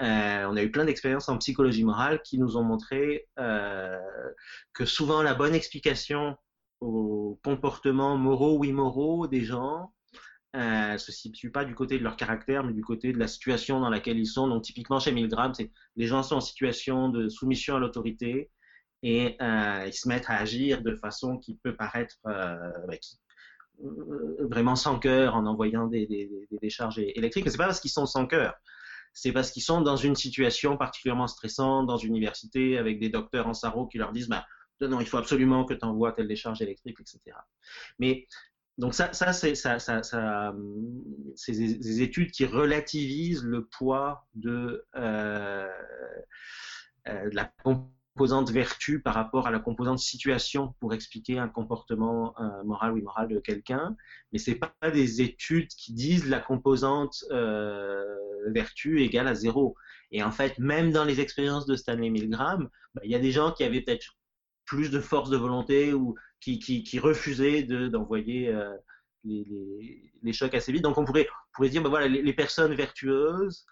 Euh, 0.00 0.46
on 0.48 0.56
a 0.56 0.62
eu 0.62 0.70
plein 0.70 0.84
d'expériences 0.84 1.28
en 1.28 1.38
psychologie 1.38 1.84
morale 1.84 2.20
qui 2.22 2.38
nous 2.38 2.56
ont 2.56 2.62
montré 2.62 3.28
que 3.36 4.84
souvent 4.84 5.22
la 5.22 5.34
bonne 5.34 5.54
explication 5.54 6.36
aux 6.80 7.40
comportements 7.42 8.16
moraux 8.16 8.58
ou 8.58 8.64
immoraux 8.64 9.26
des 9.26 9.42
gens 9.42 9.92
euh, 10.56 10.96
se 10.96 11.12
situe 11.12 11.50
pas 11.50 11.64
du 11.64 11.74
côté 11.74 11.98
de 11.98 12.02
leur 12.02 12.16
caractère, 12.16 12.64
mais 12.64 12.72
du 12.72 12.82
côté 12.82 13.12
de 13.12 13.18
la 13.18 13.28
situation 13.28 13.80
dans 13.80 13.90
laquelle 13.90 14.18
ils 14.18 14.26
sont. 14.26 14.48
Donc 14.48 14.62
typiquement 14.62 14.98
chez 14.98 15.12
Milgram, 15.12 15.52
c'est 15.52 15.70
les 15.96 16.06
gens 16.06 16.22
sont 16.22 16.36
en 16.36 16.40
situation 16.40 17.10
de 17.10 17.28
soumission 17.28 17.76
à 17.76 17.78
l'autorité, 17.78 18.50
et 19.02 19.36
euh, 19.42 19.84
ils 19.86 19.92
se 19.92 20.08
mettent 20.08 20.30
à 20.30 20.36
agir 20.36 20.82
de 20.82 20.96
façon 20.96 21.36
qui 21.36 21.56
peut 21.62 21.76
paraître 21.76 22.16
euh, 22.26 22.56
bah, 22.88 22.94
euh, 23.84 24.46
vraiment 24.48 24.76
sans 24.76 24.98
cœur 24.98 25.36
en 25.36 25.44
envoyant 25.44 25.86
des, 25.86 26.06
des, 26.06 26.30
des 26.50 26.58
décharges 26.62 26.98
électriques. 26.98 27.44
Mais 27.44 27.50
c'est 27.50 27.58
pas 27.58 27.66
parce 27.66 27.80
qu'ils 27.80 27.90
sont 27.90 28.06
sans 28.06 28.26
cœur, 28.26 28.54
c'est 29.16 29.32
parce 29.32 29.50
qu'ils 29.50 29.62
sont 29.62 29.80
dans 29.80 29.96
une 29.96 30.14
situation 30.14 30.76
particulièrement 30.76 31.26
stressante, 31.26 31.86
dans 31.86 31.96
une 31.96 32.10
université, 32.10 32.76
avec 32.76 33.00
des 33.00 33.08
docteurs 33.08 33.46
en 33.46 33.54
sarreau 33.54 33.86
qui 33.86 33.96
leur 33.96 34.12
disent 34.12 34.28
bah, 34.28 34.44
non, 34.82 35.00
il 35.00 35.06
faut 35.06 35.16
absolument 35.16 35.64
que 35.64 35.72
tu 35.72 35.86
envoies 35.86 36.12
telle 36.12 36.28
décharge 36.28 36.60
électrique, 36.60 36.98
etc. 37.00 37.34
Mais 37.98 38.26
donc 38.76 38.92
ça, 38.92 39.14
ça 39.14 39.32
c'est 39.32 39.54
ça, 39.54 39.78
ça, 39.78 40.54
des, 41.48 42.02
études 42.02 42.30
qui 42.30 42.44
relativisent 42.44 43.42
le 43.42 43.64
poids 43.64 44.26
de, 44.34 44.84
euh, 44.96 45.66
euh, 47.08 47.30
de 47.30 47.34
la 47.34 47.50
composante 48.16 48.50
vertu 48.50 49.02
par 49.02 49.12
rapport 49.12 49.46
à 49.46 49.50
la 49.50 49.58
composante 49.58 49.98
situation 49.98 50.74
pour 50.80 50.94
expliquer 50.94 51.38
un 51.38 51.48
comportement 51.48 52.34
euh, 52.40 52.64
moral 52.64 52.94
ou 52.94 52.96
immoral 52.96 53.28
de 53.28 53.38
quelqu'un, 53.40 53.94
mais 54.32 54.38
c'est 54.38 54.54
pas 54.54 54.72
des 54.90 55.20
études 55.20 55.68
qui 55.68 55.92
disent 55.92 56.26
la 56.26 56.40
composante 56.40 57.24
euh, 57.30 58.02
vertu 58.48 59.02
égale 59.02 59.28
à 59.28 59.34
zéro. 59.34 59.74
Et 60.12 60.22
en 60.22 60.30
fait, 60.30 60.58
même 60.58 60.92
dans 60.92 61.04
les 61.04 61.20
expériences 61.20 61.66
de 61.66 61.76
Stanley 61.76 62.08
Milgram, 62.08 62.70
bah, 62.94 63.02
il 63.04 63.10
y 63.10 63.14
a 63.14 63.18
des 63.18 63.32
gens 63.32 63.52
qui 63.52 63.64
avaient 63.64 63.82
peut-être 63.82 64.16
plus 64.64 64.90
de 64.90 65.00
force 65.00 65.28
de 65.28 65.36
volonté 65.36 65.92
ou 65.92 66.14
qui, 66.40 66.58
qui, 66.58 66.98
refusaient 66.98 67.64
d'envoyer 67.64 68.48
euh, 68.48 68.74
les, 69.24 70.10
les, 70.22 70.32
chocs 70.32 70.54
assez 70.54 70.72
vite. 70.72 70.82
Donc 70.82 70.96
on 70.96 71.04
pourrait, 71.04 71.28
on 71.28 71.52
pourrait 71.52 71.68
dire, 71.68 71.82
bah, 71.82 71.90
voilà, 71.90 72.08
les 72.08 72.32
personnes 72.32 72.74
vertueuses, 72.74 73.66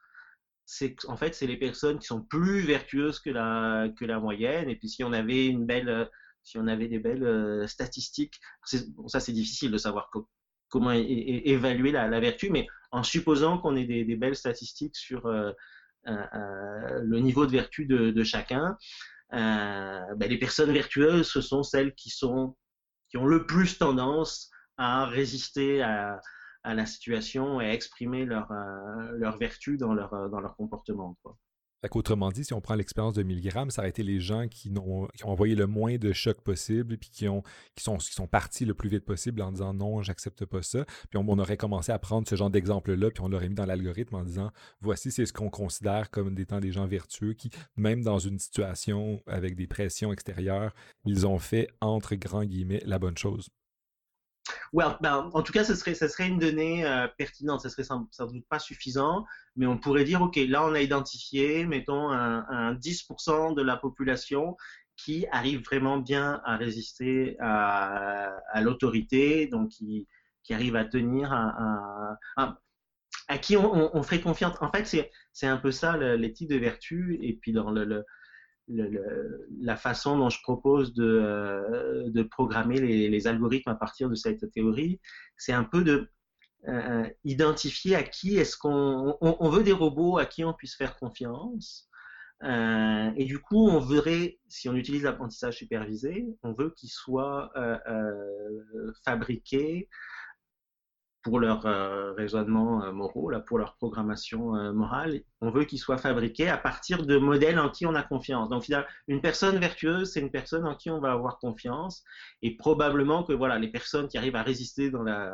c'est 0.66 0.96
en 1.06 1.16
fait 1.16 1.34
c'est 1.34 1.46
les 1.46 1.56
personnes 1.56 1.98
qui 1.98 2.06
sont 2.06 2.22
plus 2.22 2.60
vertueuses 2.60 3.20
que 3.20 3.30
la 3.30 3.88
que 3.98 4.04
la 4.04 4.18
moyenne. 4.18 4.68
Et 4.68 4.76
puis 4.76 4.88
si 4.88 5.04
on 5.04 5.12
avait 5.12 5.46
une 5.46 5.66
belle 5.66 6.10
si 6.42 6.58
on 6.58 6.66
avait 6.66 6.88
des 6.88 6.98
belles 6.98 7.24
euh, 7.24 7.66
statistiques 7.66 8.40
ça 9.06 9.20
c'est 9.20 9.32
difficile 9.32 9.70
de 9.70 9.78
savoir 9.78 10.10
comment 10.68 10.90
évaluer 10.92 11.92
la, 11.92 12.20
vertu. 12.20 12.50
Mais 12.50 12.66
en 12.90 13.02
supposant 13.02 13.58
qu'on 13.58 13.76
ait 13.76 13.84
des, 13.84 14.16
belles 14.16 14.36
statistiques 14.36 14.96
sur 14.96 15.26
euh, 15.26 15.52
euh, 16.06 17.00
le 17.02 17.18
niveau 17.20 17.46
de 17.46 17.52
vertu 17.52 17.86
de, 17.86 18.10
de 18.10 18.24
chacun 18.24 18.76
ben, 19.30 20.28
les 20.28 20.38
personnes 20.38 20.72
vertueuses 20.72 21.28
ce 21.28 21.40
sont 21.40 21.62
celles 21.62 21.94
qui 21.94 22.10
sont 22.10 22.56
qui 23.08 23.16
ont 23.16 23.26
le 23.26 23.46
plus 23.46 23.78
tendance 23.78 24.50
à 24.76 25.06
résister 25.06 25.82
à, 25.82 26.20
à 26.64 26.74
la 26.74 26.86
situation 26.86 27.60
et 27.60 27.66
à 27.66 27.72
exprimer 27.74 28.24
leur, 28.24 28.50
euh, 28.50 29.12
leur 29.18 29.36
vertu 29.36 29.76
dans 29.76 29.92
leur, 29.92 30.12
euh, 30.14 30.28
dans 30.28 30.40
leur 30.40 30.56
comportement. 30.56 31.16
Autrement 31.92 32.30
dit, 32.32 32.44
si 32.44 32.54
on 32.54 32.62
prend 32.62 32.74
l'expérience 32.74 33.12
de 33.12 33.22
Milgram, 33.22 33.70
ça 33.70 33.82
a 33.82 33.86
été 33.86 34.02
les 34.02 34.18
gens 34.18 34.48
qui, 34.48 34.72
ont, 34.78 35.06
envoyé 35.22 35.54
le 35.54 35.66
moins 35.66 35.96
de 35.96 36.12
chocs 36.12 36.40
possible, 36.40 36.96
puis 36.96 37.10
qui, 37.10 37.28
ont, 37.28 37.42
qui, 37.76 37.84
sont, 37.84 37.98
qui 37.98 38.12
sont 38.12 38.26
partis 38.26 38.64
le 38.64 38.72
plus 38.72 38.88
vite 38.88 39.04
possible 39.04 39.42
en 39.42 39.52
disant 39.52 39.74
non, 39.74 40.00
j'accepte 40.00 40.46
pas 40.46 40.62
ça. 40.62 40.86
Puis 41.10 41.18
on, 41.18 41.28
on, 41.28 41.38
aurait 41.38 41.58
commencé 41.58 41.92
à 41.92 41.98
prendre 41.98 42.26
ce 42.26 42.36
genre 42.36 42.50
d'exemple-là, 42.50 43.10
puis 43.10 43.22
on 43.22 43.28
l'aurait 43.28 43.50
mis 43.50 43.54
dans 43.54 43.66
l'algorithme 43.66 44.14
en 44.14 44.24
disant 44.24 44.50
voici, 44.80 45.12
c'est 45.12 45.26
ce 45.26 45.32
qu'on 45.34 45.50
considère 45.50 46.10
comme 46.10 46.36
étant 46.38 46.58
des 46.58 46.72
gens 46.72 46.86
vertueux 46.86 47.34
qui, 47.34 47.50
même 47.76 48.02
dans 48.02 48.18
une 48.18 48.38
situation 48.38 49.22
avec 49.26 49.54
des 49.54 49.66
pressions 49.66 50.12
extérieures, 50.12 50.74
ils 51.04 51.26
ont 51.26 51.38
fait, 51.38 51.68
entre 51.82 52.14
grands 52.14 52.44
guillemets, 52.44 52.82
la 52.86 52.98
bonne 52.98 53.18
chose. 53.18 53.50
Ben, 54.72 55.30
en 55.32 55.42
tout 55.42 55.52
cas, 55.52 55.64
ce 55.64 55.74
serait, 55.74 56.28
une 56.28 56.38
donnée 56.38 56.84
euh, 56.84 57.06
pertinente. 57.16 57.62
Ce 57.62 57.68
serait 57.68 57.84
sans, 57.84 58.08
doute 58.26 58.46
pas 58.48 58.58
suffisant, 58.58 59.24
mais 59.56 59.66
on 59.66 59.78
pourrait 59.78 60.04
dire, 60.04 60.22
OK, 60.22 60.36
là, 60.36 60.64
on 60.64 60.74
a 60.74 60.80
identifié, 60.80 61.64
mettons, 61.64 62.10
un, 62.10 62.44
un 62.48 62.74
10% 62.74 63.54
de 63.54 63.62
la 63.62 63.76
population 63.76 64.56
qui 64.96 65.26
arrive 65.32 65.64
vraiment 65.64 65.98
bien 65.98 66.40
à 66.44 66.56
résister 66.56 67.36
à, 67.40 68.60
l'autorité, 68.60 69.46
donc 69.46 69.70
qui, 69.70 70.06
arrive 70.50 70.76
à 70.76 70.84
tenir 70.84 71.32
à, 71.32 72.18
à, 72.36 73.38
qui 73.38 73.56
on, 73.56 73.96
on, 73.96 74.02
ferait 74.02 74.20
confiance. 74.20 74.56
En 74.60 74.70
fait, 74.70 75.10
c'est 75.32 75.46
un 75.46 75.56
peu 75.56 75.72
ça 75.72 75.96
l'éthique 75.96 76.48
de 76.48 76.56
vertu, 76.56 77.18
et 77.22 77.34
puis 77.34 77.52
dans 77.52 77.70
le 77.70 78.04
la 78.68 79.76
façon 79.76 80.18
dont 80.18 80.30
je 80.30 80.40
propose 80.42 80.94
de, 80.94 81.04
euh, 81.04 82.24
programmer 82.30 82.80
les, 82.80 83.26
algorithmes 83.26 83.70
à 83.70 83.74
partir 83.74 84.08
de 84.08 84.14
cette 84.14 84.50
théorie, 84.52 85.00
c'est 85.36 85.52
un 85.52 85.64
peu 85.64 85.84
de 85.84 86.08
euh, 86.68 87.06
identifier 87.24 87.94
à 87.94 88.02
qui 88.02 88.38
est-ce 88.38 88.56
qu'on 88.56 89.16
on, 89.20 89.36
on, 89.38 89.50
veut 89.50 89.62
des 89.62 89.72
robots 89.72 90.16
à 90.16 90.24
qui 90.24 90.44
on 90.44 90.54
puisse 90.54 90.76
faire 90.76 90.96
confiance. 90.96 91.90
Euh, 92.42 93.10
et 93.16 93.24
du 93.24 93.38
coup, 93.38 93.68
on 93.68 93.78
voudrait, 93.78 94.38
si 94.48 94.68
on 94.68 94.74
utilise 94.74 95.04
l'apprentissage 95.04 95.56
supervisé, 95.58 96.26
on 96.42 96.52
veut 96.52 96.74
euh, 97.08 97.78
euh 97.88 98.92
fabriqués 99.04 99.88
pour 101.24 101.40
leur 101.40 101.64
euh, 101.64 102.12
raisonnement 102.12 102.84
euh, 102.84 102.92
moraux, 102.92 103.30
là, 103.30 103.40
pour 103.40 103.58
leur 103.58 103.74
programmation 103.76 104.54
euh, 104.56 104.72
morale, 104.72 105.22
on 105.40 105.50
veut 105.50 105.64
qu'ils 105.64 105.78
soient 105.78 105.96
fabriqués 105.96 106.50
à 106.50 106.58
partir 106.58 107.04
de 107.04 107.16
modèles 107.16 107.58
en 107.58 107.70
qui 107.70 107.86
on 107.86 107.94
a 107.94 108.02
confiance. 108.02 108.50
Donc 108.50 108.64
finalement, 108.64 108.86
une 109.08 109.22
personne 109.22 109.58
vertueuse, 109.58 110.12
c'est 110.12 110.20
une 110.20 110.30
personne 110.30 110.66
en 110.66 110.76
qui 110.76 110.90
on 110.90 111.00
va 111.00 111.12
avoir 111.12 111.38
confiance, 111.38 112.04
et 112.42 112.56
probablement 112.56 113.24
que 113.24 113.32
voilà, 113.32 113.58
les 113.58 113.68
personnes 113.68 114.06
qui 114.06 114.18
arrivent 114.18 114.36
à 114.36 114.42
résister 114.42 114.90
dans 114.90 115.02
la 115.02 115.32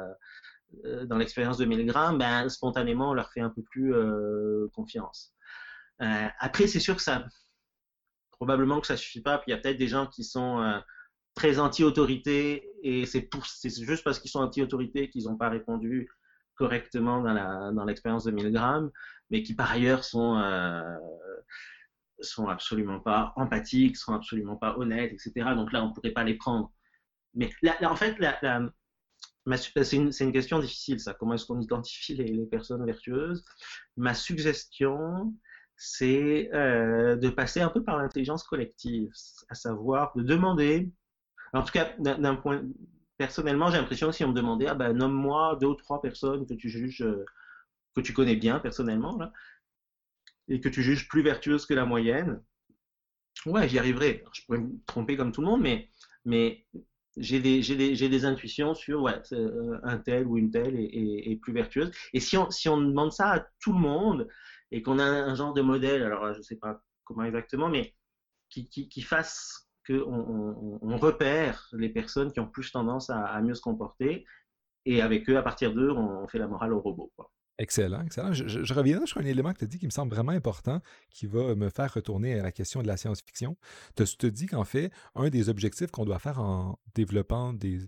euh, 0.85 1.05
dans 1.05 1.19
l'expérience 1.19 1.59
de 1.59 1.65
Milgram, 1.65 2.17
ben, 2.17 2.49
spontanément, 2.49 3.11
on 3.11 3.15
leur 3.15 3.33
fait 3.33 3.41
un 3.41 3.51
peu 3.51 3.63
plus 3.63 3.93
euh, 3.93 4.69
confiance. 4.73 5.35
après, 5.99 6.69
c'est 6.69 6.79
sûr 6.79 6.95
que 6.95 7.03
ça, 7.03 7.25
probablement 8.31 8.81
que 8.81 8.87
ça 8.87 8.97
suffit 8.97 9.21
pas. 9.21 9.39
Puis 9.39 9.47
il 9.49 9.51
y 9.51 9.55
a 9.55 9.59
peut-être 9.59 9.79
des 9.79 9.89
gens 9.89 10.07
qui 10.07 10.23
sont 10.23 10.81
très 11.41 11.59
anti-autorité 11.59 12.69
et 12.83 13.07
c'est 13.07 13.31
juste 13.83 14.05
parce 14.05 14.19
qu'ils 14.19 14.31
sont 14.31 14.41
anti-autorité 14.41 15.09
qu'ils 15.09 15.25
n'ont 15.25 15.39
pas 15.39 15.49
répondu 15.49 16.07
correctement 16.55 17.23
dans, 17.23 17.33
la, 17.33 17.73
dans 17.73 17.87
l'expérience 17.87 18.25
de 18.25 18.31
Milgram, 18.31 18.91
mais 19.31 19.43
qui 19.43 19.55
par 19.55 19.73
ailleurs 19.73 20.05
sont, 20.05 20.37
euh, 20.37 20.83
sont 22.21 22.49
absolument 22.49 23.01
pas 23.01 23.33
empathiques, 23.37 23.97
sont 23.97 24.13
absolument 24.13 24.57
pas 24.57 24.77
honnêtes, 24.77 25.15
etc. 25.15 25.55
Donc 25.57 25.73
là, 25.73 25.83
on 25.83 25.89
ne 25.89 25.95
pourrait 25.95 26.11
pas 26.11 26.25
les 26.25 26.35
prendre. 26.35 26.71
Mais 27.33 27.51
là, 27.63 27.75
en 27.91 27.97
fait, 27.97 28.17
c'est, 29.83 29.97
une, 29.97 30.33
question 30.33 30.59
difficile, 30.59 31.01
ça. 31.01 31.15
Comment 31.15 31.33
est-ce 31.33 31.47
qu'on 31.47 31.61
identifie 31.63 32.17
les, 32.17 32.27
les 32.27 32.45
personnes 32.45 32.85
vertueuses? 32.85 33.43
Ma 33.97 34.13
suggestion, 34.13 35.35
c'est 35.75 36.51
euh, 36.53 37.17
de 37.17 37.31
passer 37.31 37.63
un 37.63 37.71
peu 37.71 37.83
par 37.83 37.97
l'intelligence 37.97 38.43
collective, 38.43 39.11
à 39.49 39.55
savoir 39.55 40.13
de 40.15 40.23
demander 40.23 40.93
en 41.53 41.63
tout 41.63 41.73
cas, 41.73 41.93
d'un 41.99 42.37
point 42.37 42.63
personnellement, 43.21 43.71
j'ai 43.71 43.77
l'impression 43.77 44.13
si 44.13 44.25
on 44.25 44.29
me 44.29 44.35
demandait, 44.35 44.67
ah 44.67 44.75
ben 44.75 44.95
nomme-moi 44.95 45.59
deux 45.61 45.67
ou 45.67 45.75
trois 45.75 46.01
personnes 46.01 46.47
que 46.47 46.55
tu 46.55 46.71
juges, 46.71 47.03
euh, 47.03 47.27
que 47.95 48.01
tu 48.01 48.15
connais 48.15 48.35
bien 48.35 48.61
personnellement, 48.61 49.19
et 50.49 50.59
que 50.59 50.71
tu 50.71 50.83
juges 50.83 51.07
plus 51.07 51.21
vertueuses 51.23 51.67
que 51.67 51.75
la 51.75 51.85
moyenne, 51.85 52.43
ouais, 53.45 53.69
j'y 53.69 53.79
arriverai. 53.79 54.25
je 54.33 54.43
pourrais 54.47 54.61
me 54.61 54.71
tromper 54.87 55.19
comme 55.19 55.33
tout 55.33 55.43
le 55.43 55.49
monde, 55.49 55.61
mais, 55.61 55.91
mais 56.25 56.65
j'ai 57.19 57.41
des, 57.41 57.61
des, 57.61 58.09
des, 58.09 58.25
intuitions 58.25 58.75
sur 58.75 59.07
euh, 59.07 59.79
un 59.83 59.99
tel 59.99 60.27
ou 60.27 60.39
une 60.39 60.51
telle 60.51 60.77
est, 60.79 61.39
plus 61.43 61.53
vertueuse. 61.53 61.91
Et 62.15 62.21
si 62.21 62.39
on, 62.39 62.51
si 62.51 62.71
on 62.71 62.81
demande 62.81 63.13
ça 63.13 63.33
à 63.33 63.47
tout 63.61 63.75
le 63.75 63.81
monde 63.81 64.29
et 64.71 64.81
qu'on 64.81 64.99
a 64.99 65.05
un 65.05 65.35
genre 65.35 65.53
de 65.53 65.61
modèle, 65.61 66.03
alors 66.05 66.33
je 66.33 66.39
ne 66.39 66.43
sais 66.43 66.57
pas 66.57 66.83
comment 67.05 67.25
exactement, 67.25 67.69
mais 67.69 67.95
qui, 68.49 68.69
qui 68.69 69.03
fasse 69.03 69.70
on, 69.91 70.97
repère 70.99 71.69
les 71.73 71.89
personnes 71.89 72.33
qui 72.33 72.41
ont 72.41 72.47
plus 72.47 72.71
tendance 72.73 73.11
à, 73.11 73.41
mieux 73.41 73.55
se 73.55 73.63
comporter 73.63 74.25
et 74.85 75.03
avec 75.03 75.29
eux, 75.29 75.37
à 75.37 75.43
partir 75.43 75.73
d'eux, 75.73 75.91
on 75.91 76.27
fait 76.29 76.39
la 76.39 76.49
morale 76.49 76.73
au 76.73 76.81
robot. 76.81 77.13
Excellent, 77.59 78.03
excellent. 78.03 78.33
Je, 78.33 78.49
je, 78.49 78.65
je 78.65 78.75
reviendrai 78.75 79.07
sur 79.07 79.21
un 79.21 79.25
élément 79.25 79.53
que 79.53 79.59
tu 79.59 79.65
as 79.65 79.69
dit 79.69 79.79
qui 79.79 79.85
me 79.85 79.91
semble 79.91 80.15
vraiment 80.15 80.33
important, 80.33 80.81
qui 81.11 81.27
va 81.27 81.55
me 81.55 81.69
faire 81.69 81.93
retourner 81.93 82.41
à 82.41 82.43
la 82.43 82.53
question 82.53 82.81
de 82.81 82.87
la 82.87 82.97
science-fiction. 82.97 83.57
Tu 83.97 84.05
te 84.17 84.27
dis 84.27 84.47
qu'en 84.47 84.65
fait, 84.65 84.91
un 85.15 85.29
des 85.29 85.51
objectifs 85.51 85.91
qu'on 85.91 86.07
doit 86.07 86.19
faire 86.19 86.41
en 86.41 86.79
développant 86.95 87.53
des, 87.53 87.81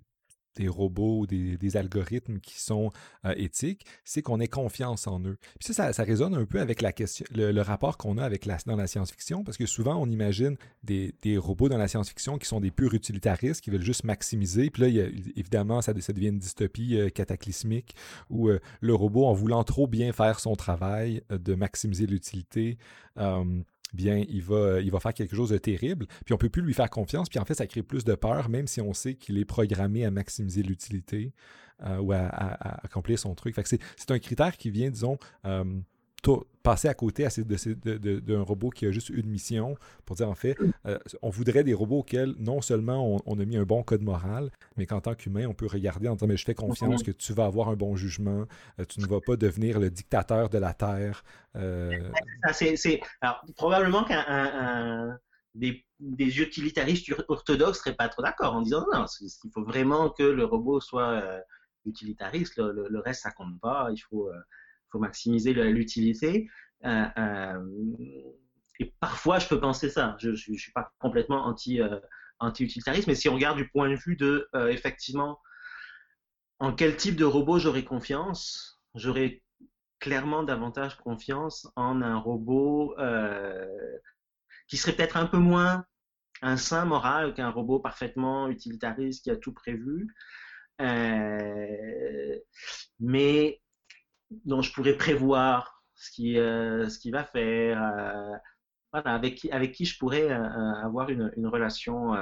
des 0.56 0.68
robots 0.68 1.20
ou 1.20 1.26
des, 1.26 1.76
algorithmes 1.76 2.38
qui 2.40 2.60
sont 2.60 2.90
euh, 3.24 3.32
éthiques, 3.36 3.86
c'est 4.04 4.20
qu'on 4.20 4.40
ait 4.40 4.48
confiance 4.48 5.06
en 5.06 5.20
eux. 5.20 5.38
Puis 5.58 5.72
ça, 5.72 5.92
ça, 5.92 6.02
résonne 6.02 6.34
un 6.34 6.44
peu 6.44 6.60
avec 6.60 6.82
la 6.82 6.92
question, 6.92 7.24
le, 7.34 7.60
rapport 7.62 7.96
qu'on 7.96 8.18
a 8.18 8.24
avec 8.24 8.44
la, 8.44 8.58
dans 8.66 8.76
la 8.76 8.86
science-fiction, 8.86 9.44
parce 9.44 9.56
que 9.56 9.66
souvent 9.66 9.96
on 9.96 10.06
imagine 10.06 10.56
des, 10.82 11.12
robots 11.38 11.68
dans 11.68 11.78
la 11.78 11.88
science-fiction 11.88 12.38
qui 12.38 12.46
sont 12.46 12.60
des 12.60 12.70
purs 12.70 12.92
utilitaristes, 12.92 13.62
qui 13.62 13.70
veulent 13.70 13.82
juste 13.82 14.04
maximiser. 14.04 14.70
Puis 14.70 14.82
là, 14.82 14.88
évidemment, 15.36 15.80
ça, 15.80 15.94
devient 15.94 16.28
une 16.28 16.38
dystopie 16.38 16.96
euh, 16.96 17.08
cataclysmique 17.08 17.94
où 18.28 18.48
euh, 18.48 18.60
le 18.80 18.94
robot, 18.94 19.26
en 19.26 19.32
voulant 19.32 19.64
trop 19.64 19.86
bien 19.86 20.12
faire 20.12 20.40
son 20.40 20.56
travail 20.56 21.22
de 21.30 21.54
maximiser 21.54 22.06
l'utilité, 22.06 22.76
bien, 23.92 24.24
il 24.28 24.42
va, 24.42 25.00
faire 25.00 25.14
quelque 25.14 25.36
chose 25.36 25.50
de 25.50 25.58
terrible, 25.58 26.06
puis 26.24 26.34
on 26.34 26.38
peut 26.38 26.48
plus 26.48 26.62
lui 26.62 26.74
faire 26.74 26.90
confiance, 26.90 27.28
puis 27.28 27.38
en 27.38 27.44
fait, 27.44 27.54
ça 27.54 27.66
crée 27.66 27.82
plus 27.82 28.04
de 28.04 28.14
peur, 28.14 28.48
même 28.48 28.66
si 28.66 28.80
on 28.80 28.92
sait 28.92 29.14
qu'il 29.14 29.38
est 29.38 29.44
programmé 29.44 30.04
à 30.04 30.10
maximiser 30.10 30.62
l'utilité 30.62 31.32
euh, 31.84 31.98
ou 31.98 32.12
à, 32.12 32.18
accomplir 32.84 33.18
son 33.18 33.34
truc. 33.34 33.56
C'est 33.64 34.10
un 34.10 34.18
critère 34.18 34.56
qui 34.56 34.70
vient, 34.70 34.90
disons, 34.90 35.18
euh, 35.44 35.64
passer 36.62 36.88
à 36.88 36.94
côté 36.94 37.26
d'un 37.84 38.42
robot 38.42 38.70
qui 38.70 38.86
a 38.86 38.92
juste 38.92 39.08
une 39.08 39.28
mission 39.28 39.76
pour 40.06 40.16
dire 40.16 40.28
en 40.28 40.34
fait, 40.34 40.56
euh, 40.86 40.98
on 41.20 41.30
voudrait 41.30 41.64
des 41.64 41.74
robots 41.74 41.98
auxquels 41.98 42.34
non 42.38 42.60
seulement 42.60 43.20
on, 43.26 43.40
a 43.40 43.44
mis 43.44 43.56
un 43.56 43.64
bon 43.64 43.82
code 43.82 44.02
moral, 44.02 44.50
mais 44.76 44.86
qu'en 44.86 45.00
tant 45.00 45.14
qu'humain, 45.14 45.46
on 45.46 45.54
peut 45.54 45.66
regarder 45.66 46.08
en 46.08 46.14
disant 46.14 46.26
mais 46.28 46.36
je 46.36 46.44
fais 46.44 46.54
confiance 46.54 47.02
que 47.02 47.10
tu 47.10 47.32
vas 47.32 47.46
avoir 47.46 47.68
un 47.68 47.74
bon 47.74 47.96
jugement, 47.96 48.46
euh, 48.78 48.84
tu 48.84 49.00
ne 49.00 49.06
vas 49.06 49.20
pas 49.20 49.36
devenir 49.36 49.80
le 49.80 49.90
dictateur 49.90 50.48
de 50.48 50.58
la 50.58 50.72
Terre. 50.72 51.24
Euh... 51.56 52.10
C'est, 52.52 53.00
alors, 53.20 53.44
probablement 53.56 54.04
qu'un 54.04 55.18
des, 55.54 55.84
des, 56.00 56.40
utilitaristes 56.40 57.12
orthodoxes 57.28 57.80
seraient 57.80 57.96
pas 57.96 58.08
trop 58.08 58.22
d'accord 58.22 58.54
en 58.54 58.62
disant 58.62 58.86
non, 58.92 59.04
il 59.20 59.50
faut 59.52 59.64
vraiment 59.64 60.10
que 60.10 60.22
le 60.22 60.44
robot 60.44 60.80
soit 60.80 61.10
euh, 61.10 61.40
utilitariste, 61.84 62.56
le, 62.56 62.86
le, 62.88 62.98
reste 63.00 63.22
ça 63.22 63.32
compte 63.32 63.60
pas, 63.60 63.88
il 63.92 63.98
faut 63.98 64.30
faut 64.92 64.98
maximiser 64.98 65.54
l'utilité. 65.54 66.48
Euh, 66.84 67.06
euh, 67.18 67.64
et 68.78 68.94
parfois, 69.00 69.38
je 69.38 69.48
peux 69.48 69.58
penser 69.60 69.88
ça. 69.88 70.16
Je 70.18 70.30
ne 70.30 70.56
suis 70.56 70.72
pas 70.72 70.92
complètement 70.98 71.46
anti, 71.46 71.80
euh, 71.80 71.98
anti-utilitariste, 72.38 73.08
mais 73.08 73.14
si 73.14 73.28
on 73.28 73.34
regarde 73.34 73.56
du 73.56 73.68
point 73.68 73.90
de 73.90 73.96
vue 73.96 74.16
de, 74.16 74.48
effectivement, 74.68 75.40
en 76.58 76.72
quel 76.72 76.96
type 76.96 77.16
de 77.16 77.24
robot 77.24 77.58
j'aurais 77.58 77.84
confiance, 77.84 78.80
j'aurais 78.94 79.42
clairement 80.00 80.42
davantage 80.42 80.96
confiance 80.96 81.68
en 81.76 82.02
un 82.02 82.16
robot 82.16 82.96
qui 84.66 84.76
serait 84.76 84.92
peut-être 84.92 85.16
un 85.16 85.26
peu 85.26 85.38
moins 85.38 85.84
un 86.40 86.56
saint 86.56 86.84
moral 86.84 87.34
qu'un 87.34 87.50
robot 87.50 87.78
parfaitement 87.78 88.48
utilitariste 88.48 89.22
qui 89.22 89.30
a 89.30 89.36
tout 89.36 89.52
prévu. 89.52 90.08
mais 92.98 93.61
dont 94.44 94.62
je 94.62 94.72
pourrais 94.72 94.96
prévoir 94.96 95.82
ce 95.94 96.10
qui, 96.10 96.38
euh, 96.38 96.88
va 97.12 97.24
faire, 97.24 97.82
euh, 97.82 98.36
avec, 98.92 99.36
qui, 99.36 99.50
avec 99.50 99.72
qui 99.72 99.84
je 99.84 99.98
pourrais 99.98 100.30
euh, 100.30 100.74
avoir 100.82 101.08
une 101.10 101.46
relation 101.46 102.14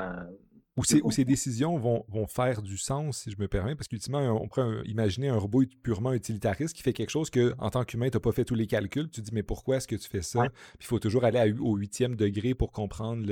où 0.76 0.84
ces, 0.84 1.00
ces 1.10 1.24
décisions 1.24 1.76
vont, 1.76 2.04
vont, 2.08 2.26
faire 2.26 2.62
du 2.62 2.78
sens, 2.78 3.18
si 3.18 3.30
je 3.30 3.36
me 3.38 3.48
permets, 3.48 3.74
parce 3.74 3.88
qu'ultimement, 3.88 4.20
on 4.40 4.48
pourrait 4.48 4.82
imaginer 4.86 5.28
un 5.28 5.36
robot 5.36 5.64
purement 5.82 6.12
utilitariste 6.12 6.76
qui 6.76 6.82
fait 6.82 6.92
quelque 6.92 7.10
chose 7.10 7.28
que, 7.28 7.54
en 7.58 7.70
tant 7.70 7.84
qu'humain, 7.84 8.08
tu 8.08 8.16
n'as 8.16 8.20
pas 8.20 8.32
fait 8.32 8.44
tous 8.44 8.54
les 8.54 8.66
calculs. 8.66 9.10
Tu 9.10 9.20
te 9.20 9.26
dis, 9.26 9.34
mais 9.34 9.42
pourquoi 9.42 9.76
est-ce 9.76 9.88
que 9.88 9.96
tu 9.96 10.08
fais 10.08 10.22
ça? 10.22 10.42
Puis 10.48 10.78
il 10.80 10.86
faut 10.86 11.00
toujours 11.00 11.24
aller 11.24 11.54
au 11.58 11.74
huitième 11.76 12.14
degré 12.14 12.54
pour 12.54 12.70
comprendre 12.70 13.26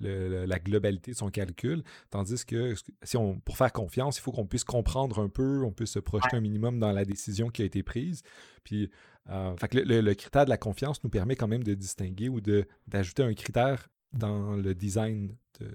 le, 0.00 0.44
la 0.46 0.58
globalité 0.58 1.12
de 1.12 1.16
son 1.16 1.30
calcul. 1.30 1.84
Tandis 2.10 2.44
que, 2.44 2.74
si 3.02 3.16
on, 3.16 3.38
pour 3.40 3.56
faire 3.56 3.72
confiance, 3.72 4.18
il 4.18 4.22
faut 4.22 4.32
qu'on 4.32 4.46
puisse 4.46 4.64
comprendre 4.64 5.20
un 5.20 5.28
peu, 5.28 5.62
on 5.64 5.70
puisse 5.70 5.92
se 5.92 6.00
projeter 6.00 6.36
un 6.36 6.40
minimum 6.40 6.80
dans 6.80 6.92
la 6.92 7.04
décision 7.04 7.50
qui 7.50 7.62
a 7.62 7.64
été 7.64 7.82
prise. 7.84 8.22
Puis, 8.64 8.90
euh, 9.28 9.56
fait 9.56 9.68
que 9.68 9.78
le, 9.78 10.14
critère 10.14 10.44
de 10.44 10.50
la 10.50 10.58
confiance 10.58 11.04
nous 11.04 11.10
permet 11.10 11.36
quand 11.36 11.48
même 11.48 11.62
de 11.62 11.74
distinguer 11.74 12.28
ou 12.28 12.40
d'ajouter 12.40 13.22
un 13.22 13.34
critère 13.34 13.88
dans 14.12 14.56
le 14.56 14.74
design 14.74 15.36
de, 15.60 15.68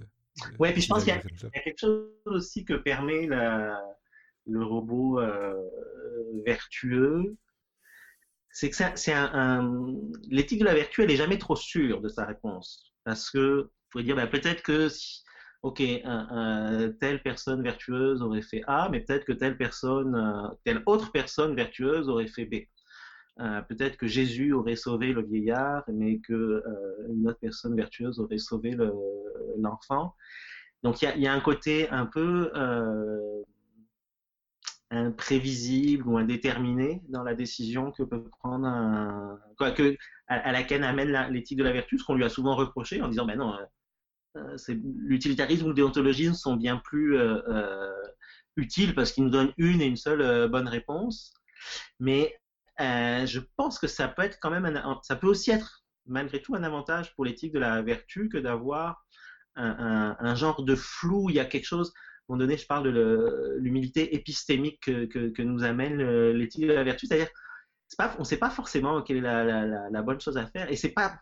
oui, 0.60 0.72
puis 0.74 0.82
je 0.82 0.88
pense 0.88 1.04
qu'il 1.04 1.14
y, 1.14 1.18
a 1.18 1.60
quelque 1.62 1.80
chose 1.80 2.10
aussi 2.26 2.66
que 2.66 2.74
permet 2.74 3.28
le 3.28 4.64
robot 4.64 5.20
euh, 5.20 5.54
vertueux. 6.46 7.36
C'est 8.52 8.70
que 8.70 8.76
c'est 8.76 9.14
un, 9.14 9.94
l'éthique 10.30 10.60
de 10.60 10.66
la 10.66 10.74
vertu, 10.74 11.02
elle 11.02 11.10
n'est 11.10 11.16
jamais 11.18 11.38
trop 11.38 11.56
sûre 11.56 12.02
de 12.02 12.08
sa 12.10 12.26
réponse. 12.26 12.94
Parce 13.04 13.30
que, 13.30 13.64
vous 13.64 13.70
pouvez 13.90 14.04
dire, 14.04 14.16
ben, 14.16 14.28
peut-être 14.28 14.64
que, 14.64 14.88
si, 14.88 15.26
ok, 15.66 15.82
telle 17.00 17.22
personne 17.24 17.64
vertueuse 17.64 18.22
aurait 18.22 18.42
fait 18.42 18.62
A, 18.68 18.88
mais 18.90 19.02
peut-être 19.02 19.26
que 19.26 19.34
telle 19.34 19.58
personne, 19.58 20.16
euh, 20.16 20.54
telle 20.64 20.84
autre 20.86 21.12
personne 21.12 21.56
vertueuse 21.56 22.08
aurait 22.08 22.28
fait 22.28 22.46
B. 22.46 22.56
Euh, 23.42 23.62
peut-être 23.62 23.98
que 23.98 24.08
Jésus 24.08 24.54
aurait 24.54 24.78
sauvé 24.78 25.12
le 25.12 25.22
vieillard, 25.22 25.84
mais 25.92 26.20
que 26.20 26.34
euh, 26.34 27.08
une 27.10 27.28
autre 27.28 27.40
personne 27.40 27.76
vertueuse 27.76 28.20
aurait 28.20 28.38
sauvé 28.38 28.78
l'enfant. 29.58 30.16
Donc 30.84 31.02
il 31.02 31.20
y, 31.20 31.28
a, 31.28 31.34
un 31.34 31.40
côté 31.42 31.90
un 31.90 32.06
peu 32.06 32.52
euh, 32.56 33.42
imprévisible 34.92 36.08
ou 36.08 36.18
indéterminé 36.18 37.02
dans 37.10 37.24
la 37.24 37.34
décision 37.34 37.92
que 37.92 38.04
peut 38.04 38.24
prendre 38.40 38.68
un, 38.68 39.40
à, 40.28 40.52
laquelle 40.52 40.84
amène 40.84 41.12
l'éthique 41.32 41.58
de 41.58 41.64
la 41.64 41.74
vertu, 41.74 41.98
ce 41.98 42.06
qu'on 42.06 42.16
lui 42.16 42.24
a 42.24 42.30
souvent 42.30 42.56
reproché 42.56 43.02
en 43.02 43.10
disant 43.10 43.26
ben 43.26 43.38
non, 43.38 43.58
l'utilitarisme 44.68 45.66
ou 45.66 45.70
le 45.70 45.74
déontologisme 45.74 46.36
sont 46.36 46.56
bien 46.56 46.78
plus 46.78 47.18
utiles 48.56 48.94
parce 48.94 49.12
qu'ils 49.12 49.24
nous 49.24 49.32
donnent 49.32 49.54
une 49.58 49.82
et 49.82 49.86
une 49.86 49.98
seule 49.98 50.48
bonne 50.50 50.68
réponse. 50.68 51.34
Mais 52.00 52.36
euh, 52.82 53.26
je 53.26 53.40
pense 53.56 53.80
que 53.80 53.88
ça 53.88 54.08
peut 54.08 54.24
être 54.24 54.38
quand 54.42 54.52
même, 54.52 54.82
ça 55.04 55.16
peut 55.16 55.28
aussi 55.28 55.52
être 55.52 55.84
malgré 56.06 56.42
tout 56.42 56.56
un 56.56 56.64
avantage 56.64 57.16
pour 57.16 57.26
l'éthique 57.26 57.54
de 57.54 57.60
la 57.60 57.82
vertu 57.82 58.30
que 58.30 58.38
d'avoir 58.38 59.06
un, 59.56 60.36
genre 60.36 60.64
de 60.64 60.76
flou. 60.76 61.30
Il 61.30 61.36
y 61.36 61.40
a 61.40 61.46
quelque 61.46 61.66
chose. 61.66 61.94
À 61.96 62.34
un 62.34 62.36
moment 62.36 62.40
donné, 62.40 62.58
je 62.58 62.66
parle 62.66 62.92
de 62.92 63.56
l'humilité 63.60 64.16
épistémique 64.16 64.82
que, 64.82 65.42
nous 65.42 65.64
amène 65.64 66.02
l'éthique 66.32 66.68
de 66.68 66.74
la 66.74 66.84
vertu, 66.84 67.08
c'est-à-dire, 67.08 67.30
on 68.18 68.20
ne 68.20 68.24
sait 68.24 68.38
pas 68.38 68.50
forcément 68.50 69.02
quelle 69.02 69.18
est 69.18 69.22
la, 69.22 70.02
bonne 70.02 70.20
chose 70.20 70.38
à 70.38 70.46
faire, 70.46 70.70
et 70.72 70.76
c'est 70.76 70.90
pas. 70.90 71.20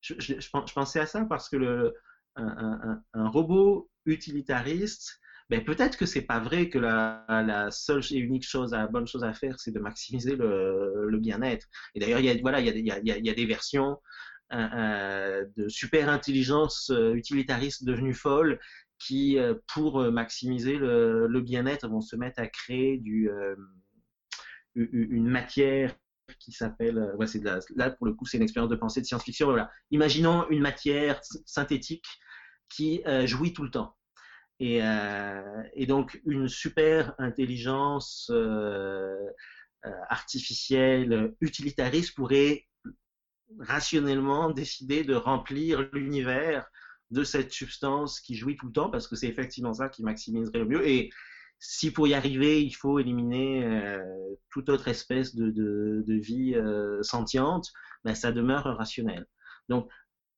Je, 0.00 0.72
pensais 0.74 1.00
à 1.00 1.06
ça 1.06 1.24
parce 1.24 1.48
que 1.48 1.92
un 2.36 3.28
robot 3.28 3.90
utilitariste 4.06 5.20
ben, 5.50 5.64
peut-être 5.64 5.96
que 5.96 6.04
c'est 6.04 6.22
pas 6.22 6.40
vrai 6.40 6.68
que 6.68 6.78
la, 6.78 7.68
seule 7.70 8.02
et 8.10 8.18
unique 8.18 8.46
chose, 8.46 8.72
la 8.72 8.86
bonne 8.86 9.06
chose 9.06 9.24
à 9.24 9.32
faire, 9.32 9.58
c'est 9.58 9.72
de 9.72 9.78
maximiser 9.78 10.36
le, 10.36 11.18
bien-être. 11.18 11.66
Et 11.94 12.00
d'ailleurs, 12.00 12.20
il 12.20 12.26
y 12.26 12.30
a, 12.30 12.34
y 12.34 13.30
a, 13.30 13.34
des 13.34 13.46
versions 13.46 13.98
euh, 14.52 14.68
euh, 14.74 15.44
de 15.58 15.68
super 15.68 16.08
intelligence 16.08 16.90
euh, 16.90 17.12
utilitariste 17.12 17.84
devenues 17.84 18.14
folles 18.14 18.58
qui, 18.98 19.38
pour 19.72 20.02
maximiser 20.10 20.76
le, 20.76 21.40
bien-être, 21.40 21.86
vont 21.88 22.00
se 22.00 22.16
mettre 22.16 22.40
à 22.40 22.48
créer 22.48 23.00
une 24.74 25.28
matière 25.28 25.94
qui 26.40 26.50
s'appelle, 26.50 27.14
là 27.76 27.90
pour 27.90 28.06
le 28.06 28.12
coup 28.14 28.26
c'est 28.26 28.38
une 28.38 28.42
expérience 28.42 28.70
de 28.70 28.74
pensée 28.74 29.00
de 29.00 29.06
science-fiction. 29.06 29.46
Voilà. 29.46 29.70
Imaginons 29.92 30.48
une 30.50 30.60
matière 30.60 31.20
synthétique 31.46 32.06
qui 32.68 33.04
jouit 33.26 33.52
tout 33.52 33.62
le 33.62 33.70
temps. 33.70 33.96
Et, 34.60 34.82
euh, 34.82 35.62
et, 35.74 35.86
donc 35.86 36.20
une 36.24 36.48
super 36.48 37.14
intelligence 37.18 38.28
euh, 38.32 39.14
euh, 39.86 39.90
artificielle 40.08 41.32
utilitariste 41.40 42.16
pourrait 42.16 42.66
rationnellement 43.60 44.50
décider 44.50 45.04
de 45.04 45.14
remplir 45.14 45.88
l'univers 45.92 46.68
de 47.10 47.22
cette 47.22 47.52
substance 47.52 48.20
qui 48.20 48.34
jouit 48.34 48.56
tout 48.56 48.66
le 48.66 48.72
temps, 48.72 48.90
parce 48.90 49.06
que 49.06 49.16
c'est 49.16 49.28
effectivement 49.28 49.74
ça 49.74 49.88
qui 49.88 50.02
maximiserait 50.02 50.58
le 50.58 50.66
mieux. 50.66 50.86
Et 50.86 51.10
si 51.60 51.90
pour 51.92 52.06
y 52.06 52.14
arriver, 52.14 52.62
il 52.62 52.72
faut 52.72 52.98
éliminer 52.98 53.98
toute 54.50 54.68
autre 54.68 54.88
espèce 54.88 55.34
de, 55.34 56.04
vie 56.06 56.54
sentiente, 57.00 57.72
ben, 58.04 58.14
ça 58.14 58.30
demeure 58.30 58.64
rationnel. 58.64 59.24
Donc, 59.70 59.88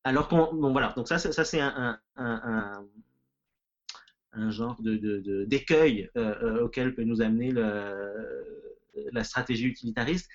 alors 0.05 0.29
qu'on, 0.29 0.71
voilà, 0.71 0.93
donc 0.97 1.09
ça, 1.09 1.19
ça 1.19 1.45
c'est 1.45 1.61
un, 1.61 1.99
un 4.33 4.51
genre 4.51 4.81
de, 4.81 5.45
d'écueil 5.45 6.11
euh, 6.17 6.35
euh, 6.43 6.65
auquel 6.65 6.95
peut 6.95 7.05
nous 7.05 7.21
amener 7.21 7.53
la 7.53 9.25
stratégie 9.25 9.67
utilitariste. 9.67 10.29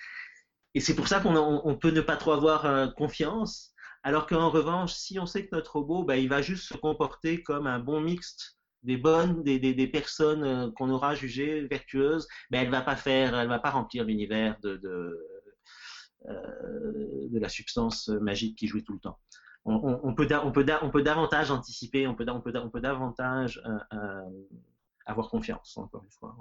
Et 0.74 0.80
c'est 0.80 0.94
pour 0.94 1.08
ça 1.08 1.20
qu'on 1.20 1.78
peut 1.80 1.90
ne 1.90 2.02
pas 2.02 2.16
trop 2.16 2.32
avoir 2.32 2.66
euh, 2.66 2.88
confiance, 2.88 3.72
alors 4.02 4.26
qu'en 4.26 4.50
revanche, 4.50 4.92
si 4.92 5.18
on 5.18 5.26
sait 5.26 5.46
que 5.46 5.54
notre 5.56 5.76
robot, 5.76 6.04
bah, 6.04 6.16
il 6.16 6.28
va 6.28 6.42
juste 6.42 6.64
se 6.64 6.76
comporter 6.76 7.42
comme 7.42 7.66
un 7.66 7.78
bon 7.78 8.00
mixte 8.00 8.58
des 8.82 8.96
bonnes, 8.96 9.42
des, 9.42 9.58
des, 9.58 9.86
personnes 9.88 10.72
qu'on 10.74 10.90
aura 10.90 11.16
jugées 11.16 11.66
vertueuses, 11.66 12.28
ben 12.50 12.60
elle 12.60 12.70
va 12.70 12.82
pas 12.82 12.94
faire, 12.94 13.36
elle 13.36 13.48
va 13.48 13.58
pas 13.58 13.70
remplir 13.70 14.04
l'univers 14.04 14.56
de, 14.62 14.76
de, 14.76 15.18
de 16.24 17.38
la 17.40 17.48
substance 17.48 18.06
magique 18.08 18.56
qui 18.56 18.68
jouit 18.68 18.84
tout 18.84 18.92
le 18.92 19.00
temps 19.00 19.18
on, 19.66 20.14
peut, 20.14 20.28
on, 20.42 20.52
peut, 20.52 20.66
on 20.82 20.90
peut 20.90 21.02
davantage 21.02 21.50
anticiper, 21.50 22.06
on 22.06 22.14
peut, 22.14 22.24
on 22.28 22.40
peut, 22.40 22.52
on 22.56 22.70
peut 22.70 22.80
davantage 22.80 23.60
euh, 23.66 23.78
euh, 23.94 24.22
avoir 25.04 25.28
confiance, 25.28 25.76
encore 25.76 26.04
une 26.04 26.10
fois. 26.10 26.36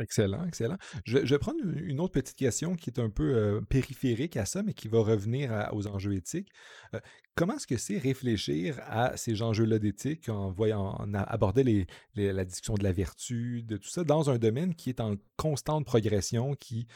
Excellent, 0.00 0.46
excellent. 0.46 0.78
Je, 1.04 1.18
vais 1.18 1.38
prendre 1.38 1.60
une 1.76 2.00
autre 2.00 2.12
petite 2.12 2.36
question 2.36 2.74
qui 2.74 2.88
est 2.88 2.98
un 2.98 3.10
peu 3.10 3.34
euh, 3.34 3.60
périphérique 3.60 4.38
à 4.38 4.46
ça, 4.46 4.62
mais 4.62 4.72
qui 4.72 4.88
va 4.88 5.00
revenir 5.00 5.68
aux 5.72 5.86
enjeux 5.86 6.14
éthiques. 6.14 6.48
comment 7.34 7.54
est-ce 7.54 7.66
que 7.66 7.76
c'est 7.76 7.98
réfléchir 7.98 8.80
à 8.86 9.16
ces 9.18 9.42
enjeux-là 9.42 9.78
d'éthique 9.78 10.30
en 10.30 10.50
voyant 10.50 10.92
aborder 11.14 11.86
la 12.14 12.44
discussion 12.44 12.74
de 12.74 12.82
la 12.82 12.92
vertu, 12.92 13.62
de 13.62 13.76
tout 13.76 13.88
ça, 13.90 14.02
dans 14.02 14.30
un 14.30 14.38
domaine 14.38 14.74
qui 14.74 14.88
est 14.88 15.00
en 15.00 15.16
constante 15.36 15.84
progression, 15.84 16.54
qui, 16.54 16.86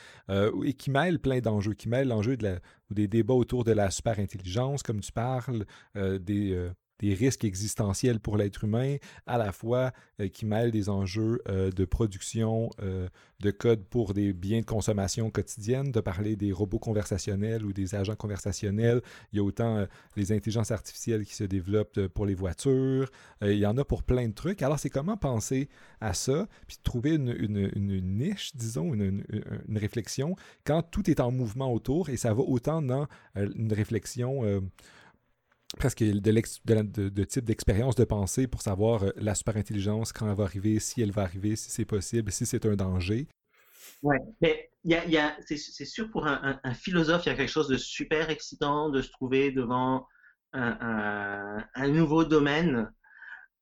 et 0.65 0.73
qui 0.73 0.91
mêle 0.91 1.19
plein 1.19 1.41
d'enjeux, 1.41 1.75
qui 1.75 1.89
mêle 1.89 2.09
l'enjeu 2.09 2.37
de 2.37 2.59
des 2.91 3.09
débats 3.09 3.35
autour 3.35 3.65
de 3.65 3.73
la 3.73 3.91
super-intelligence, 3.91 4.83
comme 4.83 5.01
tu 5.01 5.13
parles, 5.13 5.67
des 5.95 6.71
des 7.01 7.15
risques 7.15 7.45
existentiels 7.45 8.21
pour 8.21 8.37
l'être 8.37 8.65
humain, 8.65 8.97
à 9.27 9.39
la 9.39 9.53
fois 9.53 9.93
euh, 10.21 10.29
qui 10.29 10.47
mêlent 10.47 10.71
des 10.71 10.89
enjeux 10.89 11.43
euh, 11.49 11.71
de 11.71 11.85
production 11.85 12.71
euh, 12.81 13.09
de 13.41 13.51
code 13.51 13.85
pour 13.85 14.15
des 14.15 14.33
biens 14.33 14.61
de 14.61 14.65
consommation 14.65 15.31
quotidienne, 15.31 15.91
de 15.91 16.01
parler 16.01 16.37
des 16.37 16.53
robots 16.53 16.79
conversationnels 16.79 17.65
ou 17.65 17.73
des 17.73 17.95
agents 17.95 18.15
conversationnels. 18.15 19.03
Il 19.33 19.37
y 19.37 19.41
a 19.41 19.43
autant 19.43 19.87
les 20.17 20.33
intelligences 20.33 20.71
artificielles 20.71 21.25
qui 21.27 21.35
se 21.35 21.45
développent 21.45 22.07
pour 22.09 22.27
les 22.27 22.35
voitures. 22.35 23.11
il 23.43 23.59
y 23.59 23.67
en 23.67 23.77
a 23.77 23.85
pour 23.85 24.03
plein 24.03 24.29
de 24.29 24.33
trucs. 24.33 24.63
Alors, 24.63 24.79
c'est 24.79 24.89
comment 24.89 25.17
penser 25.17 25.69
à 26.01 26.15
ça, 26.15 26.47
puis 26.67 26.79
trouver 26.83 27.17
une, 27.17 27.71
niche, 28.03 28.57
disons, 28.57 28.95
une, 28.95 29.25
réflexion, 29.75 30.37
quand 30.65 30.83
tout 30.83 31.11
est 31.11 31.21
en 31.21 31.31
mouvement 31.31 31.73
autour 31.73 32.09
et 32.09 32.17
ça 32.17 32.33
va 32.33 32.43
autant 32.43 32.81
dans 32.81 33.07
une 33.35 33.73
réflexion 33.73 34.63
presque 35.77 36.03
de, 36.03 37.09
de, 37.09 37.25
type 37.25 37.45
d'expérience 37.45 37.95
de 37.95 38.05
pensée 38.05 38.47
pour 38.47 38.63
savoir 38.63 39.05
euh, 39.05 39.11
la 39.17 39.35
super 39.35 39.57
intelligence, 39.57 40.13
quand 40.13 40.29
elle 40.29 40.37
va 40.37 40.45
arriver, 40.45 40.79
si 40.79 41.03
elle 41.03 41.13
va 41.13 41.23
arriver, 41.23 41.57
si 41.57 41.71
c'est 41.71 41.85
possible, 41.85 42.31
si 42.33 42.47
c'est 42.47 42.65
un 42.67 42.77
danger. 42.77 43.27
Ouais, 44.03 44.19
mais 44.41 44.71
y 44.85 44.95
y 44.95 45.17
a, 45.17 45.37
c'est 45.47 45.85
sûr 45.85 46.11
pour 46.11 46.27
un, 46.27 46.59
philosophe, 46.75 47.25
il 47.27 47.31
y 47.31 47.33
a 47.33 47.37
quelque 47.37 47.51
chose 47.51 47.69
de 47.69 47.77
super 47.77 48.31
excitant 48.31 48.91
de 48.91 49.01
se 49.01 49.11
trouver 49.11 49.51
devant 49.51 50.07
un, 50.53 51.89
nouveau 51.89 52.25
domaine. 52.25 52.93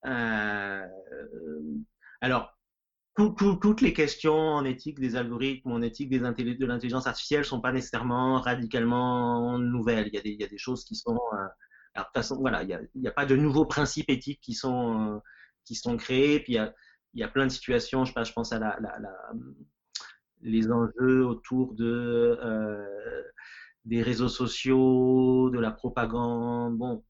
Euh, 0.05 0.87
alors, 2.21 2.57
toutes 3.15 3.81
les 3.83 3.93
questions 3.93 4.35
en 4.35 4.65
éthique 4.65 4.99
des 4.99 5.17
algorithmes, 5.17 5.73
en 5.73 5.83
éthique 5.83 6.09
des 6.09 6.19
de 6.21 6.67
l'intelligence 6.67 7.07
artificielle 7.07 7.45
sont 7.45 7.61
pas 7.61 7.73
nécessairement 7.73 8.41
radicalement 8.41 9.59
nouvelles. 9.59 10.09
Il 10.09 10.15
y 10.15 10.19
a 10.19 10.23
des, 10.23 10.31
y 10.31 10.45
a 10.45 10.49
des 10.49 10.59
choses 10.59 10.85
qui 10.85 10.97
sont 10.97 11.21
euh, 11.35 11.47
voilà, 12.39 12.63
il 12.63 12.89
n'y 12.95 13.07
a, 13.07 13.11
a, 13.11 13.13
pas 13.13 13.27
de 13.27 13.37
nouveaux 13.37 13.67
principes 13.67 14.11
éthiques 14.11 14.41
qui 14.41 14.55
sont, 14.55 15.17
euh, 15.17 15.19
qui 15.65 15.75
sont 15.75 15.97
créés. 15.97 16.41
Puis 16.41 16.55
il 16.55 16.57
y 16.57 16.59
a, 16.59 16.75
y 17.15 17.23
a 17.23 17.29
plein 17.29 17.47
de 17.47 17.53
situations, 17.53 18.05
je, 18.05 18.13
pense 18.13 18.53
à 18.53 18.59
la, 18.59 18.79
les 20.41 20.71
enjeux 20.71 21.25
autour 21.25 21.75
de, 21.75 22.39
euh, 22.43 23.23
des 23.85 24.03
réseaux 24.03 24.29
sociaux, 24.29 25.51
de 25.51 25.59
la 25.59 25.71
propagande. 25.71 26.77
Bon, 26.79 27.05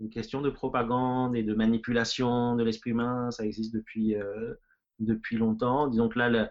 une 0.00 0.10
question 0.10 0.40
de 0.40 0.50
propagande 0.50 1.36
et 1.36 1.42
de 1.42 1.54
manipulation 1.54 2.56
de 2.56 2.62
l'esprit 2.62 2.90
humain, 2.90 3.30
ça 3.30 3.44
existe 3.44 3.74
depuis, 3.74 4.14
euh, 4.14 4.54
depuis 5.00 5.36
longtemps. 5.36 5.88
Disons 5.88 6.08
là, 6.14 6.48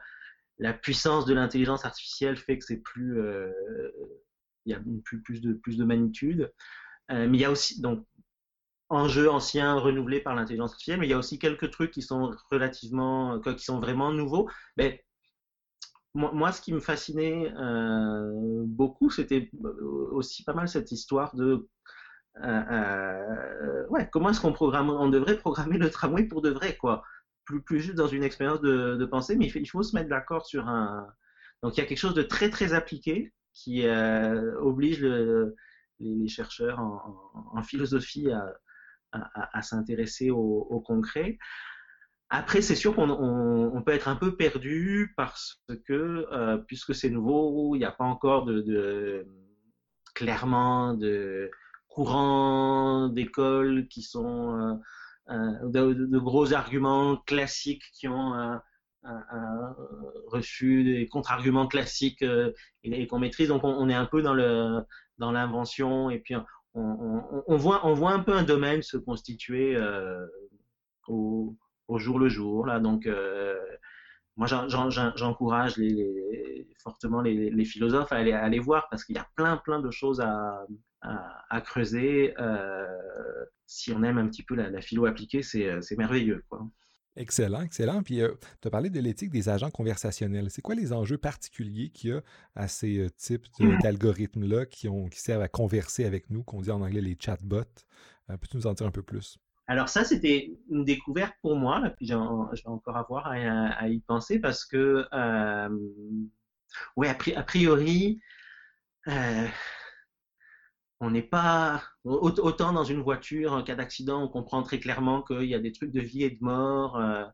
la, 0.59 0.73
puissance 0.73 1.25
de 1.25 1.33
l'intelligence 1.33 1.85
artificielle 1.85 2.37
fait 2.37 2.57
que 2.59 2.65
c'est 2.65 2.81
plus, 2.81 3.19
il 4.65 4.71
y 4.71 4.75
a 4.75 4.81
plus, 5.03 5.21
plus, 5.21 5.41
de, 5.41 5.53
plus 5.53 5.77
de 5.77 5.85
magnitude. 5.85 6.51
Euh, 7.11 7.27
mais 7.27 7.37
il 7.37 7.41
y 7.41 7.45
a 7.45 7.51
aussi 7.51 7.81
donc 7.81 8.05
enjeux 8.89 9.29
anciens 9.29 9.75
renouvelés 9.75 10.19
par 10.19 10.35
l'intelligence 10.35 10.71
artificielle, 10.71 10.99
mais 10.99 11.07
il 11.07 11.11
y 11.11 11.13
a 11.13 11.17
aussi 11.17 11.39
quelques 11.39 11.71
trucs 11.71 11.91
qui 11.91 12.01
sont 12.01 12.31
relativement, 12.51 13.35
euh, 13.35 13.53
qui 13.53 13.63
sont 13.63 13.79
vraiment 13.79 14.11
nouveaux. 14.11 14.49
Mais 14.77 15.05
moi, 16.13 16.51
ce 16.51 16.61
qui 16.61 16.73
me 16.73 16.81
fascinait 16.81 17.53
euh, 17.55 18.63
beaucoup, 18.65 19.09
c'était 19.09 19.49
aussi 20.11 20.43
pas 20.43 20.53
mal 20.53 20.67
cette 20.67 20.91
histoire 20.91 21.33
de 21.35 21.69
ouais, 23.89 24.09
comment 24.11 24.29
est-ce 24.29 24.41
qu'on 24.41 25.09
devrait 25.09 25.37
programmer 25.37 25.77
le 25.77 25.89
tramway 25.89 26.23
pour 26.25 26.41
de 26.41 26.49
vrai, 26.49 26.75
quoi. 26.77 27.03
Plus, 27.45 27.61
plus 27.61 27.79
juste 27.79 27.95
dans 27.95 28.07
une 28.07 28.23
expérience 28.23 28.61
de, 28.61 29.05
pensée, 29.05 29.35
mais 29.37 29.47
il 29.47 29.65
faut 29.69 29.83
se 29.83 29.95
mettre 29.95 30.09
d'accord 30.09 30.45
sur 30.45 30.67
un. 30.67 31.07
Donc 31.63 31.77
il 31.77 31.81
y 31.81 31.83
a 31.83 31.85
quelque 31.85 31.97
chose 31.97 32.13
de 32.13 32.23
très 32.23 32.49
très 32.49 32.73
appliqué 32.73 33.33
qui 33.53 33.87
oblige 33.87 35.01
le, 35.01 35.55
les, 36.01 36.27
chercheurs 36.27 36.79
en, 36.79 37.61
philosophie 37.63 38.29
à, 39.11 39.61
s'intéresser 39.61 40.29
au, 40.29 40.83
concret. 40.85 41.37
Après, 42.29 42.61
c'est 42.61 42.75
sûr 42.75 42.95
qu'on 42.95 43.83
peut 43.85 43.91
être 43.91 44.07
un 44.07 44.15
peu 44.15 44.37
perdu 44.37 45.13
parce 45.17 45.61
que, 45.85 46.25
euh, 46.31 46.57
puisque 46.57 46.95
c'est 46.95 47.09
nouveau, 47.09 47.75
il 47.75 47.79
n'y 47.79 47.85
a 47.85 47.91
pas 47.91 48.05
encore 48.05 48.49
clairement 50.13 50.93
de 50.93 51.51
courants 51.89 53.09
d'école 53.09 53.87
qui 53.89 54.01
sont 54.01 54.57
euh, 54.57 54.73
euh, 55.29 55.69
de, 55.69 56.19
gros 56.19 56.53
arguments 56.53 57.17
classiques 57.17 57.83
qui 57.93 58.07
ont 58.07 58.33
reçu 60.27 60.83
des 60.83 61.07
contre-arguments 61.07 61.67
classiques 61.67 62.23
et, 62.83 63.07
qu'on 63.07 63.19
maîtrise. 63.19 63.47
Donc, 63.49 63.63
on, 63.63 63.89
est 63.89 63.95
un 63.95 64.05
peu 64.05 64.21
dans 64.21 64.33
le 64.33 64.81
dans 65.17 65.31
l'invention 65.31 66.09
et 66.09 66.19
puis 66.19 66.35
on, 66.73 67.57
voit, 67.57 67.85
on 67.85 67.93
voit 67.93 68.11
un 68.11 68.19
peu 68.19 68.33
un 68.33 68.43
domaine 68.43 68.81
se 68.81 68.97
constituer 68.97 69.75
euh, 69.75 70.25
au, 71.07 71.55
jour 71.97 72.19
le 72.19 72.29
jour. 72.29 72.65
Là. 72.65 72.79
Donc, 72.79 73.05
euh, 73.05 73.59
moi, 74.37 74.47
j'encourage 74.47 75.75
fortement 76.81 77.21
les, 77.21 77.65
philosophes 77.65 78.11
à 78.11 78.17
aller, 78.17 78.59
voir 78.59 78.87
parce 78.89 79.03
qu'il 79.03 79.15
y 79.15 79.19
a 79.19 79.27
plein, 79.35 79.57
plein 79.57 79.79
de 79.79 79.91
choses 79.91 80.21
à, 80.21 80.65
creuser. 81.65 82.33
Euh, 82.39 82.85
si 83.65 83.91
on 83.91 84.03
aime 84.03 84.17
un 84.17 84.27
petit 84.27 84.43
peu 84.43 84.55
la, 84.55 84.69
la 84.69 84.81
philo 84.81 85.05
appliquée, 85.05 85.43
c'est 85.43 85.97
merveilleux. 85.97 86.43
Quoi. 86.49 86.65
Excellent, 87.17 87.61
excellent. 87.61 88.03
Puis, 88.03 88.21
euh, 88.21 88.33
tu 88.61 88.67
as 88.67 88.71
parlé 88.71 88.89
de 88.89 88.99
l'éthique 88.99 89.31
des 89.31 89.49
agents 89.49 89.69
conversationnels. 89.69 90.49
C'est 90.49 90.61
quoi 90.61 90.75
les 90.75 90.93
enjeux 90.93 91.17
particuliers 91.17 91.89
qu'il 91.89 92.11
y 92.11 92.13
a 92.13 92.21
à 92.55 92.67
ces 92.69 92.99
euh, 92.99 93.09
types 93.09 93.47
mmh. 93.59 93.79
d'algorithmes-là 93.79 94.65
qui, 94.65 94.87
qui 94.87 95.19
servent 95.19 95.41
à 95.41 95.49
converser 95.49 96.05
avec 96.05 96.29
nous, 96.29 96.43
qu'on 96.43 96.61
dit 96.61 96.71
en 96.71 96.81
anglais 96.81 97.01
les 97.01 97.17
chatbots? 97.19 97.63
Euh, 98.29 98.37
peux-tu 98.37 98.55
nous 98.55 98.67
en 98.67 98.73
dire 98.73 98.87
un 98.87 98.91
peu 98.91 99.03
plus? 99.03 99.37
Alors 99.67 99.89
ça, 99.89 100.05
c'était 100.05 100.57
une 100.69 100.85
découverte 100.85 101.33
pour 101.41 101.55
moi, 101.55 101.81
puis 101.97 102.07
je 102.07 102.13
vais 102.13 102.67
encore 102.67 102.97
avoir 102.97 103.27
à, 103.27 103.87
y 103.87 103.99
penser 103.99 104.39
parce 104.39 104.65
que, 104.65 105.05
oui, 106.97 107.07
a, 107.07 107.43
priori, 107.43 108.19
on 111.01 111.09
n'est 111.09 111.23
pas 111.23 111.83
autant 112.03 112.73
dans 112.73 112.83
une 112.83 113.01
voiture 113.01 113.53
en 113.53 113.63
cas 113.63 113.75
d'accident 113.75 114.23
on 114.23 114.27
comprend 114.27 114.61
très 114.61 114.79
clairement 114.79 115.23
qu'il 115.23 115.45
y 115.45 115.55
a 115.55 115.59
des 115.59 115.71
trucs 115.71 115.91
de 115.91 115.99
vie 115.99 116.23
et 116.23 116.29
de 116.29 116.37
mort 116.41 116.95
euh, 116.97 117.25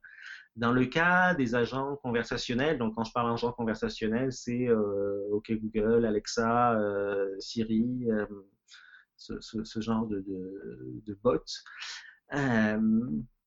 dans 0.55 0.72
le 0.72 0.86
cas 0.86 1.36
des 1.36 1.53
agents 1.53 1.97
conversationnels. 1.97 2.80
Donc 2.80 2.95
quand 2.95 3.03
je 3.03 3.11
parle 3.11 3.30
d'agents 3.30 3.51
conversationnels 3.51 4.32
c'est 4.32 4.68
euh, 4.68 5.28
OK 5.32 5.51
Google 5.51 6.05
Alexa 6.05 6.80
euh, 6.80 7.36
Siri 7.39 8.07
ce, 9.18 9.82
genre 9.82 10.07
de, 10.07 11.20
bots 11.22 11.43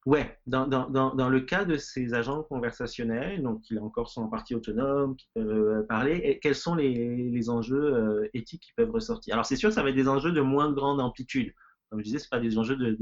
Ouais, 0.06 0.38
dans, 0.46 0.66
dans, 0.66 0.88
dans, 0.88 1.28
le 1.28 1.40
cas 1.40 1.66
de 1.66 1.76
ces 1.76 2.14
agents 2.14 2.42
conversationnels, 2.44 3.42
donc 3.42 3.60
qui 3.60 3.78
encore 3.78 4.08
sont 4.08 4.22
en 4.22 4.28
partie 4.28 4.54
autonomes, 4.54 5.14
qui 5.14 5.28
peuvent 5.34 5.46
euh, 5.46 5.82
parler, 5.82 6.38
quels 6.42 6.54
sont 6.54 6.74
les, 6.74 7.30
les 7.30 7.50
enjeux 7.50 7.94
euh, 7.94 8.28
éthiques 8.32 8.62
qui 8.62 8.72
peuvent 8.72 8.90
ressortir? 8.90 9.34
Alors 9.34 9.44
c'est 9.44 9.56
sûr, 9.56 9.70
ça 9.70 9.82
va 9.82 9.90
être 9.90 9.94
des 9.94 10.08
enjeux 10.08 10.32
de 10.32 10.40
moins 10.40 10.72
grande 10.72 11.00
amplitude. 11.00 11.52
Comme 11.90 12.00
je 12.00 12.04
disais, 12.04 12.18
c'est 12.18 12.30
pas 12.30 12.40
des 12.40 12.56
enjeux 12.56 12.76
de, 12.76 12.96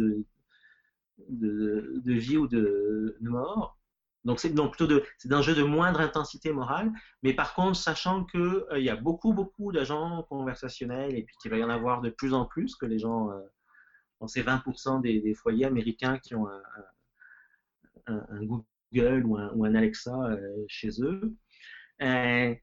de, 1.28 2.02
de, 2.04 2.12
vie 2.12 2.36
ou 2.36 2.48
de, 2.48 3.16
mort. 3.20 3.78
Donc 4.24 4.40
c'est 4.40 4.50
donc 4.50 4.72
plutôt 4.72 4.88
de, 4.88 5.04
c'est 5.18 5.28
des 5.28 5.36
enjeux 5.36 5.54
de 5.54 5.62
moindre 5.62 6.00
intensité 6.00 6.52
morale, 6.52 6.90
mais 7.22 7.32
par 7.32 7.54
contre, 7.54 7.76
sachant 7.76 8.24
que 8.24 8.66
euh, 8.72 8.80
y 8.80 8.90
a 8.90 8.96
beaucoup 8.96 9.32
beaucoup 9.32 9.70
d'agents 9.70 10.24
conversationnels 10.28 11.14
et 11.14 11.22
puis 11.22 11.36
qu'il 11.40 11.52
va 11.52 11.58
y 11.58 11.64
en 11.64 11.70
avoir 11.70 12.00
de 12.00 12.10
plus 12.10 12.34
en 12.34 12.44
plus 12.44 12.74
que 12.74 12.86
les 12.86 12.98
gens 12.98 13.30
c'est 14.26 14.42
20% 14.42 15.00
des, 15.00 15.34
foyers 15.34 15.66
américains 15.66 16.18
qui 16.18 16.34
ont 16.34 16.48
un, 18.06 18.22
Google 18.92 19.24
ou 19.24 19.64
un, 19.64 19.74
Alexa 19.74 20.14
euh, 20.14 20.64
chez 20.68 20.90
eux. 21.00 21.34
Euh, 22.02 22.54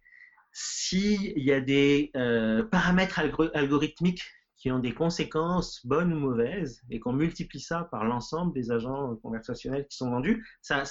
s'il 0.52 1.38
y 1.38 1.52
a 1.52 1.60
des 1.60 2.12
euh, 2.16 2.64
paramètres 2.64 3.20
algorithmiques 3.54 4.24
qui 4.56 4.72
ont 4.72 4.80
des 4.80 4.94
conséquences 4.94 5.86
bonnes 5.86 6.14
ou 6.14 6.18
mauvaises 6.18 6.82
et 6.90 7.00
qu'on 7.00 7.14
multiplie 7.14 7.60
ça 7.60 7.88
par 7.92 8.06
l'ensemble 8.06 8.54
des 8.54 8.72
agents 8.72 9.16
conversationnels 9.18 9.86
qui 9.88 9.98
sont 9.98 10.10
vendus, 10.10 10.46
ça, 10.62 10.86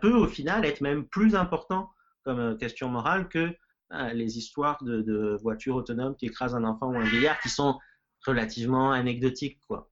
peut 0.00 0.14
au 0.14 0.26
final 0.26 0.64
être 0.64 0.80
même 0.80 1.06
plus 1.06 1.36
important 1.36 1.90
comme 2.24 2.58
question 2.58 2.88
morale 2.88 3.28
que 3.28 3.56
les 4.12 4.36
histoires 4.36 4.82
de, 4.82 5.00
de, 5.00 5.38
voitures 5.40 5.76
autonomes 5.76 6.16
qui 6.16 6.26
écrasent 6.26 6.56
un 6.56 6.64
enfant 6.64 6.88
ou 6.88 6.96
un 6.96 7.04
vieillard 7.04 7.40
qui 7.40 7.48
sont 7.48 7.78
relativement 8.28 8.92
anecdotique. 8.92 9.60
Quoi. 9.66 9.88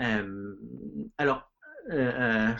Euh, 0.00 0.54
alors, 1.18 1.52
euh, 1.90 2.12
euh, 2.12 2.54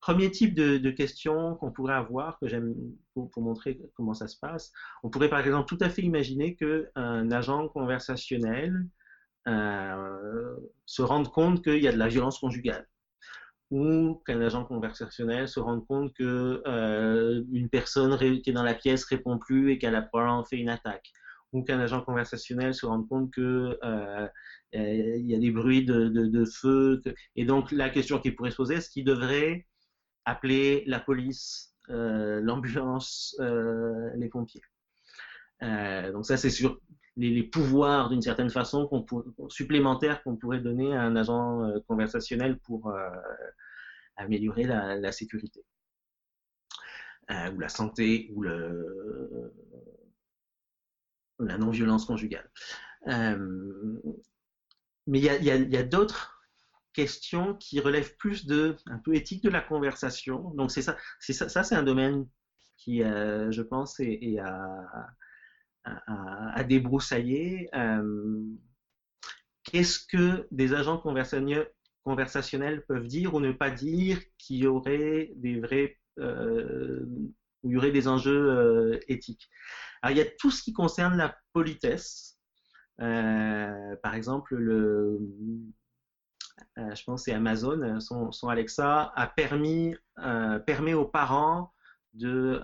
premier 0.00 0.30
type 0.30 0.54
de, 0.54 0.90
questions 0.90 1.54
qu'on 1.56 1.70
pourrait 1.70 1.94
avoir, 1.94 2.38
que 2.38 2.48
j'aime 2.48 2.74
pour, 3.14 3.30
montrer 3.36 3.80
comment 3.94 4.14
ça 4.14 4.28
se 4.28 4.38
passe, 4.38 4.72
on 5.02 5.10
pourrait 5.10 5.28
par 5.28 5.40
exemple 5.40 5.68
tout 5.68 5.82
à 5.82 5.90
fait 5.90 6.02
imaginer 6.02 6.56
qu'un 6.56 7.30
agent 7.30 7.68
conversationnel 7.68 8.86
se 9.46 11.02
rende 11.02 11.30
compte 11.30 11.62
qu'il 11.62 11.82
y 11.82 11.88
a 11.88 11.92
de 11.92 11.96
la 11.96 12.08
violence 12.08 12.38
conjugale 12.38 12.86
ou 13.70 14.22
qu'un 14.26 14.40
agent 14.40 14.64
conversationnel 14.64 15.46
se 15.46 15.60
rende 15.60 15.86
compte 15.86 16.14
que 16.14 16.62
une 17.52 17.68
personne 17.68 18.18
qui 18.18 18.50
est 18.50 18.52
dans 18.52 18.62
la 18.62 18.74
pièce 18.74 19.04
répond 19.04 19.38
plus 19.38 19.72
et 19.72 19.78
qu'elle 19.78 19.94
a 19.94 20.02
probablement 20.02 20.44
fait 20.44 20.56
une 20.56 20.70
attaque 20.70 21.12
ou 21.52 21.62
qu'un 21.62 21.80
agent 21.80 22.02
conversationnel 22.02 22.74
se 22.74 22.86
rende 22.86 23.08
compte 23.08 23.32
que 23.32 23.78
il 24.72 25.26
y 25.26 25.34
a 25.34 25.38
des 25.38 25.50
bruits 25.50 25.84
de, 25.84 26.44
feu. 26.44 27.00
Et 27.36 27.44
donc 27.44 27.72
la 27.72 27.90
question 27.90 28.20
qui 28.20 28.30
pourrait 28.32 28.50
se 28.50 28.56
poser, 28.56 28.74
est-ce 28.76 28.90
qu'il 28.90 29.04
devrait 29.04 29.66
appeler 30.24 30.84
la 30.86 31.00
police, 31.00 31.74
l'ambulance, 31.88 33.36
les 34.16 34.28
pompiers? 34.28 34.62
Donc 35.60 36.26
ça, 36.26 36.36
c'est 36.36 36.50
sur 36.50 36.80
les, 37.16 37.42
pouvoirs 37.42 38.10
d'une 38.10 38.22
certaine 38.22 38.50
façon 38.50 38.88
supplémentaires 39.48 40.22
qu'on 40.22 40.36
pourrait 40.36 40.60
donner 40.60 40.94
à 40.94 41.02
un 41.02 41.16
agent 41.16 41.80
conversationnel 41.86 42.58
pour 42.58 42.92
améliorer 44.16 44.64
la, 44.64 45.12
sécurité. 45.12 45.64
ou 47.30 47.58
la 47.58 47.68
santé, 47.70 48.30
ou 48.34 48.42
le, 48.42 49.52
la 51.38 51.58
non-violence 51.58 52.04
conjugale. 52.04 52.50
Euh, 53.06 54.00
mais 55.06 55.20
il 55.20 55.44
y 55.44 55.76
a, 55.76 55.82
d'autres 55.82 56.42
questions 56.92 57.54
qui 57.54 57.80
relèvent 57.80 58.16
plus 58.16 58.46
de 58.46 58.76
un 58.86 58.98
peu 58.98 59.14
éthique 59.14 59.42
de 59.42 59.48
la 59.48 59.60
conversation. 59.60 60.50
Donc 60.54 60.70
c'est 60.70 60.82
ça, 60.82 60.96
c'est 61.20 61.32
ça, 61.32 61.62
c'est 61.62 61.74
un 61.74 61.82
domaine 61.82 62.26
qui, 62.76 63.02
euh, 63.02 63.50
je 63.50 63.62
pense, 63.62 64.00
est, 64.00 64.38
à, 64.38 65.08
à, 65.84 66.64
débroussailler. 66.64 67.68
Euh, 67.74 68.42
qu'est-ce 69.64 70.00
que 70.06 70.46
des 70.50 70.74
agents 70.74 70.98
conversationnels 70.98 72.84
peuvent 72.86 73.06
dire 73.06 73.34
ou 73.34 73.40
ne 73.40 73.52
pas 73.52 73.70
dire 73.70 74.20
qui 74.36 74.66
aurait 74.66 75.32
des 75.36 75.60
vrais 75.60 75.98
où 77.62 77.70
il 77.70 77.74
y 77.74 77.76
aurait 77.76 77.90
des 77.90 78.08
enjeux 78.08 78.98
éthiques. 79.08 79.48
Alors, 80.02 80.16
il 80.16 80.18
y 80.18 80.22
a 80.22 80.30
tout 80.38 80.50
ce 80.50 80.62
qui 80.62 80.72
concerne 80.72 81.16
la 81.16 81.34
politesse. 81.52 82.38
Euh, 83.00 83.94
par 84.02 84.14
exemple, 84.14 84.56
le, 84.56 85.18
euh, 86.78 86.94
je 86.94 87.02
pense 87.04 87.24
c'est 87.24 87.32
Amazon, 87.32 88.00
son, 88.00 88.48
Alexa 88.48 89.12
a 89.14 89.26
permis, 89.26 89.94
euh, 90.18 90.58
permet 90.58 90.94
aux 90.94 91.04
parents 91.04 91.70
de 92.14 92.60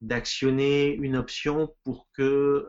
d'actionner 0.00 0.96
une 0.96 1.14
option 1.14 1.72
pour 1.84 2.08
que 2.16 2.66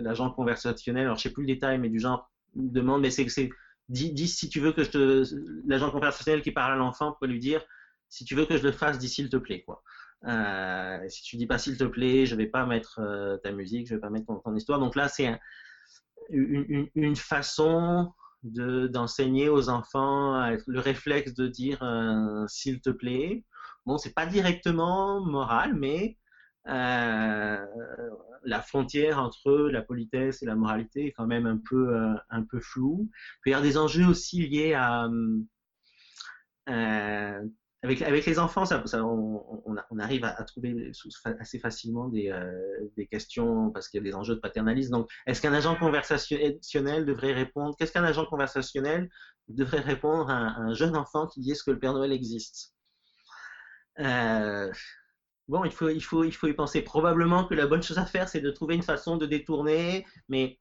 l'agent 0.00 0.30
conversationnel, 0.30 1.04
alors 1.04 1.16
je 1.16 1.22
sais 1.22 1.30
plus 1.30 1.42
le 1.42 1.48
détail, 1.52 1.78
mais 1.78 1.90
du 1.90 1.98
genre 1.98 2.30
demande, 2.54 3.02
mais 3.02 3.10
c'est 3.10 3.28
c'est 3.28 3.50
dis, 3.90 4.10
dis, 4.10 4.28
si 4.28 4.48
tu 4.48 4.58
veux 4.60 4.72
que 4.72 4.80
l'agent 5.66 5.90
conversationnel 5.90 6.40
qui 6.40 6.50
parle 6.50 6.72
à 6.72 6.76
l'enfant 6.76 7.14
peut 7.20 7.26
lui 7.26 7.38
dire 7.38 7.62
si 8.14 8.24
tu 8.24 8.36
veux 8.36 8.46
que 8.46 8.56
je 8.56 8.62
le 8.62 8.70
fasse, 8.70 8.98
dis 8.98 9.08
s'il 9.08 9.28
te 9.28 9.36
plaît 9.36 9.62
quoi. 9.62 9.82
Euh, 10.26 11.04
si 11.08 11.22
tu 11.24 11.36
dis 11.36 11.46
pas 11.46 11.58
s'il 11.58 11.76
te 11.76 11.82
plaît, 11.82 12.26
je 12.26 12.36
vais 12.36 12.46
pas 12.46 12.64
mettre 12.64 13.00
euh, 13.00 13.36
ta 13.38 13.50
musique, 13.50 13.88
je 13.88 13.96
vais 13.96 14.00
pas 14.00 14.08
mettre 14.08 14.26
ton, 14.26 14.54
histoire. 14.54 14.78
Donc 14.78 14.94
là, 14.94 15.08
c'est 15.08 15.36
une, 16.30 17.16
façon 17.16 18.12
d'enseigner 18.44 19.48
aux 19.48 19.68
enfants 19.68 20.48
le 20.66 20.78
réflexe 20.78 21.34
de 21.34 21.48
dire 21.48 21.82
euh, 21.82 22.46
s'il 22.46 22.80
te 22.80 22.90
plaît. 22.90 23.44
Bon, 23.84 23.98
c'est 23.98 24.14
pas 24.14 24.26
directement 24.26 25.20
moral, 25.20 25.74
mais 25.74 26.16
la 26.66 27.66
frontière 28.62 29.18
entre 29.18 29.68
la 29.70 29.82
politesse 29.82 30.40
et 30.42 30.46
la 30.46 30.54
moralité 30.54 31.06
est 31.06 31.12
quand 31.12 31.26
même 31.26 31.46
un 31.46 31.58
peu 31.58 31.94
un 32.30 32.44
peu 32.44 32.60
floue. 32.60 33.10
Il 33.10 33.40
peut 33.42 33.50
y 33.50 33.54
avoir 33.54 33.68
des 33.68 33.76
enjeux 33.76 34.06
aussi 34.06 34.46
liés 34.46 34.72
à 34.74 35.08
avec, 37.84 38.26
les 38.26 38.38
enfants, 38.38 38.64
ça, 38.64 38.82
on, 39.04 39.98
arrive 39.98 40.24
à, 40.24 40.42
trouver 40.44 40.90
assez 41.38 41.58
facilement 41.58 42.08
des, 42.08 42.30
euh, 42.30 42.50
des 42.96 43.06
questions 43.06 43.70
parce 43.70 43.88
qu'il 43.88 43.98
y 43.98 44.00
a 44.02 44.04
des 44.04 44.14
enjeux 44.14 44.34
de 44.34 44.40
paternalisme. 44.40 44.92
Donc, 44.92 45.10
est-ce 45.26 45.42
qu'un 45.42 45.52
agent 45.52 45.76
conversationnel 45.76 47.04
devrait 47.04 47.32
répondre 47.32 47.74
Qu'est-ce 47.78 47.92
qu'un 47.92 48.04
agent 48.04 48.24
conversationnel 48.26 49.10
devrait 49.48 49.80
répondre 49.80 50.30
à 50.30 50.58
un, 50.58 50.72
jeune 50.72 50.96
enfant 50.96 51.26
qui 51.26 51.40
dit 51.40 51.52
est-ce 51.52 51.62
que 51.62 51.70
le 51.70 51.78
Père 51.78 51.92
Noël 51.92 52.12
existe? 52.12 52.72
Euh, 54.00 54.72
Bon, 55.46 55.64
il 55.64 55.70
faut, 55.70 55.90
il, 55.90 56.00
faut, 56.00 56.24
il 56.24 56.32
faut 56.32 56.46
y 56.46 56.54
penser. 56.54 56.80
Probablement 56.80 57.44
que 57.44 57.54
la 57.54 57.66
bonne 57.66 57.82
chose 57.82 57.98
à 57.98 58.06
faire, 58.06 58.28
c'est 58.28 58.40
de 58.40 58.50
trouver 58.50 58.74
une 58.76 58.82
façon 58.82 59.18
de 59.18 59.26
détourner, 59.26 60.06
mais 60.28 60.58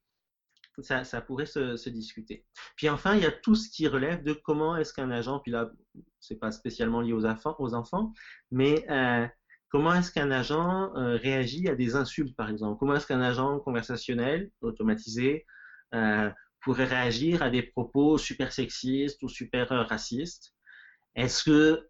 ça, 0.82 1.22
pourrait 1.22 1.46
se, 1.46 1.90
discuter. 1.90 2.46
Puis 2.76 2.90
enfin, 2.90 3.16
il 3.16 3.24
y 3.24 3.26
a 3.26 3.32
tout 3.32 3.56
ce 3.56 3.70
qui 3.70 3.88
relève 3.88 4.24
de 4.24 4.34
comment 4.34 4.76
est-ce 4.76 4.94
qu'un 4.94 5.12
agent, 5.12 5.40
puis 5.40 5.52
là, 5.52 5.72
c'est 6.20 6.40
pas 6.40 6.52
spécialement 6.52 7.02
lié 7.02 7.14
aux 7.14 7.26
enfants, 7.26 7.56
aux 7.60 7.74
enfants 7.74 8.12
mais 8.52 8.86
euh, 8.90 9.28
comment 9.70 9.94
est-ce 9.94 10.12
qu'un 10.12 10.32
agent 10.32 10.96
euh, 10.96 11.18
réagit 11.18 11.68
à 11.70 11.76
des 11.76 11.96
insultes, 11.96 12.36
par 12.36 12.50
exemple? 12.50 12.80
Comment 12.80 12.96
est-ce 12.96 13.08
qu'un 13.08 13.22
agent 13.22 13.60
conversationnel, 13.60 14.50
automatisé, 14.62 15.46
euh, 15.94 16.30
pourrait 16.62 16.86
réagir 16.86 17.44
à 17.44 17.50
des 17.50 17.64
propos 17.64 18.18
super 18.18 18.52
sexistes 18.52 19.22
ou 19.24 19.30
super 19.30 19.70
racistes? 19.70 20.54
Est-ce 21.16 21.44
que 21.44 21.90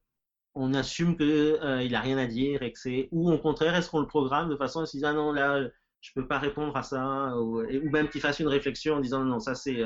on 0.56 0.74
assume 0.74 1.18
qu'il 1.18 1.58
il 1.82 1.96
a 1.96 2.00
rien 2.00 2.18
à 2.18 2.28
dire 2.28 2.62
et 2.62 3.10
ou 3.12 3.32
au 3.32 3.40
contraire 3.40 3.74
est-ce 3.76 3.90
qu'on 3.90 4.02
le 4.02 4.08
programme 4.08 4.50
de 4.50 4.56
façon 4.56 4.82
à 4.82 4.86
se 4.86 4.98
dire 4.98 5.08
ah 5.08 5.14
non 5.14 5.32
là 5.32 5.68
je 6.04 6.12
peux 6.14 6.28
pas 6.28 6.38
répondre 6.38 6.78
à 6.78 6.84
ça 6.84 7.36
ou, 7.38 7.64
même 7.90 8.10
qu'il 8.10 8.22
fasse 8.22 8.40
une 8.40 8.48
réflexion 8.48 8.96
en 8.96 9.00
disant 9.00 9.24
non 9.24 9.40
ça 9.40 9.56
c'est 9.56 9.82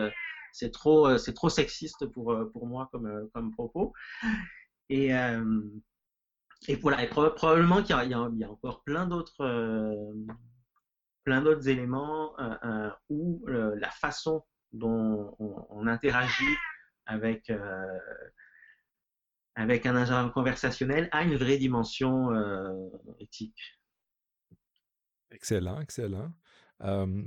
c'est 0.58 0.72
trop, 0.72 1.08
euh, 1.08 1.18
c'est 1.18 1.34
trop 1.34 1.50
sexiste 1.50 2.08
pour, 2.08 2.32
euh, 2.32 2.50
pour 2.52 2.66
moi 2.66 2.90
comme, 2.92 3.06
euh, 3.06 3.30
comme 3.34 3.52
propos. 3.52 3.94
Et, 4.90 5.12
voilà, 6.82 7.06
probablement 7.08 7.84
qu'il 7.84 7.96
y, 7.96 8.10
y, 8.10 8.44
a 8.44 8.50
encore 8.50 8.84
plein 8.84 9.06
d'autres 9.06 10.14
plein 11.24 11.42
d'autres 11.42 11.68
éléments 11.68 12.36
où 13.10 13.46
la 13.48 13.92
façon 13.92 14.44
dont 14.72 15.36
on, 15.40 15.88
interagit 15.88 16.56
avec, 17.06 17.52
avec 19.56 19.86
un 19.86 19.96
agent 19.96 20.30
conversationnel 20.30 21.10
a 21.12 21.24
une 21.24 21.36
vraie 21.36 21.58
dimension 21.58 22.32
éthique. 23.20 23.77
Excellent, 25.32 25.80
excellent. 25.82 26.32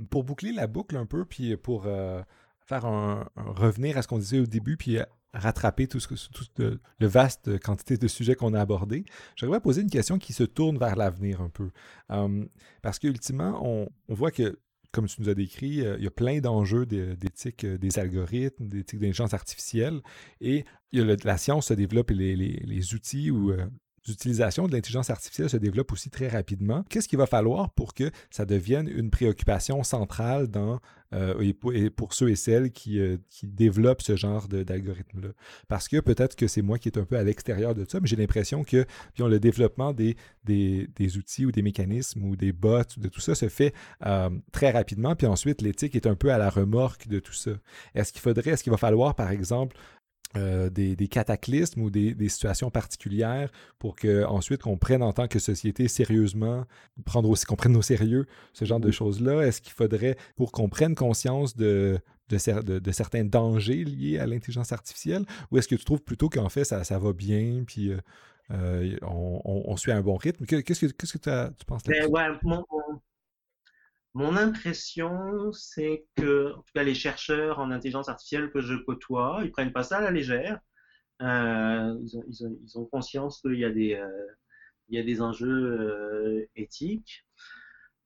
pour 0.09 0.23
boucler 0.23 0.51
la 0.51 0.67
boucle 0.67 0.97
un 0.97 1.05
peu, 1.05 1.25
puis 1.25 1.55
pour 1.57 1.83
faire 2.65 2.85
un, 2.85 3.29
revenir 3.35 3.97
à 3.97 4.01
ce 4.01 4.07
qu'on 4.07 4.19
disait 4.19 4.39
au 4.39 4.45
début, 4.45 4.77
puis 4.77 4.97
rattraper 5.33 5.87
tout, 5.87 5.99
ce, 5.99 6.07
tout 6.29 6.45
le 6.57 7.07
vaste 7.07 7.59
quantité 7.59 7.97
de 7.97 8.07
sujets 8.07 8.35
qu'on 8.35 8.53
a 8.53 8.61
abordés, 8.61 9.05
j'aimerais 9.35 9.61
poser 9.61 9.81
une 9.81 9.89
question 9.89 10.17
qui 10.17 10.33
se 10.33 10.43
tourne 10.43 10.77
vers 10.77 10.95
l'avenir 10.95 11.41
un 11.41 11.49
peu. 11.49 11.69
Parce 12.81 12.99
qu'ultimement, 12.99 13.61
on, 13.63 13.89
voit 14.13 14.31
que, 14.31 14.59
comme 14.91 15.07
tu 15.07 15.21
nous 15.21 15.29
as 15.29 15.33
décrit, 15.33 15.83
il 15.97 16.03
y 16.03 16.07
a 16.07 16.11
plein 16.11 16.39
d'enjeux 16.39 16.85
d'éthique 16.85 17.65
des 17.65 17.99
algorithmes, 17.99 18.67
d'éthique 18.67 18.99
d'intelligence 18.99 19.33
artificielle, 19.33 20.01
et 20.41 20.65
la 20.91 21.37
science 21.37 21.67
se 21.67 21.73
développe 21.73 22.11
et 22.11 22.35
les, 22.35 22.93
outils 22.93 23.31
ou 23.31 23.53
l'utilisation 24.07 24.67
de 24.67 24.71
l'intelligence 24.71 25.09
artificielle 25.09 25.49
se 25.49 25.57
développe 25.57 25.91
aussi 25.91 26.09
très 26.09 26.27
rapidement. 26.27 26.83
Qu'est-ce 26.89 27.07
qu'il 27.07 27.19
va 27.19 27.27
falloir 27.27 27.71
pour 27.71 27.93
que 27.93 28.11
ça 28.29 28.45
devienne 28.45 28.87
une 28.87 29.11
préoccupation 29.11 29.83
centrale 29.83 30.47
euh, 31.13 31.53
pour, 31.95 32.13
ceux 32.13 32.29
et 32.29 32.35
celles 32.35 32.71
qui, 32.71 32.99
euh, 32.99 33.17
développent 33.43 34.01
ce 34.01 34.15
genre 34.15 34.47
d'algorithme-là? 34.47 35.29
Parce 35.67 35.87
que 35.87 35.99
peut-être 35.99 36.35
que 36.35 36.47
c'est 36.47 36.61
moi 36.61 36.79
qui 36.79 36.89
est 36.89 36.97
un 36.97 37.05
peu 37.05 37.17
à 37.17 37.23
l'extérieur 37.23 37.75
de 37.75 37.85
ça, 37.87 37.99
mais 37.99 38.07
j'ai 38.07 38.15
l'impression 38.15 38.63
que 38.63 38.85
le 39.17 39.39
développement 39.39 39.93
des, 39.93 40.15
outils 41.17 41.45
ou 41.45 41.51
des 41.51 41.61
mécanismes 41.61 42.23
ou 42.23 42.35
des 42.35 42.53
bots, 42.53 42.81
de 42.97 43.07
tout 43.07 43.21
ça 43.21 43.35
se 43.35 43.49
fait 43.49 43.73
euh, 44.05 44.29
très 44.51 44.71
rapidement, 44.71 45.15
puis 45.15 45.27
ensuite 45.27 45.61
l'éthique 45.61 45.95
est 45.95 46.07
un 46.07 46.15
peu 46.15 46.31
à 46.31 46.37
la 46.37 46.49
remorque 46.49 47.07
de 47.07 47.19
tout 47.19 47.33
ça. 47.33 47.51
Est-ce 47.93 48.11
qu'il 48.11 48.21
faudrait, 48.21 48.51
est-ce 48.51 48.63
qu'il 48.63 48.71
va 48.71 48.77
falloir, 48.77 49.15
par 49.15 49.29
exemple, 49.31 49.77
euh, 50.37 50.69
des, 50.69 50.95
cataclysmes 51.07 51.81
ou 51.81 51.89
des, 51.89 52.29
situations 52.29 52.69
particulières 52.69 53.51
pour 53.79 53.95
qu'ensuite 53.95 54.61
qu'on 54.61 54.77
prenne 54.77 55.03
en 55.03 55.13
tant 55.13 55.27
que 55.27 55.39
société 55.39 55.87
sérieusement, 55.87 56.65
prendre 57.05 57.29
aussi 57.29 57.45
qu'on 57.45 57.55
prenne 57.55 57.75
au 57.75 57.81
sérieux 57.81 58.25
ce 58.53 58.65
genre 58.65 58.79
de 58.79 58.89
mmh. 58.89 58.93
choses-là? 58.93 59.41
Est-ce 59.41 59.61
qu'il 59.61 59.73
faudrait, 59.73 60.15
pour 60.35 60.51
qu'on 60.51 60.69
prenne 60.69 60.95
conscience 60.95 61.55
de, 61.55 61.99
de, 62.29 62.91
certains 62.91 63.25
dangers 63.25 63.83
liés 63.83 64.19
à 64.19 64.25
l'intelligence 64.25 64.71
artificielle, 64.71 65.25
ou 65.51 65.57
est-ce 65.57 65.67
que 65.67 65.75
tu 65.75 65.85
trouves 65.85 66.01
plutôt 66.01 66.29
qu'en 66.29 66.49
fait 66.49 66.63
ça, 66.63 66.83
ça 66.83 66.97
va 66.97 67.13
bien, 67.13 67.63
puis 67.65 67.91
euh, 67.91 67.97
euh, 68.51 68.95
on, 69.01 69.75
suit 69.77 69.91
un 69.91 70.01
bon 70.01 70.15
rythme? 70.15 70.45
Qu'est-ce 70.45 70.85
que, 70.85 70.91
qu'est-ce 70.91 71.17
que 71.17 71.49
tu 71.49 71.65
penses 71.65 71.85
là 71.87 72.07
ben, 72.07 72.39
mon 72.43 72.63
impression, 74.15 75.51
c'est 75.53 76.05
que, 76.15 76.53
en 76.53 76.61
tout 76.61 76.73
cas, 76.75 76.83
les 76.83 76.95
chercheurs 76.95 77.59
en 77.59 77.71
intelligence 77.71 78.09
artificielle 78.09 78.51
que 78.51 78.61
je 78.61 78.75
côtoie, 78.75 79.39
ils 79.43 79.51
prennent 79.51 79.71
pas 79.71 79.83
ça 79.83 79.97
à 79.97 80.01
la 80.01 80.11
légère. 80.11 80.59
Euh, 81.21 81.95
ils, 82.27 82.77
ont, 82.77 82.85
conscience 82.85 83.41
qu'il 83.41 83.59
y 83.59 83.65
a 83.65 83.69
des, 83.69 83.93
euh, 83.93 85.21
enjeux 85.21 85.47
euh, 85.47 86.49
éthiques. 86.55 87.25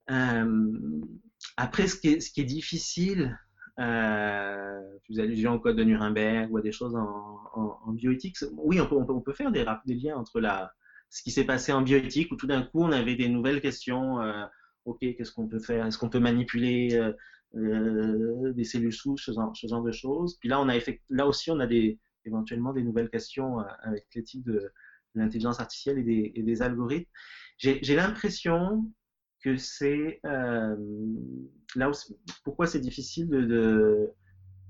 après, 0.07 1.87
ce 1.87 1.95
qui 1.95 2.09
est, 2.09 2.43
difficile, 2.43 3.39
euh, 3.79 4.81
vous 5.09 5.19
allusion 5.19 5.53
au 5.53 5.59
code 5.59 5.77
de 5.77 5.83
Nuremberg 5.83 6.51
ou 6.51 6.57
à 6.57 6.61
des 6.61 6.71
choses 6.73 6.95
en, 6.95 7.39
en, 7.53 7.91
bioéthique, 7.93 8.37
oui, 8.57 8.79
on 8.81 9.21
peut, 9.21 9.33
faire 9.33 9.51
des, 9.51 9.65
liens 9.87 10.17
entre 10.17 10.41
ce 11.09 11.23
qui 11.23 11.31
s'est 11.31 11.45
passé 11.45 11.71
en 11.71 11.81
bioéthique 11.81 12.31
où 12.31 12.35
tout 12.35 12.47
d'un 12.47 12.63
coup 12.63 12.83
on 12.83 12.91
avait 12.91 13.15
des 13.15 13.29
nouvelles 13.29 13.61
questions 13.61 14.19
ok, 14.85 14.99
qu'est-ce 14.99 15.31
qu'on 15.31 15.47
peut 15.47 15.59
faire? 15.59 15.85
Est-ce 15.85 15.97
qu'on 15.97 16.09
peut 16.09 16.19
manipuler 16.19 16.99
des 17.53 18.63
cellules 18.63 18.93
souches, 18.93 19.25
ce 19.25 19.67
genre, 19.67 19.83
de 19.83 19.91
choses? 19.91 20.37
Puis 20.39 20.49
là, 20.49 20.59
on 20.61 20.69
a 20.69 20.77
là 21.09 21.27
aussi, 21.27 21.51
on 21.51 21.59
a 21.59 21.67
éventuellement 22.25 22.73
des 22.73 22.83
nouvelles 22.83 23.09
questions 23.09 23.59
avec 23.59 24.05
l'éthique 24.15 24.43
de, 24.45 24.71
l'intelligence 25.15 25.59
artificielle 25.59 25.97
et 25.99 26.43
des, 26.43 26.61
algorithmes. 26.61 27.09
J'ai 27.57 27.95
l'impression 27.95 28.91
que 29.43 29.57
c'est 29.57 30.19
là 30.23 31.91
pourquoi 32.43 32.67
c'est 32.67 32.79
difficile 32.79 33.27
de, 33.29 34.11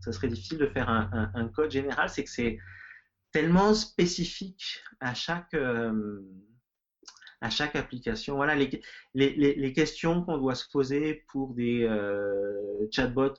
ça 0.01 0.11
serait 0.11 0.27
difficile 0.27 0.57
de 0.57 0.67
faire 0.67 0.89
un 0.89 1.47
code 1.49 1.71
général, 1.71 2.09
c'est 2.09 2.23
que 2.23 2.29
c'est 2.29 2.57
tellement 3.35 3.73
spécifique 3.73 4.81
à 5.01 5.13
chaque, 5.13 5.53
euh, 5.55 6.21
à 7.41 7.49
chaque 7.49 7.75
application. 7.75 8.35
Voilà, 8.35 8.55
les, 8.55 8.81
les, 9.13 9.73
questions 9.73 10.23
qu'on 10.23 10.37
doit 10.37 10.55
se 10.55 10.67
poser 10.69 11.25
pour 11.31 11.53
des 11.53 11.83
euh, 11.83 12.87
chatbots, 12.91 13.33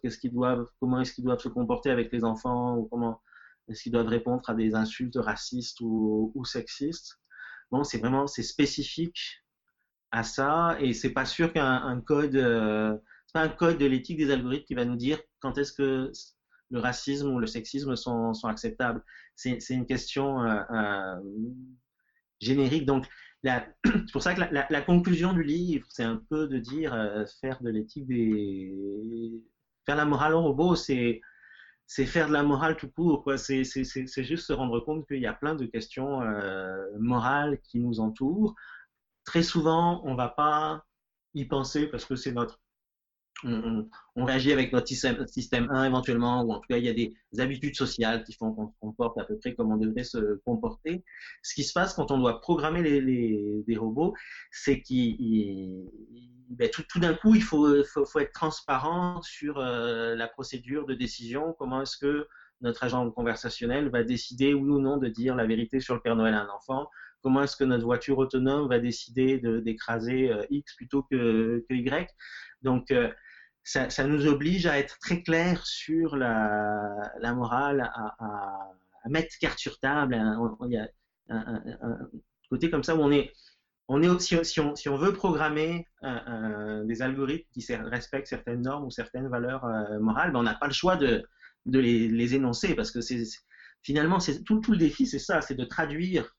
comment 0.80 1.01
est-ce 1.01 1.12
qu'ils 1.12 1.24
doivent 1.24 1.40
se 1.40 1.49
comporter 1.49 1.90
avec 1.90 2.12
les 2.12 2.24
enfants, 2.24 2.76
ou 2.76 2.84
comment 2.86 3.20
est-ce 3.68 3.82
qu'ils 3.82 3.92
doivent 3.92 4.09
répondre 4.09 4.42
à 4.49 4.55
des 4.55 4.74
insultes 4.74 5.16
racistes 5.16 5.80
ou, 5.80 6.32
ou 6.34 6.44
sexistes. 6.44 7.18
Bon, 7.70 7.84
c'est 7.84 7.99
vraiment, 7.99 8.26
c'est 8.26 8.42
spécifique 8.42 9.42
à 10.12 10.22
ça, 10.22 10.76
et 10.80 10.92
c'est 10.92 11.11
pas 11.11 11.24
sûr 11.24 11.53
qu'un 11.53 12.01
code, 12.01 12.36
euh, 12.36 12.97
un 13.34 13.49
code 13.49 13.78
de 13.78 13.86
l'éthique 13.86 14.18
des 14.18 14.30
algorithmes 14.30 14.64
qui 14.64 14.74
va 14.74 14.84
nous 14.84 14.97
dire 14.97 15.18
quand 15.40 15.59
est-ce 15.59 15.72
que 15.72 16.12
le 16.70 16.78
racisme 16.78 17.30
ou 17.30 17.38
le 17.38 17.47
sexisme 17.47 17.97
sont, 17.97 18.34
sont 18.34 18.49
acceptables. 18.49 19.03
C'est 19.34 19.59
une 19.70 19.86
question 19.86 20.42
euh, 20.42 21.16
générique. 22.40 22.86
Donc, 22.86 23.07
c'est 23.84 24.12
pour 24.12 24.22
ça 24.22 24.34
que 24.34 24.41
la, 24.41 24.82
conclusion 24.82 25.32
du 25.32 25.43
livre, 25.43 25.87
c'est 25.91 26.05
un 26.05 26.22
peu 26.30 26.49
de 26.49 26.59
dire 26.59 26.95
euh, 26.95 27.24
faire 27.41 27.62
de 27.62 27.70
l'éthique 27.70 28.07
des. 28.07 29.43
Faire 29.84 29.97
la 29.97 30.05
morale 30.05 30.34
au 30.34 30.43
robot, 30.43 30.74
c'est 30.74 31.20
c'est 31.87 32.07
faire 32.07 32.28
de 32.28 32.32
la 32.32 32.43
morale 32.43 32.76
tout 32.76 32.91
court. 32.91 33.24
C'est 33.37 33.64
juste 34.24 34.47
se 34.47 34.53
rendre 34.53 34.80
compte 34.80 35.07
qu'il 35.07 35.20
y 35.20 35.26
a 35.26 35.32
plein 35.32 35.55
de 35.55 35.66
questions 35.66 36.20
morales 36.99 37.61
qui 37.62 37.78
nous 37.78 38.01
entourent. 38.01 38.57
Très 39.24 39.45
souvent, 39.45 40.03
on 40.05 40.12
ne 40.12 40.16
va 40.16 40.28
pas 40.28 40.84
y 41.34 41.45
penser 41.45 41.87
parce 41.87 42.05
que 42.05 42.16
c'est 42.16 42.32
notre 42.32 42.61
on, 43.45 43.89
réagit 44.16 44.53
avec 44.53 44.72
notre 44.72 44.89
système, 44.89 45.26
système 45.26 45.68
1 45.70 45.84
éventuellement, 45.84 46.43
ou 46.43 46.53
en 46.53 46.61
tout 46.61 46.68
cas 46.68 46.78
il 46.78 46.84
y 46.84 46.89
a 46.89 46.95
des 46.95 47.14
habitudes 47.39 47.76
sociales 47.76 48.24
qui 48.24 48.32
font 48.32 48.53
qu'on 48.53 48.68
se 48.68 48.74
comporte 48.80 49.18
à 49.18 49.24
peu 49.24 49.37
près 49.39 49.55
comme 49.55 49.72
on 49.72 49.76
devrait 49.76 50.05
se 50.05 50.41
comporter. 50.45 51.05
Ce 51.43 51.55
qui 51.55 51.64
se 51.64 51.72
passe 51.72 51.95
quand 51.95 52.11
on 52.11 52.18
doit 52.18 52.41
programmer 52.41 52.82
les, 52.82 53.62
des 53.66 53.76
robots, 53.76 54.14
c'est 54.51 54.80
qu'il 54.80 55.84
ben, 56.49 56.70
tout, 56.70 56.99
d'un 56.99 57.14
coup 57.14 57.34
il 57.34 57.43
faut, 57.43 57.76
être 57.76 58.32
transparent 58.32 59.20
sur 59.22 59.59
euh, 59.59 60.14
la 60.14 60.28
procédure 60.28 60.87
de 60.87 60.95
décision, 60.95 61.55
comment 61.59 61.82
est-ce 61.82 61.99
que 61.99 62.26
notre 62.62 62.84
agent 62.84 63.11
conversationnel 63.11 63.91
va 63.91 64.03
décider 64.03 64.55
oui 64.55 64.70
ou 64.70 64.80
non 64.80 64.97
de 64.97 65.09
dire 65.09 65.34
la 65.34 65.45
vérité 65.45 65.80
sur 65.80 65.95
le 65.95 66.01
Père 66.01 66.16
Noël 66.16 66.34
à 66.34 66.43
un 66.43 66.49
enfant, 66.49 66.89
comment 67.22 67.43
est-ce 67.43 67.57
que 67.57 67.64
notre 67.64 67.84
voiture 67.84 68.18
autonome 68.18 68.68
va 68.68 68.78
décider 68.78 69.39
d'écraser 69.39 70.30
euh, 70.30 70.45
X 70.51 70.76
plutôt 70.76 71.03
que, 71.03 71.64
Y? 71.68 72.14
Donc, 72.62 72.91
euh, 72.91 73.11
ça, 73.67 74.07
nous 74.07 74.27
oblige 74.27 74.67
à 74.67 74.79
être 74.79 74.99
très 75.01 75.23
clair 75.23 75.67
sur 75.67 76.17
la, 76.17 77.35
morale, 77.35 77.91
à, 77.93 79.09
mettre 79.09 79.37
carte 79.41 79.59
sur 79.59 79.79
table. 79.81 80.14
Il 80.67 80.73
y 80.73 80.79
a 80.79 80.89
un, 81.29 81.62
côté 82.49 82.71
comme 82.71 82.85
ça 82.85 82.95
où 82.95 83.01
on 83.01 83.11
est, 83.11 83.33
on 83.89 84.03
est 84.03 84.21
si, 84.21 84.37
si, 84.45 84.89
on, 84.89 84.97
veut 84.97 85.12
programmer 85.12 85.87
des 86.03 87.03
algorithmes 87.03 87.49
qui 87.53 87.75
respectent 87.75 88.29
certaines 88.29 88.62
normes 88.62 88.85
ou 88.85 88.91
certaines 88.91 89.29
valeurs 89.29 89.64
euh, 89.64 89.99
morales, 89.99 90.33
ben 90.33 90.41
on 90.41 90.45
n'a 90.45 90.55
pas 90.55 90.69
le 90.69 90.73
choix 90.73 90.97
de, 90.97 91.27
les, 91.67 92.35
énoncer 92.35 92.75
parce 92.77 92.93
que 92.93 93.01
finalement 93.83 94.19
tout 94.45 94.62
le 94.71 94.77
défi, 94.77 95.07
c'est 95.07 95.19
ça, 95.19 95.41
c'est 95.41 95.57
de 95.57 95.64
traduire 95.64 96.37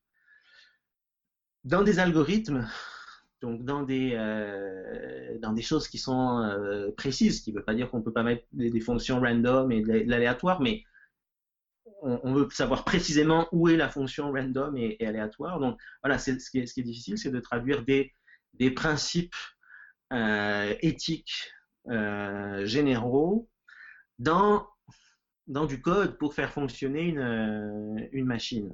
dans 1.65 1.83
des 1.83 1.99
algorithmes 1.99 2.69
donc 3.41 3.63
dans 3.63 3.83
des, 3.83 4.13
euh, 4.15 5.37
dans 5.39 5.53
des 5.53 5.61
choses 5.61 5.87
qui 5.87 5.97
sont 5.97 6.39
euh, 6.39 6.91
précises, 6.97 7.37
ce 7.37 7.41
qui 7.43 7.51
ne 7.51 7.59
veut 7.59 7.63
pas 7.63 7.75
dire 7.75 7.89
qu'on 7.89 7.99
ne 7.99 8.03
peut 8.03 8.13
pas 8.13 8.23
mettre 8.23 8.45
des, 8.51 8.79
fonctions 8.79 9.19
random 9.19 9.71
et 9.71 9.81
de 9.81 10.09
l'aléatoire, 10.09 10.61
mais 10.61 10.83
on, 12.01 12.33
veut 12.33 12.47
savoir 12.51 12.83
précisément 12.83 13.47
où 13.51 13.69
est 13.69 13.77
la 13.77 13.89
fonction 13.89 14.31
random 14.31 14.75
et, 14.77 14.97
aléatoire. 15.05 15.59
Donc 15.59 15.79
voilà, 16.03 16.17
ce 16.19 16.31
qui, 16.49 16.59
est, 16.59 16.65
ce 16.65 16.73
qui 16.73 16.81
est 16.81 16.83
difficile, 16.83 17.17
c'est 17.17 17.31
de 17.31 17.39
traduire 17.39 17.83
des, 17.83 18.13
des 18.53 18.71
principes 18.71 19.35
euh, 20.13 20.73
éthiques 20.81 21.51
généraux 22.63 23.49
dans, 24.19 24.67
dans 25.47 25.65
du 25.65 25.79
code 25.79 26.17
pour 26.17 26.33
faire 26.33 26.51
fonctionner 26.51 27.03
une, 27.03 28.09
une 28.11 28.25
machine. 28.25 28.73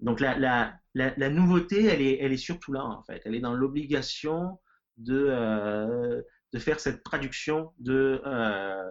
Donc 0.00 0.20
la, 0.20 0.38
la, 0.38 0.80
la, 0.94 1.30
nouveauté, 1.30 1.84
elle 1.84 2.02
est, 2.02 2.18
elle 2.20 2.32
est 2.32 2.36
surtout 2.36 2.72
là, 2.72 2.84
en 2.84 3.02
fait. 3.02 3.20
Elle 3.24 3.34
est 3.34 3.40
dans 3.40 3.54
l'obligation 3.54 4.58
de, 4.96 5.26
euh, 5.28 6.22
faire 6.58 6.80
cette 6.80 7.02
traduction 7.02 7.72
de, 7.78 8.22
euh, 8.24 8.82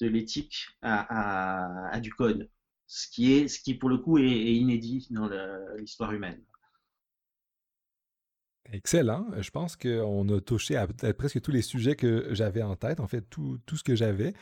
l'éthique 0.00 0.66
à, 0.82 1.98
du 2.00 2.12
code, 2.12 2.48
ce 2.86 3.08
qui, 3.08 3.32
est, 3.32 3.48
ce 3.48 3.60
qui 3.60 3.74
pour 3.74 3.88
le 3.88 3.98
coup 3.98 4.18
est 4.18 4.54
inédit 4.54 5.06
dans 5.10 5.28
l'histoire 5.78 6.12
humaine. 6.12 6.42
Excellent. 8.72 9.26
Je 9.40 9.50
pense 9.50 9.76
qu'on 9.76 10.28
a 10.28 10.40
touché 10.40 10.76
à, 10.76 10.86
presque 11.16 11.40
tous 11.40 11.50
les 11.50 11.62
sujets 11.62 11.96
que 11.96 12.28
j'avais 12.30 12.62
en 12.62 12.76
tête, 12.76 13.00
en 13.00 13.06
fait, 13.06 13.22
tout, 13.30 13.58
tout 13.66 13.76
ce 13.76 13.84
que 13.84 13.94
j'avais. 13.94 14.32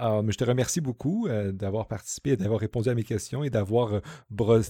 Euh, 0.00 0.22
je 0.28 0.36
te 0.36 0.44
remercie 0.44 0.80
beaucoup 0.80 1.26
euh, 1.26 1.50
d'avoir 1.50 1.88
participé, 1.88 2.36
d'avoir 2.36 2.60
répondu 2.60 2.88
à 2.88 2.94
mes 2.94 3.02
questions 3.02 3.42
et 3.42 3.50
d'avoir 3.50 3.94
euh, 3.94 4.62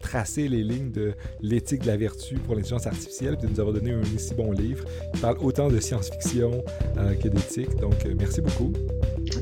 tracé 0.00 0.48
les 0.48 0.62
lignes 0.62 0.90
de 0.90 1.14
l'éthique 1.40 1.82
de 1.82 1.86
la 1.86 1.96
vertu 1.96 2.34
pour 2.34 2.54
l'intelligence 2.54 2.86
artificielle, 2.86 3.38
et 3.40 3.46
de 3.46 3.50
nous 3.50 3.60
avoir 3.60 3.74
donné 3.74 3.92
un 3.92 4.04
si 4.18 4.34
bon 4.34 4.52
livre. 4.52 4.84
Il 5.14 5.20
parle 5.20 5.38
autant 5.38 5.68
de 5.68 5.80
science-fiction 5.80 6.62
que 6.94 7.28
d'éthique. 7.28 7.74
Donc, 7.76 8.04
merci 8.18 8.40
beaucoup. 8.40 8.72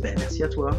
Ben, 0.00 0.14
merci 0.18 0.42
à 0.42 0.48
toi. 0.48 0.70